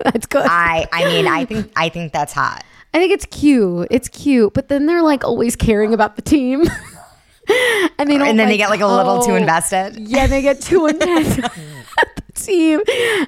that's 0.04 0.26
good. 0.26 0.46
I, 0.46 0.86
I 0.92 1.04
mean, 1.04 1.26
I 1.26 1.44
think, 1.44 1.70
I 1.76 1.88
think 1.88 2.12
that's 2.12 2.32
hot. 2.32 2.64
I 2.92 2.98
think 2.98 3.12
it's 3.12 3.26
cute. 3.26 3.88
It's 3.90 4.08
cute, 4.08 4.52
but 4.54 4.68
then 4.68 4.86
they're 4.86 5.02
like 5.02 5.24
always 5.24 5.54
caring 5.56 5.94
about 5.94 6.16
the 6.16 6.22
team. 6.22 6.62
and 7.98 8.10
they 8.10 8.18
don't 8.18 8.28
And 8.28 8.38
then 8.38 8.48
they 8.48 8.56
get 8.56 8.70
like 8.70 8.80
a 8.80 8.86
little 8.86 9.22
too 9.22 9.32
oh, 9.32 9.36
invested. 9.36 9.96
Yeah, 9.98 10.26
they 10.26 10.42
get 10.42 10.60
too 10.60 10.86
invested. 10.88 11.44
at 11.44 12.16
the 12.16 12.32
team. 12.34 12.80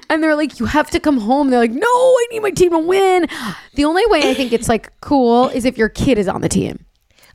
And 0.09 0.21
they're 0.21 0.35
like, 0.35 0.59
you 0.59 0.65
have 0.65 0.89
to 0.91 0.99
come 0.99 1.19
home. 1.19 1.49
They're 1.49 1.59
like, 1.59 1.71
no, 1.71 1.87
I 1.87 2.27
need 2.31 2.41
my 2.41 2.51
team 2.51 2.71
to 2.71 2.79
win. 2.79 3.27
The 3.75 3.85
only 3.85 4.05
way 4.07 4.29
I 4.29 4.33
think 4.33 4.51
it's 4.51 4.67
like 4.67 4.91
cool 5.01 5.49
is 5.49 5.65
if 5.65 5.77
your 5.77 5.89
kid 5.89 6.17
is 6.17 6.27
on 6.27 6.41
the 6.41 6.49
team. 6.49 6.85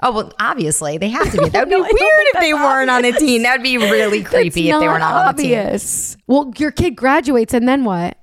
Oh 0.00 0.12
well, 0.12 0.32
obviously 0.38 0.96
they 0.98 1.08
have 1.08 1.30
to 1.32 1.42
be. 1.42 1.48
That 1.48 1.60
would 1.66 1.70
be 1.70 1.76
No, 1.76 1.82
weird 1.82 1.92
if 1.98 2.40
they 2.40 2.52
that's 2.52 2.62
weren't 2.62 2.88
on 2.90 3.02
the 3.02 3.12
team. 3.12 3.42
That 3.42 3.56
would 3.56 3.64
be 3.64 3.78
really 3.78 4.22
creepy 4.22 4.70
if 4.70 4.78
they 4.78 4.86
were 4.86 4.98
not 4.98 5.10
not 5.12 5.26
on 5.28 5.36
the 5.36 5.42
team. 5.42 5.58
obvious. 5.58 6.16
Well, 6.28 6.52
your 6.56 6.70
kid 6.70 6.94
graduates 6.94 7.52
and 7.52 7.66
then 7.66 7.84
what? 7.84 8.16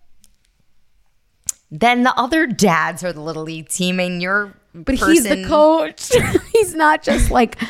Then 1.72 2.04
the 2.04 2.18
other 2.18 2.48
dads 2.48 3.04
are 3.04 3.12
the 3.12 3.22
little 3.22 3.44
league 3.44 3.70
team, 3.70 4.00
and 4.00 4.22
you're. 4.22 4.54
But 4.74 4.96
he's 4.96 5.24
the 5.24 5.46
coach. 5.48 6.12
he's 6.54 6.76
not 6.76 7.02
just 7.02 7.32
like 7.32 7.62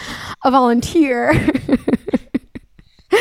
a 0.43 0.51
volunteer. 0.51 1.31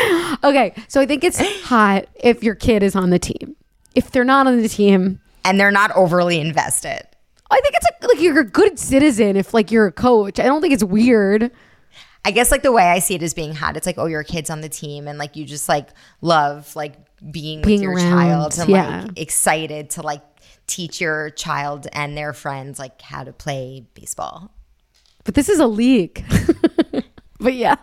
okay, 0.44 0.74
so 0.88 1.00
I 1.00 1.06
think 1.06 1.22
it's 1.22 1.38
hot 1.62 2.06
if 2.14 2.42
your 2.42 2.54
kid 2.54 2.82
is 2.82 2.96
on 2.96 3.10
the 3.10 3.18
team. 3.18 3.56
If 3.94 4.10
they're 4.10 4.24
not 4.24 4.46
on 4.46 4.60
the 4.60 4.68
team, 4.68 5.20
and 5.44 5.60
they're 5.60 5.70
not 5.70 5.90
overly 5.92 6.40
invested. 6.40 7.02
I 7.50 7.60
think 7.60 7.74
it's 7.76 7.86
a, 7.86 8.06
like 8.08 8.20
you're 8.20 8.40
a 8.40 8.44
good 8.44 8.78
citizen 8.78 9.36
if 9.36 9.54
like 9.54 9.70
you're 9.70 9.86
a 9.86 9.92
coach. 9.92 10.40
I 10.40 10.44
don't 10.44 10.60
think 10.60 10.74
it's 10.74 10.84
weird. 10.84 11.52
I 12.24 12.30
guess 12.30 12.50
like 12.50 12.62
the 12.62 12.72
way 12.72 12.84
I 12.84 13.00
see 13.00 13.14
it 13.14 13.22
as 13.22 13.34
being 13.34 13.54
hot, 13.54 13.76
it's 13.76 13.86
like, 13.86 13.98
oh, 13.98 14.06
your 14.06 14.24
kid's 14.24 14.48
on 14.48 14.62
the 14.62 14.68
team 14.68 15.06
and 15.06 15.18
like 15.18 15.36
you 15.36 15.44
just 15.44 15.68
like 15.68 15.90
love 16.22 16.74
like 16.74 16.94
being, 17.30 17.62
Being 17.62 17.80
with 17.80 17.82
your 17.82 17.92
around, 17.92 18.10
child 18.10 18.58
and 18.58 18.70
yeah. 18.70 19.02
like 19.02 19.20
excited 19.20 19.90
to 19.90 20.02
like 20.02 20.22
teach 20.66 21.00
your 21.00 21.30
child 21.30 21.86
and 21.92 22.16
their 22.16 22.32
friends 22.32 22.78
like 22.78 23.00
how 23.02 23.24
to 23.24 23.32
play 23.32 23.86
baseball. 23.94 24.50
But 25.24 25.34
this 25.34 25.48
is 25.48 25.58
a 25.58 25.66
league. 25.66 26.24
but 27.40 27.54
yeah. 27.54 27.76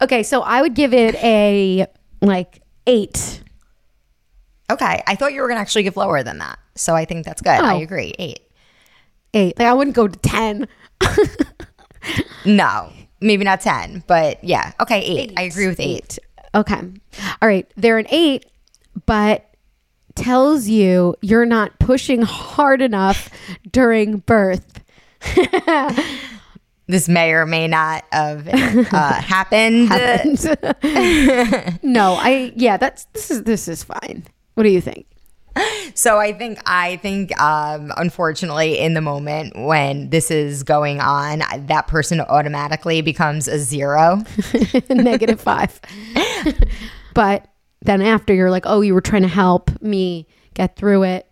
Okay, 0.00 0.22
so 0.22 0.42
I 0.42 0.60
would 0.62 0.74
give 0.74 0.92
it 0.94 1.14
a 1.16 1.86
like 2.20 2.62
eight. 2.86 3.42
Okay. 4.70 5.02
I 5.06 5.14
thought 5.16 5.32
you 5.32 5.40
were 5.42 5.48
going 5.48 5.56
to 5.58 5.60
actually 5.60 5.82
give 5.84 5.96
lower 5.96 6.22
than 6.22 6.38
that. 6.38 6.58
So 6.74 6.94
I 6.94 7.04
think 7.04 7.24
that's 7.26 7.42
good. 7.42 7.50
I 7.50 7.76
Oh. 7.76 7.82
agree. 7.82 8.14
Eight. 8.18 8.40
Eight. 9.34 9.58
Like 9.58 9.68
I 9.68 9.72
wouldn't 9.74 9.96
go 9.96 10.08
to 10.08 10.18
ten. 10.18 10.66
No, 12.44 12.92
maybe 13.20 13.44
not 13.44 13.60
10, 13.60 14.02
but 14.08 14.42
yeah. 14.42 14.72
Okay. 14.80 15.00
Eight. 15.00 15.32
I 15.36 15.42
agree 15.42 15.68
with 15.68 15.78
eight. 15.78 16.18
Okay. 16.54 16.74
All 17.40 17.48
right. 17.48 17.70
They're 17.76 17.98
an 17.98 18.08
eight, 18.10 18.46
but 19.06 19.51
tells 20.14 20.68
you 20.68 21.14
you're 21.20 21.46
not 21.46 21.78
pushing 21.78 22.22
hard 22.22 22.82
enough 22.82 23.30
during 23.70 24.18
birth. 24.18 24.80
This 26.88 27.08
may 27.08 27.32
or 27.32 27.46
may 27.46 27.68
not 27.68 28.04
have 28.12 28.46
uh, 28.48 28.52
happened. 29.14 29.88
no, 31.82 32.14
I 32.14 32.52
yeah, 32.56 32.76
that's 32.76 33.04
this 33.12 33.30
is 33.30 33.44
this 33.44 33.68
is 33.68 33.82
fine. 33.84 34.24
What 34.54 34.64
do 34.64 34.68
you 34.68 34.80
think? 34.80 35.06
So 35.94 36.18
I 36.18 36.32
think 36.32 36.58
I 36.66 36.96
think 36.96 37.38
um, 37.40 37.92
unfortunately 37.96 38.78
in 38.78 38.94
the 38.94 39.00
moment 39.00 39.56
when 39.56 40.10
this 40.10 40.30
is 40.30 40.64
going 40.64 41.00
on, 41.00 41.42
that 41.66 41.86
person 41.86 42.20
automatically 42.20 43.00
becomes 43.00 43.48
a 43.48 43.58
zero. 43.58 44.22
Negative 44.90 45.40
five. 45.40 45.80
but 47.14 47.46
then 47.82 48.00
after 48.02 48.32
you're 48.32 48.50
like, 48.50 48.64
oh, 48.66 48.80
you 48.80 48.94
were 48.94 49.00
trying 49.00 49.22
to 49.22 49.28
help 49.28 49.70
me 49.82 50.26
get 50.54 50.76
through 50.76 51.02
it, 51.04 51.28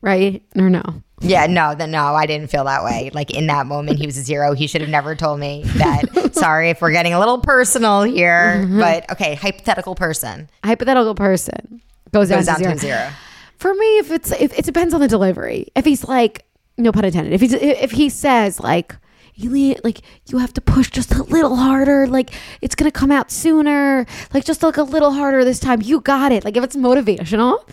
right? 0.00 0.42
Or 0.56 0.70
no? 0.70 0.82
Yeah, 1.20 1.46
no, 1.46 1.74
then 1.74 1.90
no, 1.90 2.02
I 2.02 2.26
didn't 2.26 2.50
feel 2.50 2.64
that 2.64 2.84
way. 2.84 3.10
Like 3.14 3.30
in 3.30 3.46
that 3.46 3.66
moment, 3.66 3.98
he 3.98 4.06
was 4.06 4.16
a 4.18 4.22
zero. 4.22 4.52
He 4.52 4.66
should 4.66 4.80
have 4.80 4.90
never 4.90 5.14
told 5.14 5.40
me 5.40 5.62
that. 5.76 6.32
Sorry 6.34 6.70
if 6.70 6.82
we're 6.82 6.92
getting 6.92 7.14
a 7.14 7.18
little 7.18 7.38
personal 7.38 8.02
here, 8.02 8.62
mm-hmm. 8.62 8.78
but 8.78 9.10
okay, 9.12 9.34
hypothetical 9.34 9.94
person 9.94 10.50
Hypothetical 10.64 11.14
person 11.14 11.80
goes 12.12 12.28
down, 12.28 12.38
goes 12.40 12.46
down 12.46 12.58
to, 12.58 12.62
to 12.62 12.78
zero. 12.78 12.96
a 12.96 12.98
zero. 12.98 13.10
For 13.56 13.74
me, 13.74 13.98
if 13.98 14.10
it's 14.10 14.32
if 14.32 14.58
it 14.58 14.64
depends 14.64 14.92
on 14.92 15.00
the 15.00 15.08
delivery. 15.08 15.68
If 15.74 15.84
he's 15.84 16.04
like, 16.04 16.44
no 16.76 16.92
pun 16.92 17.04
intended. 17.04 17.32
If 17.32 17.40
he's 17.40 17.52
if 17.52 17.92
he 17.92 18.08
says 18.08 18.60
like. 18.60 18.96
You 19.36 19.74
like 19.82 20.00
you 20.26 20.38
have 20.38 20.52
to 20.54 20.60
push 20.60 20.90
just 20.90 21.12
a 21.12 21.22
little 21.24 21.56
harder. 21.56 22.06
Like 22.06 22.30
it's 22.60 22.74
gonna 22.76 22.92
come 22.92 23.10
out 23.10 23.30
sooner. 23.32 24.06
Like 24.32 24.44
just 24.44 24.62
look 24.62 24.76
a 24.76 24.82
little 24.84 25.10
harder 25.12 25.44
this 25.44 25.58
time. 25.58 25.82
You 25.82 26.00
got 26.00 26.30
it. 26.30 26.44
Like 26.44 26.56
if 26.56 26.62
it's 26.62 26.76
motivational, 26.76 27.68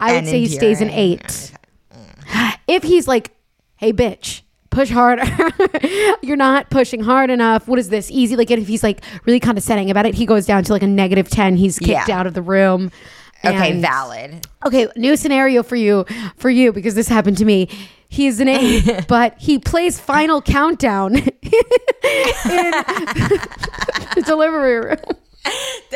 I 0.00 0.12
would 0.12 0.18
And 0.18 0.26
say 0.26 0.40
he 0.40 0.48
stays 0.48 0.80
an 0.80 0.90
eight. 0.90 1.52
If 2.66 2.82
he's 2.82 3.06
like, 3.06 3.30
hey 3.76 3.92
bitch, 3.92 4.42
push 4.70 4.90
harder. 4.90 5.24
You're 6.22 6.36
not 6.36 6.70
pushing 6.70 7.02
hard 7.04 7.30
enough. 7.30 7.68
What 7.68 7.78
is 7.78 7.90
this? 7.90 8.10
Easy. 8.10 8.34
Like 8.36 8.50
if 8.50 8.66
he's 8.66 8.82
like 8.82 9.02
really 9.24 9.38
condescending 9.40 9.90
about 9.90 10.06
it, 10.06 10.14
he 10.14 10.26
goes 10.26 10.46
down 10.46 10.64
to 10.64 10.72
like 10.72 10.82
a 10.82 10.86
negative 10.88 11.28
ten. 11.28 11.56
He's 11.56 11.78
kicked 11.78 12.08
Yeah. 12.08 12.18
out 12.18 12.26
of 12.26 12.34
the 12.34 12.42
room. 12.42 12.90
Okay, 13.46 13.72
And- 13.72 13.80
valid. 13.82 14.46
Okay, 14.66 14.88
new 14.96 15.16
scenario 15.16 15.62
for 15.62 15.76
you, 15.76 16.04
for 16.36 16.48
you 16.50 16.72
because 16.72 16.94
this 16.94 17.08
happened 17.08 17.36
to 17.38 17.44
me. 17.44 17.68
He's 18.08 18.38
an 18.40 18.48
eight, 18.48 19.04
but 19.08 19.34
he 19.38 19.58
plays 19.58 19.98
Final 20.00 20.40
Countdown 20.40 21.16
in 21.16 21.24
the 24.14 24.22
delivery 24.24 24.80
room. 24.80 24.98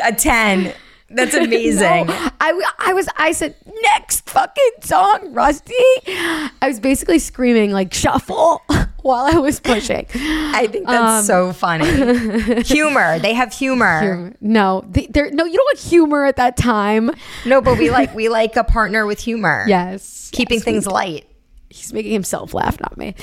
A 0.03 0.13
10. 0.13 0.73
That's 1.11 1.33
amazing. 1.35 2.07
No, 2.07 2.29
I, 2.39 2.61
I 2.79 2.93
was 2.93 3.07
I 3.17 3.31
said 3.31 3.55
next 3.93 4.29
fucking 4.29 4.71
song, 4.81 5.33
Rusty. 5.33 5.73
I 6.07 6.51
was 6.63 6.79
basically 6.79 7.19
screaming 7.19 7.71
like 7.71 7.93
shuffle 7.93 8.61
while 9.01 9.25
I 9.25 9.39
was 9.39 9.59
pushing. 9.59 10.05
I 10.15 10.67
think 10.71 10.85
that's 10.87 11.21
Um, 11.21 11.25
so 11.25 11.53
funny. 11.53 12.61
humor. 12.63 13.19
They 13.19 13.33
have 13.33 13.53
humor. 13.53 14.33
No, 14.41 14.83
the, 14.87 15.07
there 15.09 15.29
no. 15.31 15.45
You 15.45 15.57
don't 15.57 15.65
want 15.65 15.79
humor 15.79 16.25
at 16.25 16.35
that 16.37 16.57
time. 16.57 17.11
No, 17.45 17.61
but 17.61 17.77
we 17.77 17.89
like 17.89 18.13
we 18.13 18.29
like 18.29 18.55
a 18.55 18.63
partner 18.63 19.05
with 19.05 19.19
humor. 19.19 19.65
Yes, 19.67 20.29
Keeping 20.33 20.57
yes, 20.57 20.63
things 20.63 20.87
light. 20.87 21.25
He's 21.69 21.93
making 21.93 22.11
himself 22.13 22.53
laugh, 22.53 22.79
not 22.79 22.97
me. 22.97 23.13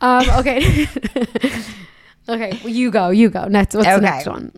Um, 0.00 0.28
okay. 0.38 0.86
okay. 2.28 2.58
Well, 2.62 2.72
you 2.72 2.90
go. 2.90 3.10
You 3.10 3.28
go. 3.28 3.46
Next. 3.46 3.74
What's 3.74 3.88
the 3.88 4.00
next 4.00 4.26
one? 4.26 4.52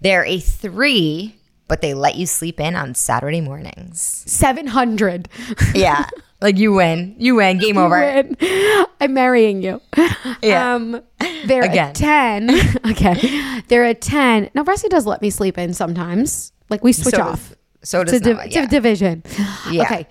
There 0.00 0.20
are 0.22 0.24
a 0.26 0.38
three, 0.40 1.34
but 1.68 1.80
they 1.80 1.94
let 1.94 2.16
you 2.16 2.26
sleep 2.26 2.60
in 2.60 2.74
on 2.76 2.94
Saturday 2.94 3.40
mornings. 3.40 4.24
Seven 4.26 4.66
hundred. 4.68 5.28
Yeah. 5.74 6.06
like 6.40 6.58
you 6.58 6.72
win. 6.72 7.14
You 7.18 7.36
win. 7.36 7.58
Game 7.58 7.78
over. 7.78 8.24
I'm 9.00 9.14
marrying 9.14 9.62
you. 9.62 9.80
Yeah. 10.42 10.74
Um, 10.74 11.00
they're 11.44 11.62
Again. 11.62 11.90
a 11.90 11.94
ten. 11.94 12.50
okay. 12.90 13.60
They're 13.68 13.84
a 13.84 13.94
ten. 13.94 14.50
Now, 14.54 14.64
Rusty 14.64 14.88
does 14.88 15.06
let 15.06 15.22
me 15.22 15.30
sleep 15.30 15.56
in 15.56 15.72
sometimes. 15.72 16.52
Like 16.68 16.82
we 16.82 16.92
switch 16.92 17.14
So 17.14 17.22
off. 17.22 17.48
does- 17.50 17.56
so 17.88 18.02
does 18.04 18.14
it's 18.14 18.26
a, 18.26 18.34
Noah, 18.34 18.46
it's 18.46 18.56
a 18.56 18.66
division. 18.66 19.22
Yeah. 19.70 19.82
Okay. 19.82 20.06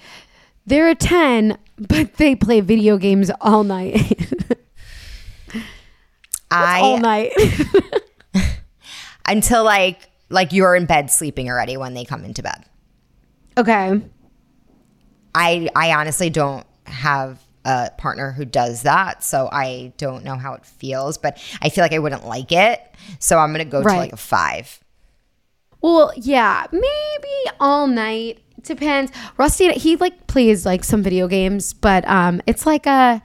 They're 0.65 0.87
a 0.89 0.95
ten, 0.95 1.57
but 1.77 2.13
they 2.15 2.35
play 2.35 2.61
video 2.61 2.97
games 2.97 3.29
all 3.41 3.63
night. 3.65 4.17
I 6.49 6.79
all 6.81 6.97
night. 6.97 7.31
until 9.27 9.63
like 9.63 10.09
like 10.31 10.51
you're 10.53 10.75
in 10.75 10.85
bed 10.85 11.11
sleeping 11.11 11.49
already 11.49 11.77
when 11.77 11.93
they 11.93 12.05
come 12.05 12.23
into 12.25 12.41
bed. 12.43 12.65
okay. 13.57 14.01
I 15.33 15.69
I 15.75 15.93
honestly 15.93 16.29
don't 16.29 16.65
have 16.85 17.39
a 17.63 17.91
partner 17.97 18.31
who 18.31 18.43
does 18.43 18.81
that, 18.83 19.23
so 19.23 19.47
I 19.51 19.93
don't 19.97 20.23
know 20.25 20.35
how 20.35 20.53
it 20.53 20.65
feels, 20.65 21.17
but 21.17 21.37
I 21.61 21.69
feel 21.69 21.83
like 21.83 21.93
I 21.93 21.99
wouldn't 21.99 22.25
like 22.25 22.51
it. 22.51 22.81
So 23.19 23.37
I'm 23.37 23.51
gonna 23.51 23.65
go 23.65 23.81
Right. 23.81 23.93
to 23.93 23.99
like 23.99 24.13
a 24.13 24.17
five. 24.17 24.79
Well, 25.81 26.11
yeah, 26.17 26.65
maybe 26.71 27.57
all 27.59 27.87
night. 27.87 28.39
Depends. 28.63 29.11
Rusty, 29.37 29.71
he 29.73 29.95
like 29.95 30.27
plays 30.27 30.65
like 30.65 30.83
some 30.83 31.01
video 31.01 31.27
games, 31.27 31.73
but 31.73 32.07
um, 32.07 32.41
it's 32.45 32.65
like 32.65 32.85
a 32.85 33.21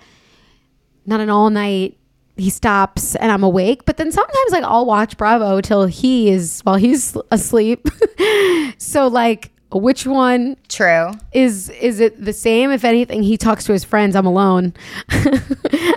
not 1.06 1.20
an 1.20 1.28
all 1.28 1.50
night. 1.50 1.98
He 2.36 2.50
stops 2.50 3.14
and 3.16 3.32
I'm 3.32 3.42
awake, 3.42 3.84
but 3.86 3.96
then 3.96 4.12
sometimes 4.12 4.52
like 4.52 4.64
I'll 4.64 4.84
watch 4.86 5.16
Bravo 5.16 5.60
till 5.60 5.86
he 5.86 6.28
is 6.30 6.60
while 6.64 6.76
he's 6.76 7.16
asleep. 7.30 7.88
so 8.78 9.06
like, 9.08 9.50
which 9.72 10.06
one 10.06 10.56
True. 10.68 11.12
is 11.32 11.70
is 11.70 11.98
it 12.00 12.22
the 12.22 12.32
same? 12.32 12.70
If 12.70 12.84
anything, 12.84 13.22
he 13.22 13.36
talks 13.36 13.64
to 13.64 13.72
his 13.72 13.84
friends. 13.84 14.14
I'm 14.14 14.26
alone, 14.26 14.74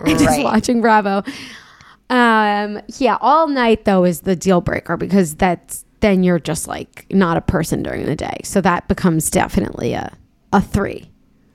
just 0.06 0.42
watching 0.44 0.82
Bravo. 0.82 1.24
Um, 2.10 2.82
yeah, 2.98 3.18
all 3.22 3.48
night 3.48 3.86
though 3.86 4.04
is 4.04 4.22
the 4.22 4.36
deal 4.36 4.62
breaker 4.62 4.98
because 4.98 5.36
that's 5.36 5.86
then 6.00 6.24
you're 6.24 6.40
just 6.40 6.68
like 6.68 7.06
not 7.12 7.38
a 7.38 7.42
person 7.42 7.84
during 7.84 8.06
the 8.06 8.16
day. 8.16 8.38
So 8.44 8.62
that 8.62 8.88
becomes 8.88 9.30
definitely 9.30 9.94
a 9.94 10.12
a 10.52 10.60
three 10.62 11.12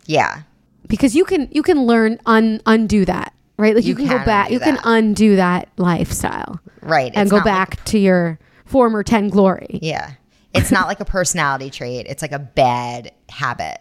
Yeah. 0.07 0.43
because 0.87 1.17
you 1.17 1.25
can 1.25 1.49
you 1.51 1.63
can 1.65 1.85
learn 1.87 2.21
un 2.27 2.61
undo 2.67 3.05
that 3.07 3.34
right. 3.57 3.75
Like 3.75 3.85
you, 3.85 3.91
You 3.91 3.97
can, 3.97 4.07
go 4.19 4.25
back, 4.25 4.51
you 4.51 4.61
can 4.61 4.79
undo 4.85 5.37
that 5.37 5.69
lifestyle, 5.77 6.61
Right. 6.83 7.13
and 7.15 7.23
It's 7.23 7.31
go 7.31 7.39
not 7.39 7.47
like- 7.47 7.55
back 7.77 7.85
to 7.87 7.99
your 7.99 8.39
former 8.65 9.03
ten 9.03 9.29
glory. 9.29 9.79
yeah. 9.83 10.13
It's 10.53 10.71
not 10.71 10.87
like 10.87 11.01
a 11.01 11.05
personality 11.05 11.69
trait. 11.69 12.07
It's 12.09 12.23
like 12.23 12.31
a 12.31 12.39
bad 12.39 13.11
habit. 13.29 13.79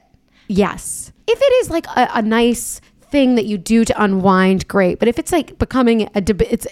Yes. 0.47 1.11
If 1.28 1.39
it 1.39 1.53
is 1.61 1.69
like 1.69 1.86
a, 1.86 2.09
a 2.15 2.21
nice 2.24 2.82
thing 3.11 3.36
that 3.36 3.45
you 3.45 3.59
do 3.59 3.86
to 3.86 4.03
unwind, 4.03 4.67
great. 4.67 4.97
But 4.97 5.07
if 5.07 5.19
it's 5.19 5.32
like 5.32 5.59
becoming 5.59 6.09
a 6.15 6.21
deb- 6.21 6.41
it's 6.41 6.65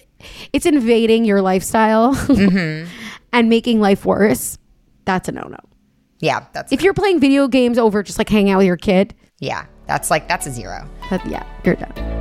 it's 0.53 0.65
invading 0.65 1.23
your 1.23 1.43
lifestyle 1.43 2.15
mm-hmm. 2.15 2.89
and 3.33 3.47
making 3.49 3.79
life 3.79 4.03
worse, 4.03 4.57
that's 5.05 5.29
a 5.29 5.31
no 5.33 5.43
no. 5.47 5.57
Yeah. 6.19 6.45
That's 6.53 6.71
If 6.73 6.81
you're 6.81 6.95
playing 6.95 7.19
video 7.19 7.47
games 7.47 7.77
over 7.77 8.01
just 8.01 8.17
like 8.17 8.27
hanging 8.29 8.51
out 8.51 8.57
with 8.57 8.67
your 8.67 8.77
kid, 8.77 9.13
yeah. 9.39 9.65
That's 9.85 10.09
like 10.09 10.27
that's 10.27 10.47
a 10.47 10.51
zero. 10.51 10.89
that, 11.11 11.23
yeah, 11.27 11.45
you're 11.63 11.75
done. 11.75 12.20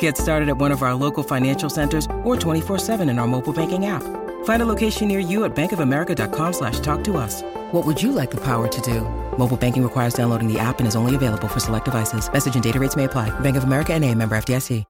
Get 0.00 0.16
started 0.16 0.48
at 0.48 0.56
one 0.56 0.72
of 0.72 0.82
our 0.82 0.94
local 0.94 1.22
financial 1.22 1.70
centers 1.70 2.06
or 2.24 2.34
24-7 2.36 3.08
in 3.08 3.18
our 3.18 3.26
mobile 3.28 3.52
banking 3.52 3.86
app. 3.86 4.02
Find 4.44 4.62
a 4.62 4.66
location 4.66 5.08
near 5.08 5.20
you 5.20 5.44
at 5.44 5.54
bankofamerica.com 5.54 6.52
slash 6.52 6.80
talk 6.80 7.04
to 7.04 7.16
us. 7.16 7.42
What 7.72 7.86
would 7.86 8.02
you 8.02 8.12
like 8.12 8.30
the 8.30 8.40
power 8.42 8.66
to 8.66 8.80
do? 8.80 9.02
Mobile 9.38 9.56
banking 9.56 9.82
requires 9.82 10.14
downloading 10.14 10.52
the 10.52 10.58
app 10.58 10.78
and 10.80 10.88
is 10.88 10.96
only 10.96 11.14
available 11.14 11.48
for 11.48 11.60
select 11.60 11.84
devices. 11.84 12.32
Message 12.32 12.54
and 12.54 12.64
data 12.64 12.80
rates 12.80 12.96
may 12.96 13.04
apply. 13.04 13.30
Bank 13.40 13.56
of 13.56 13.64
America 13.64 13.92
and 13.94 14.04
a 14.04 14.14
member 14.14 14.36
FDIC. 14.36 14.84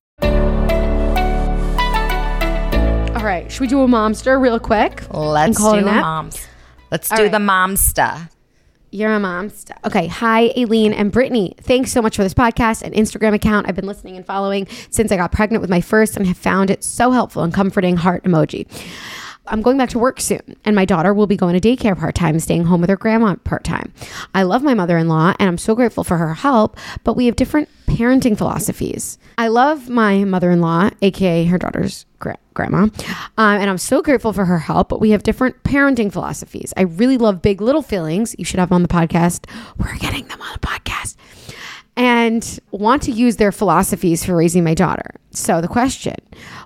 All 3.17 3.25
right, 3.25 3.51
should 3.51 3.61
we 3.63 3.67
do 3.67 3.81
a 3.83 3.87
momster 3.89 4.41
real 4.41 4.61
quick? 4.61 5.03
Let's 5.13 5.59
do 5.59 5.75
a 5.75 5.81
nap? 5.81 6.03
moms. 6.03 6.47
Let's 6.93 7.11
All 7.11 7.17
do 7.19 7.25
right. 7.25 7.33
the 7.33 7.39
momster. 7.39 8.31
You're 8.91 9.13
a 9.13 9.21
mom. 9.21 9.51
Okay. 9.85 10.07
Hi, 10.07 10.49
Aleen 10.57 10.95
and 10.95 11.13
Brittany. 11.13 11.55
Thanks 11.61 11.93
so 11.93 12.01
much 12.01 12.17
for 12.17 12.23
this 12.23 12.33
podcast 12.33 12.83
and 12.83 12.95
Instagram 12.95 13.35
account. 13.35 13.69
I've 13.69 13.77
been 13.77 13.87
listening 13.87 14.17
and 14.17 14.25
following 14.25 14.67
since 14.91 15.13
I 15.13 15.17
got 15.17 15.31
pregnant 15.31 15.61
with 15.61 15.69
my 15.69 15.83
first 15.83 16.17
and 16.17 16.27
have 16.27 16.39
found 16.39 16.71
it 16.71 16.83
so 16.83 17.11
helpful 17.11 17.43
and 17.43 17.53
comforting. 17.53 17.97
Heart 17.99 18.25
emoji. 18.25 18.67
I'm 19.51 19.63
going 19.63 19.79
back 19.79 19.91
to 19.91 19.99
work 19.99 20.21
soon, 20.21 20.57
and 20.65 20.77
my 20.77 20.85
daughter 20.85 21.13
will 21.15 21.27
be 21.27 21.37
going 21.37 21.59
to 21.59 21.77
daycare 21.77 21.99
part 21.99 22.15
time, 22.15 22.39
staying 22.39 22.65
home 22.65 22.81
with 22.81 22.91
her 22.91 22.97
grandma 22.97 23.37
part 23.37 23.65
time. 23.65 23.93
I 24.35 24.43
love 24.43 24.63
my 24.63 24.75
mother 24.75 24.99
in 24.99 25.09
law, 25.09 25.35
and 25.39 25.49
I'm 25.49 25.59
so 25.59 25.75
grateful 25.75 26.05
for 26.05 26.19
her 26.19 26.35
help, 26.35 26.77
but 27.05 27.15
we 27.15 27.27
have 27.27 27.37
different 27.37 27.69
parenting 27.87 28.37
philosophies. 28.37 29.19
I 29.39 29.49
love 29.49 29.89
my 29.89 30.25
mother 30.25 30.51
in 30.51 30.61
law, 30.61 30.91
aka 31.03 31.45
her 31.45 31.59
daughter's 31.59 32.05
gra- 32.19 32.39
grandma, 32.55 32.83
um, 32.83 32.93
and 33.37 33.71
I'm 33.71 33.79
so 33.79 34.03
grateful 34.03 34.33
for 34.33 34.45
her 34.45 34.59
help, 34.59 34.89
but 34.89 35.01
we 35.01 35.11
have 35.11 35.23
different 35.23 35.63
parenting 35.63 36.13
philosophies. 36.13 36.75
I 36.77 36.83
really 36.83 37.17
love 37.17 37.43
big 37.43 37.61
little 37.61 37.83
feelings. 37.83 38.35
You 38.39 38.45
should 38.45 38.61
have 38.61 38.69
them 38.69 38.77
on 38.77 38.83
the 38.83 38.89
podcast. 38.89 39.49
We're 39.79 39.97
getting 39.99 40.29
them 40.29 40.41
on 40.43 40.53
the 40.53 40.67
podcast 40.67 41.17
and 41.99 42.61
want 42.71 43.03
to 43.03 43.11
use 43.11 43.37
their 43.37 43.51
philosophies 43.51 44.25
for 44.25 44.37
raising 44.37 44.63
my 44.63 44.73
daughter. 44.73 45.17
So 45.33 45.61
the 45.61 45.67
question, 45.67 46.15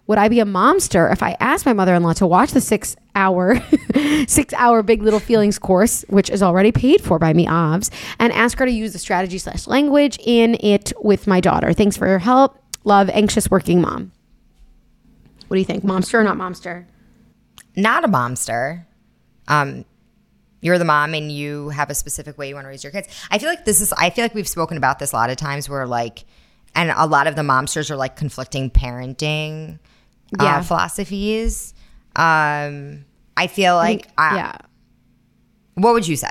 would 0.06 0.18
I 0.18 0.28
be 0.28 0.40
a 0.40 0.44
momster 0.44 1.10
if 1.10 1.22
I 1.22 1.38
asked 1.40 1.64
my 1.64 1.72
mother-in-law 1.72 2.12
to 2.14 2.26
watch 2.26 2.50
the 2.52 2.60
6 2.60 2.96
hour 3.14 3.58
6 4.26 4.54
hour 4.54 4.82
big 4.82 5.02
little 5.02 5.20
feelings 5.20 5.58
course 5.58 6.02
which 6.08 6.30
is 6.30 6.42
already 6.42 6.72
paid 6.72 7.02
for 7.02 7.18
by 7.18 7.32
me 7.32 7.46
OBS 7.46 7.90
and 8.18 8.32
ask 8.32 8.58
her 8.58 8.66
to 8.66 8.72
use 8.72 8.92
the 8.92 8.98
strategy 8.98 9.38
slash 9.38 9.66
language 9.66 10.18
in 10.22 10.56
it 10.60 10.92
with 11.02 11.26
my 11.26 11.40
daughter. 11.40 11.72
Thanks 11.72 11.96
for 11.96 12.06
your 12.06 12.18
help. 12.18 12.58
Love 12.84 13.08
anxious 13.10 13.50
working 13.50 13.80
mom. 13.80 14.12
What 15.48 15.56
do 15.56 15.60
you 15.60 15.66
think? 15.66 15.82
Momster 15.82 16.14
or 16.14 16.24
not 16.24 16.36
momster? 16.36 16.84
Not 17.74 18.04
a 18.04 18.08
momster. 18.08 18.84
Um 19.48 19.86
you're 20.62 20.78
the 20.78 20.84
mom 20.84 21.12
and 21.12 21.30
you 21.30 21.68
have 21.68 21.90
a 21.90 21.94
specific 21.94 22.38
way 22.38 22.48
you 22.48 22.54
want 22.54 22.64
to 22.64 22.68
raise 22.68 22.82
your 22.82 22.92
kids. 22.92 23.08
I 23.30 23.38
feel 23.38 23.50
like 23.50 23.66
this 23.66 23.82
is 23.82 23.92
I 23.92 24.08
feel 24.08 24.24
like 24.24 24.34
we've 24.34 24.48
spoken 24.48 24.78
about 24.78 24.98
this 24.98 25.12
a 25.12 25.16
lot 25.16 25.28
of 25.28 25.36
times 25.36 25.68
where 25.68 25.86
like 25.86 26.24
and 26.74 26.90
a 26.96 27.06
lot 27.06 27.26
of 27.26 27.36
the 27.36 27.42
momsters 27.42 27.90
are 27.90 27.96
like 27.96 28.16
conflicting 28.16 28.70
parenting 28.70 29.78
uh, 30.40 30.44
yeah. 30.44 30.62
philosophies. 30.62 31.74
Um 32.16 33.04
I 33.36 33.46
feel 33.48 33.74
like 33.74 34.08
I, 34.16 34.36
yeah. 34.36 34.56
What 35.74 35.92
would 35.92 36.08
you 36.08 36.16
say? 36.16 36.30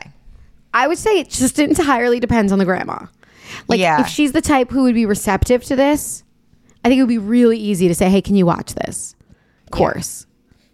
I 0.73 0.87
would 0.87 0.97
say 0.97 1.19
it 1.19 1.29
just 1.29 1.59
entirely 1.59 2.19
depends 2.19 2.51
on 2.51 2.59
the 2.59 2.65
grandma. 2.65 3.07
Like 3.67 3.79
yeah. 3.79 4.01
if 4.01 4.07
she's 4.07 4.31
the 4.31 4.41
type 4.41 4.71
who 4.71 4.83
would 4.83 4.95
be 4.95 5.05
receptive 5.05 5.63
to 5.65 5.75
this, 5.75 6.23
I 6.85 6.87
think 6.87 6.99
it 6.99 7.01
would 7.01 7.09
be 7.09 7.17
really 7.17 7.57
easy 7.57 7.89
to 7.89 7.95
say, 7.95 8.09
"Hey, 8.09 8.21
can 8.21 8.35
you 8.35 8.45
watch 8.45 8.75
this?" 8.75 9.15
course. 9.71 10.27
Yeah. 10.27 10.65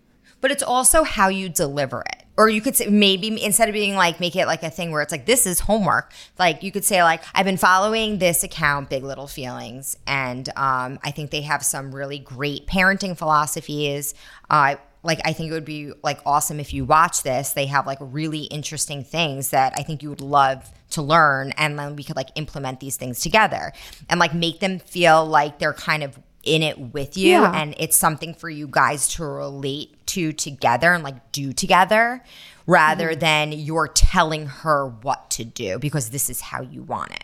But 0.41 0.51
it's 0.51 0.64
also 0.64 1.03
how 1.03 1.30
you 1.30 1.49
deliver 1.49 2.03
it 2.14 2.26
or 2.38 2.47
you 2.47 2.61
could 2.61 2.75
say 2.75 2.88
maybe 2.88 3.43
instead 3.43 3.67
of 3.67 3.73
being 3.73 3.95
like 3.95 4.19
make 4.19 4.35
it 4.35 4.45
like 4.45 4.63
a 4.63 4.69
thing 4.69 4.91
where 4.91 5.01
it's 5.01 5.11
like 5.11 5.25
this 5.25 5.45
is 5.45 5.59
homework. 5.59 6.11
Like 6.38 6.63
you 6.63 6.71
could 6.71 6.85
say 6.85 7.03
like 7.03 7.23
i've 7.33 7.45
been 7.45 7.57
following 7.57 8.19
this 8.19 8.43
account 8.43 8.89
big 8.89 9.03
little 9.03 9.27
feelings 9.27 9.97
and 10.05 10.47
um, 10.55 10.99
i 11.03 11.11
think 11.11 11.31
they 11.31 11.41
have 11.41 11.63
some 11.63 11.93
really 11.93 12.19
great 12.19 12.67
parenting 12.67 13.17
philosophies. 13.17 14.13
Uh, 14.49 14.75
like 15.03 15.19
i 15.25 15.33
think 15.33 15.49
it 15.51 15.53
would 15.53 15.65
be 15.65 15.91
like 16.03 16.19
awesome 16.25 16.59
if 16.59 16.73
you 16.73 16.85
watch 16.85 17.23
this. 17.23 17.51
They 17.51 17.65
have 17.65 17.88
like 17.88 17.97
really 17.99 18.43
interesting 18.43 19.03
things 19.03 19.49
that 19.49 19.73
i 19.75 19.83
think 19.83 20.03
you 20.03 20.09
would 20.09 20.21
love 20.21 20.71
to 20.89 21.01
learn 21.01 21.51
and 21.57 21.77
then 21.77 21.95
we 21.95 22.03
could 22.03 22.15
like 22.15 22.29
implement 22.35 22.79
these 22.79 22.95
things 22.95 23.19
together 23.19 23.73
and 24.09 24.19
like 24.19 24.33
make 24.33 24.59
them 24.59 24.79
feel 24.79 25.25
like 25.25 25.59
they're 25.59 25.73
kind 25.73 26.03
of 26.03 26.17
in 26.47 26.63
it 26.63 26.79
with 26.79 27.17
you 27.17 27.31
yeah. 27.31 27.51
and 27.53 27.75
it's 27.77 27.97
something 27.97 28.33
for 28.33 28.49
you 28.49 28.67
guys 28.67 29.07
to 29.09 29.25
relate 29.25 29.93
to 30.07 30.31
together 30.31 30.93
and 30.93 31.03
like 31.03 31.31
do 31.31 31.51
together 31.51 32.23
rather 32.65 33.09
mm-hmm. 33.09 33.19
than 33.19 33.51
you're 33.51 33.87
telling 33.87 34.47
her 34.47 34.87
what 34.87 35.29
to 35.31 35.43
do 35.43 35.77
because 35.79 36.09
this 36.09 36.29
is 36.29 36.41
how 36.41 36.61
you 36.61 36.81
want 36.83 37.11
it. 37.11 37.23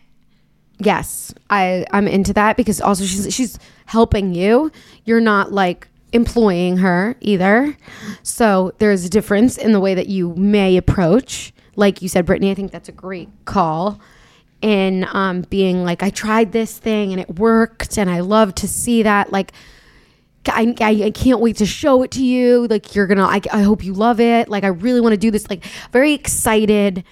Yes, 0.79 1.33
I 1.49 1.85
I'm 1.91 2.07
into 2.07 2.33
that 2.33 2.57
because 2.57 2.81
also 2.81 3.05
she's 3.05 3.33
she's 3.33 3.59
helping 3.85 4.33
you. 4.33 4.71
You're 5.05 5.21
not 5.21 5.51
like 5.51 5.87
employing 6.11 6.77
her 6.77 7.15
either. 7.21 7.77
So 8.23 8.73
there's 8.79 9.05
a 9.05 9.09
difference 9.09 9.57
in 9.57 9.71
the 9.71 9.79
way 9.79 9.93
that 9.93 10.07
you 10.07 10.33
may 10.35 10.77
approach. 10.77 11.53
Like 11.75 12.01
you 12.01 12.09
said, 12.09 12.25
Brittany, 12.25 12.51
I 12.51 12.55
think 12.55 12.71
that's 12.71 12.89
a 12.89 12.93
great 12.93 13.29
call 13.45 13.99
in 14.63 15.05
um, 15.11 15.41
being 15.41 15.83
like, 15.83 16.01
I 16.01 16.09
tried 16.09 16.53
this 16.53 16.77
thing 16.77 17.11
and 17.11 17.19
it 17.19 17.37
worked, 17.37 17.97
and 17.97 18.09
I 18.09 18.21
love 18.21 18.55
to 18.55 18.67
see 18.67 19.03
that. 19.03 19.31
Like, 19.31 19.51
I, 20.47 20.73
I, 20.79 21.03
I, 21.05 21.11
can't 21.11 21.41
wait 21.41 21.57
to 21.57 21.65
show 21.65 22.01
it 22.03 22.11
to 22.11 22.23
you. 22.23 22.67
Like, 22.67 22.95
you're 22.95 23.05
gonna, 23.05 23.25
I, 23.25 23.41
I 23.51 23.61
hope 23.61 23.83
you 23.83 23.93
love 23.93 24.19
it. 24.21 24.47
Like, 24.47 24.63
I 24.63 24.67
really 24.67 25.01
want 25.01 25.13
to 25.13 25.17
do 25.17 25.31
this. 25.31 25.49
Like, 25.49 25.65
very 25.91 26.13
excited 26.13 27.03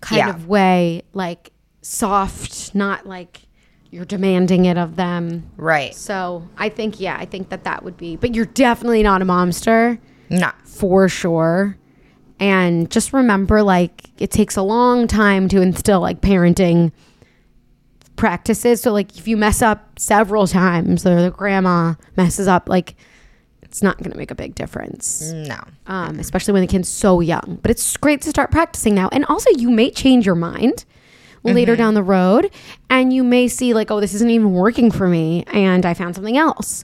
kind 0.00 0.18
yeah. 0.18 0.30
of 0.30 0.48
way, 0.48 1.02
like 1.12 1.52
soft, 1.80 2.74
not 2.74 3.06
like 3.06 3.42
you're 3.90 4.04
demanding 4.04 4.64
it 4.64 4.76
of 4.76 4.96
them. 4.96 5.48
Right. 5.56 5.94
So 5.94 6.48
I 6.58 6.68
think, 6.68 6.98
yeah, 6.98 7.16
I 7.18 7.24
think 7.24 7.50
that 7.50 7.64
that 7.64 7.84
would 7.84 7.96
be, 7.96 8.16
but 8.16 8.34
you're 8.34 8.46
definitely 8.46 9.04
not 9.04 9.22
a 9.22 9.24
momster. 9.24 9.98
No. 10.28 10.50
For 10.64 11.08
sure 11.08 11.78
and 12.38 12.90
just 12.90 13.12
remember 13.12 13.62
like 13.62 14.10
it 14.18 14.30
takes 14.30 14.56
a 14.56 14.62
long 14.62 15.06
time 15.06 15.48
to 15.48 15.60
instill 15.60 16.00
like 16.00 16.20
parenting 16.20 16.92
practices. 18.16 18.80
So 18.80 18.92
like 18.92 19.16
if 19.16 19.28
you 19.28 19.36
mess 19.36 19.62
up 19.62 19.98
several 19.98 20.46
times 20.46 21.06
or 21.06 21.22
the 21.22 21.30
grandma 21.30 21.94
messes 22.16 22.48
up 22.48 22.68
like 22.68 22.96
it's 23.62 23.82
not 23.82 23.98
going 23.98 24.10
to 24.10 24.16
make 24.16 24.30
a 24.30 24.34
big 24.34 24.54
difference. 24.54 25.32
No. 25.32 25.58
Um, 25.86 26.18
especially 26.18 26.52
when 26.52 26.62
the 26.62 26.68
kid's 26.68 26.88
so 26.88 27.20
young. 27.20 27.58
But 27.62 27.70
it's 27.70 27.96
great 27.96 28.22
to 28.22 28.30
start 28.30 28.50
practicing 28.50 28.94
now. 28.94 29.08
And 29.12 29.24
also 29.26 29.50
you 29.50 29.70
may 29.70 29.90
change 29.90 30.24
your 30.24 30.34
mind 30.34 30.84
later 31.42 31.72
mm-hmm. 31.72 31.78
down 31.78 31.94
the 31.94 32.02
road 32.02 32.50
and 32.90 33.12
you 33.12 33.22
may 33.22 33.46
see 33.46 33.72
like 33.72 33.88
oh 33.92 34.00
this 34.00 34.14
isn't 34.14 34.30
even 34.30 34.52
working 34.52 34.90
for 34.90 35.06
me 35.06 35.44
and 35.52 35.86
i 35.86 35.94
found 35.94 36.14
something 36.14 36.36
else. 36.36 36.82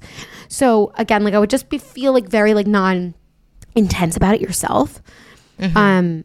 So 0.48 0.92
again 0.96 1.24
like 1.24 1.34
i 1.34 1.38
would 1.38 1.50
just 1.50 1.68
be 1.68 1.78
feel 1.78 2.12
like 2.12 2.28
very 2.28 2.54
like 2.54 2.68
non 2.68 3.14
intense 3.74 4.16
about 4.16 4.34
it 4.34 4.40
yourself 4.40 5.02
Mm-hmm. 5.62 5.76
Um, 5.76 6.24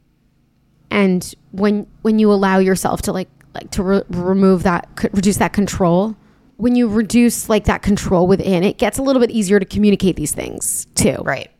and 0.89 1.33
when 1.51 1.87
when 2.01 2.19
you 2.19 2.31
allow 2.31 2.57
yourself 2.59 3.01
to 3.03 3.13
like 3.13 3.29
like 3.53 3.69
to 3.71 3.83
re- 3.83 4.03
remove 4.09 4.63
that 4.63 4.89
reduce 5.13 5.37
that 5.37 5.53
control 5.53 6.15
when 6.57 6.75
you 6.75 6.87
reduce 6.87 7.49
like 7.49 7.65
that 7.65 7.81
control 7.81 8.27
within 8.27 8.63
it 8.63 8.77
gets 8.77 8.97
a 8.97 9.01
little 9.01 9.19
bit 9.19 9.31
easier 9.31 9.59
to 9.59 9.65
communicate 9.65 10.15
these 10.15 10.31
things 10.31 10.85
too 10.95 11.15
right 11.23 11.51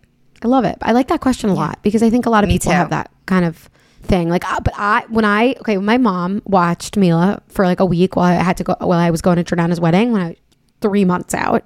i 0.43 0.47
love 0.47 0.63
it 0.63 0.77
i 0.81 0.91
like 0.91 1.07
that 1.07 1.21
question 1.21 1.49
a 1.49 1.53
yeah. 1.53 1.59
lot 1.59 1.83
because 1.83 2.01
i 2.03 2.09
think 2.09 2.25
a 2.25 2.29
lot 2.29 2.43
of 2.43 2.47
Me 2.47 2.55
people 2.55 2.71
too. 2.71 2.77
have 2.77 2.89
that 2.89 3.11
kind 3.25 3.45
of 3.45 3.69
thing 4.03 4.29
like 4.29 4.49
uh, 4.51 4.59
but 4.61 4.73
i 4.77 5.03
when 5.09 5.25
i 5.25 5.53
okay 5.59 5.77
my 5.77 5.97
mom 5.97 6.41
watched 6.45 6.95
mila 6.95 7.41
for 7.47 7.65
like 7.65 7.79
a 7.79 7.85
week 7.85 8.15
while 8.15 8.25
i 8.25 8.41
had 8.41 8.55
to 8.55 8.63
go 8.63 8.75
while 8.79 8.99
i 8.99 9.09
was 9.09 9.21
going 9.21 9.43
to 9.43 9.43
jordana's 9.43 9.79
wedding 9.79 10.11
when 10.11 10.21
i 10.21 10.27
was 10.29 10.37
three 10.79 11.03
months 11.03 11.33
out 11.33 11.65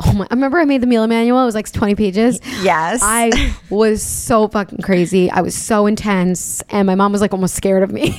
Oh 0.00 0.12
my! 0.12 0.26
I 0.30 0.34
remember 0.34 0.58
I 0.58 0.64
made 0.64 0.80
the 0.80 0.86
Mila 0.86 1.06
manual. 1.06 1.40
It 1.42 1.46
was 1.46 1.54
like 1.54 1.70
20 1.70 1.94
pages. 1.94 2.40
Yes. 2.62 3.00
I 3.02 3.54
was 3.70 4.02
so 4.02 4.48
fucking 4.48 4.78
crazy. 4.82 5.30
I 5.30 5.40
was 5.40 5.54
so 5.54 5.86
intense, 5.86 6.62
and 6.70 6.86
my 6.86 6.94
mom 6.94 7.12
was 7.12 7.20
like 7.20 7.32
almost 7.32 7.54
scared 7.54 7.82
of 7.82 7.92
me. 7.92 8.18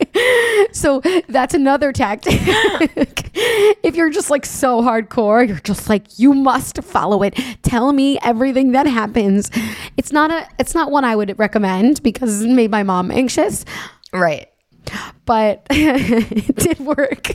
so 0.72 1.00
that's 1.28 1.54
another 1.54 1.92
tactic. 1.92 2.34
if 3.84 3.94
you're 3.94 4.10
just 4.10 4.30
like 4.30 4.44
so 4.44 4.82
hardcore, 4.82 5.46
you're 5.46 5.58
just 5.58 5.88
like 5.88 6.18
you 6.18 6.34
must 6.34 6.82
follow 6.82 7.22
it. 7.22 7.38
Tell 7.62 7.92
me 7.92 8.18
everything 8.22 8.72
that 8.72 8.86
happens. 8.86 9.50
It's 9.96 10.12
not 10.12 10.30
a. 10.30 10.48
It's 10.58 10.74
not 10.74 10.90
one 10.90 11.04
I 11.04 11.14
would 11.14 11.38
recommend 11.38 12.02
because 12.02 12.42
it 12.42 12.50
made 12.50 12.70
my 12.70 12.82
mom 12.82 13.10
anxious. 13.10 13.64
Right. 14.12 14.48
But 15.24 15.66
it 15.70 16.56
did 16.56 16.80
work 16.80 17.30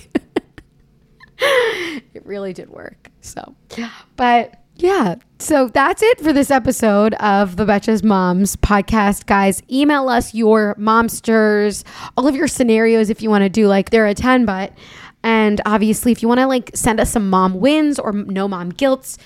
it 1.40 2.26
really 2.26 2.54
did 2.54 2.70
work. 2.70 3.12
So, 3.22 3.56
but 4.16 4.62
yeah. 4.78 5.16
So 5.40 5.68
that's 5.70 6.02
it 6.02 6.20
for 6.20 6.34
this 6.34 6.52
episode 6.52 7.14
of 7.16 7.56
the 7.56 7.66
Betches 7.66 8.04
Moms 8.04 8.56
podcast. 8.58 9.26
Guys, 9.26 9.62
email 9.72 10.10
us 10.10 10.34
your 10.34 10.76
momsters, 10.76 11.84
all 12.18 12.28
of 12.28 12.36
your 12.36 12.48
scenarios 12.48 13.10
if 13.10 13.22
you 13.22 13.30
want 13.30 13.44
to 13.44 13.50
do 13.50 13.68
like 13.68 13.90
they're 13.90 14.08
a 14.08 14.14
10, 14.14 14.46
but 14.46 14.74
and 15.24 15.62
obviously 15.66 16.12
if 16.12 16.22
you 16.22 16.28
want 16.28 16.40
to 16.40 16.48
like 16.48 16.72
send 16.76 17.00
us 17.00 17.12
some 17.12 17.30
mom 17.30 17.60
wins 17.60 18.00
or 18.00 18.12
no 18.12 18.48
mom 18.48 18.72
guilts, 18.72 19.18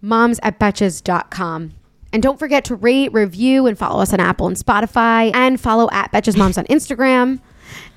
moms 0.00 0.38
at 0.42 0.58
betches.com. 0.58 1.72
And 2.12 2.22
don't 2.22 2.38
forget 2.38 2.64
to 2.66 2.74
rate, 2.74 3.12
review, 3.12 3.66
and 3.66 3.76
follow 3.76 4.00
us 4.00 4.14
on 4.14 4.20
Apple 4.20 4.46
and 4.46 4.56
Spotify, 4.56 5.30
and 5.34 5.60
follow 5.60 5.90
at 5.92 6.10
Betches 6.10 6.38
Moms 6.38 6.56
on 6.56 6.64
Instagram. 6.66 7.38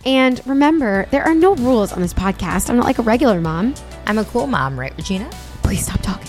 And 0.05 0.41
remember, 0.47 1.05
there 1.11 1.23
are 1.23 1.35
no 1.35 1.55
rules 1.55 1.93
on 1.93 2.01
this 2.01 2.13
podcast. 2.13 2.69
I'm 2.69 2.77
not 2.77 2.85
like 2.85 2.99
a 2.99 3.03
regular 3.03 3.39
mom. 3.39 3.75
I'm 4.05 4.17
a 4.17 4.25
cool 4.25 4.47
mom, 4.47 4.79
right, 4.79 4.95
Regina? 4.97 5.29
Please 5.63 5.85
stop 5.85 6.01
talking. 6.01 6.27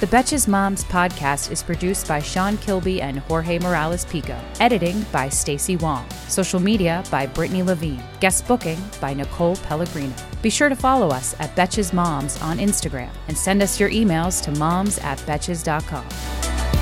The 0.00 0.06
Betches 0.06 0.48
Moms 0.48 0.82
podcast 0.84 1.50
is 1.50 1.62
produced 1.62 2.08
by 2.08 2.20
Sean 2.20 2.56
Kilby 2.56 3.02
and 3.02 3.18
Jorge 3.18 3.58
Morales 3.58 4.06
Pico. 4.06 4.34
Editing 4.58 5.02
by 5.12 5.28
Stacy 5.28 5.76
Wong. 5.76 6.08
Social 6.26 6.58
media 6.58 7.04
by 7.10 7.26
Brittany 7.26 7.62
Levine. 7.62 8.02
Guest 8.18 8.48
booking 8.48 8.78
by 8.98 9.12
Nicole 9.12 9.56
Pellegrino. 9.56 10.14
Be 10.40 10.48
sure 10.48 10.70
to 10.70 10.74
follow 10.74 11.08
us 11.08 11.38
at 11.38 11.54
Betches 11.54 11.92
Moms 11.92 12.40
on 12.40 12.56
Instagram 12.56 13.10
and 13.28 13.36
send 13.36 13.62
us 13.62 13.78
your 13.78 13.90
emails 13.90 14.42
to 14.44 14.52
moms 14.52 14.96
at 15.00 15.18
betches.com. 15.18 16.79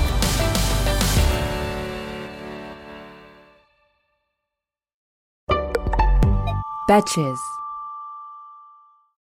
Betches. 6.89 7.58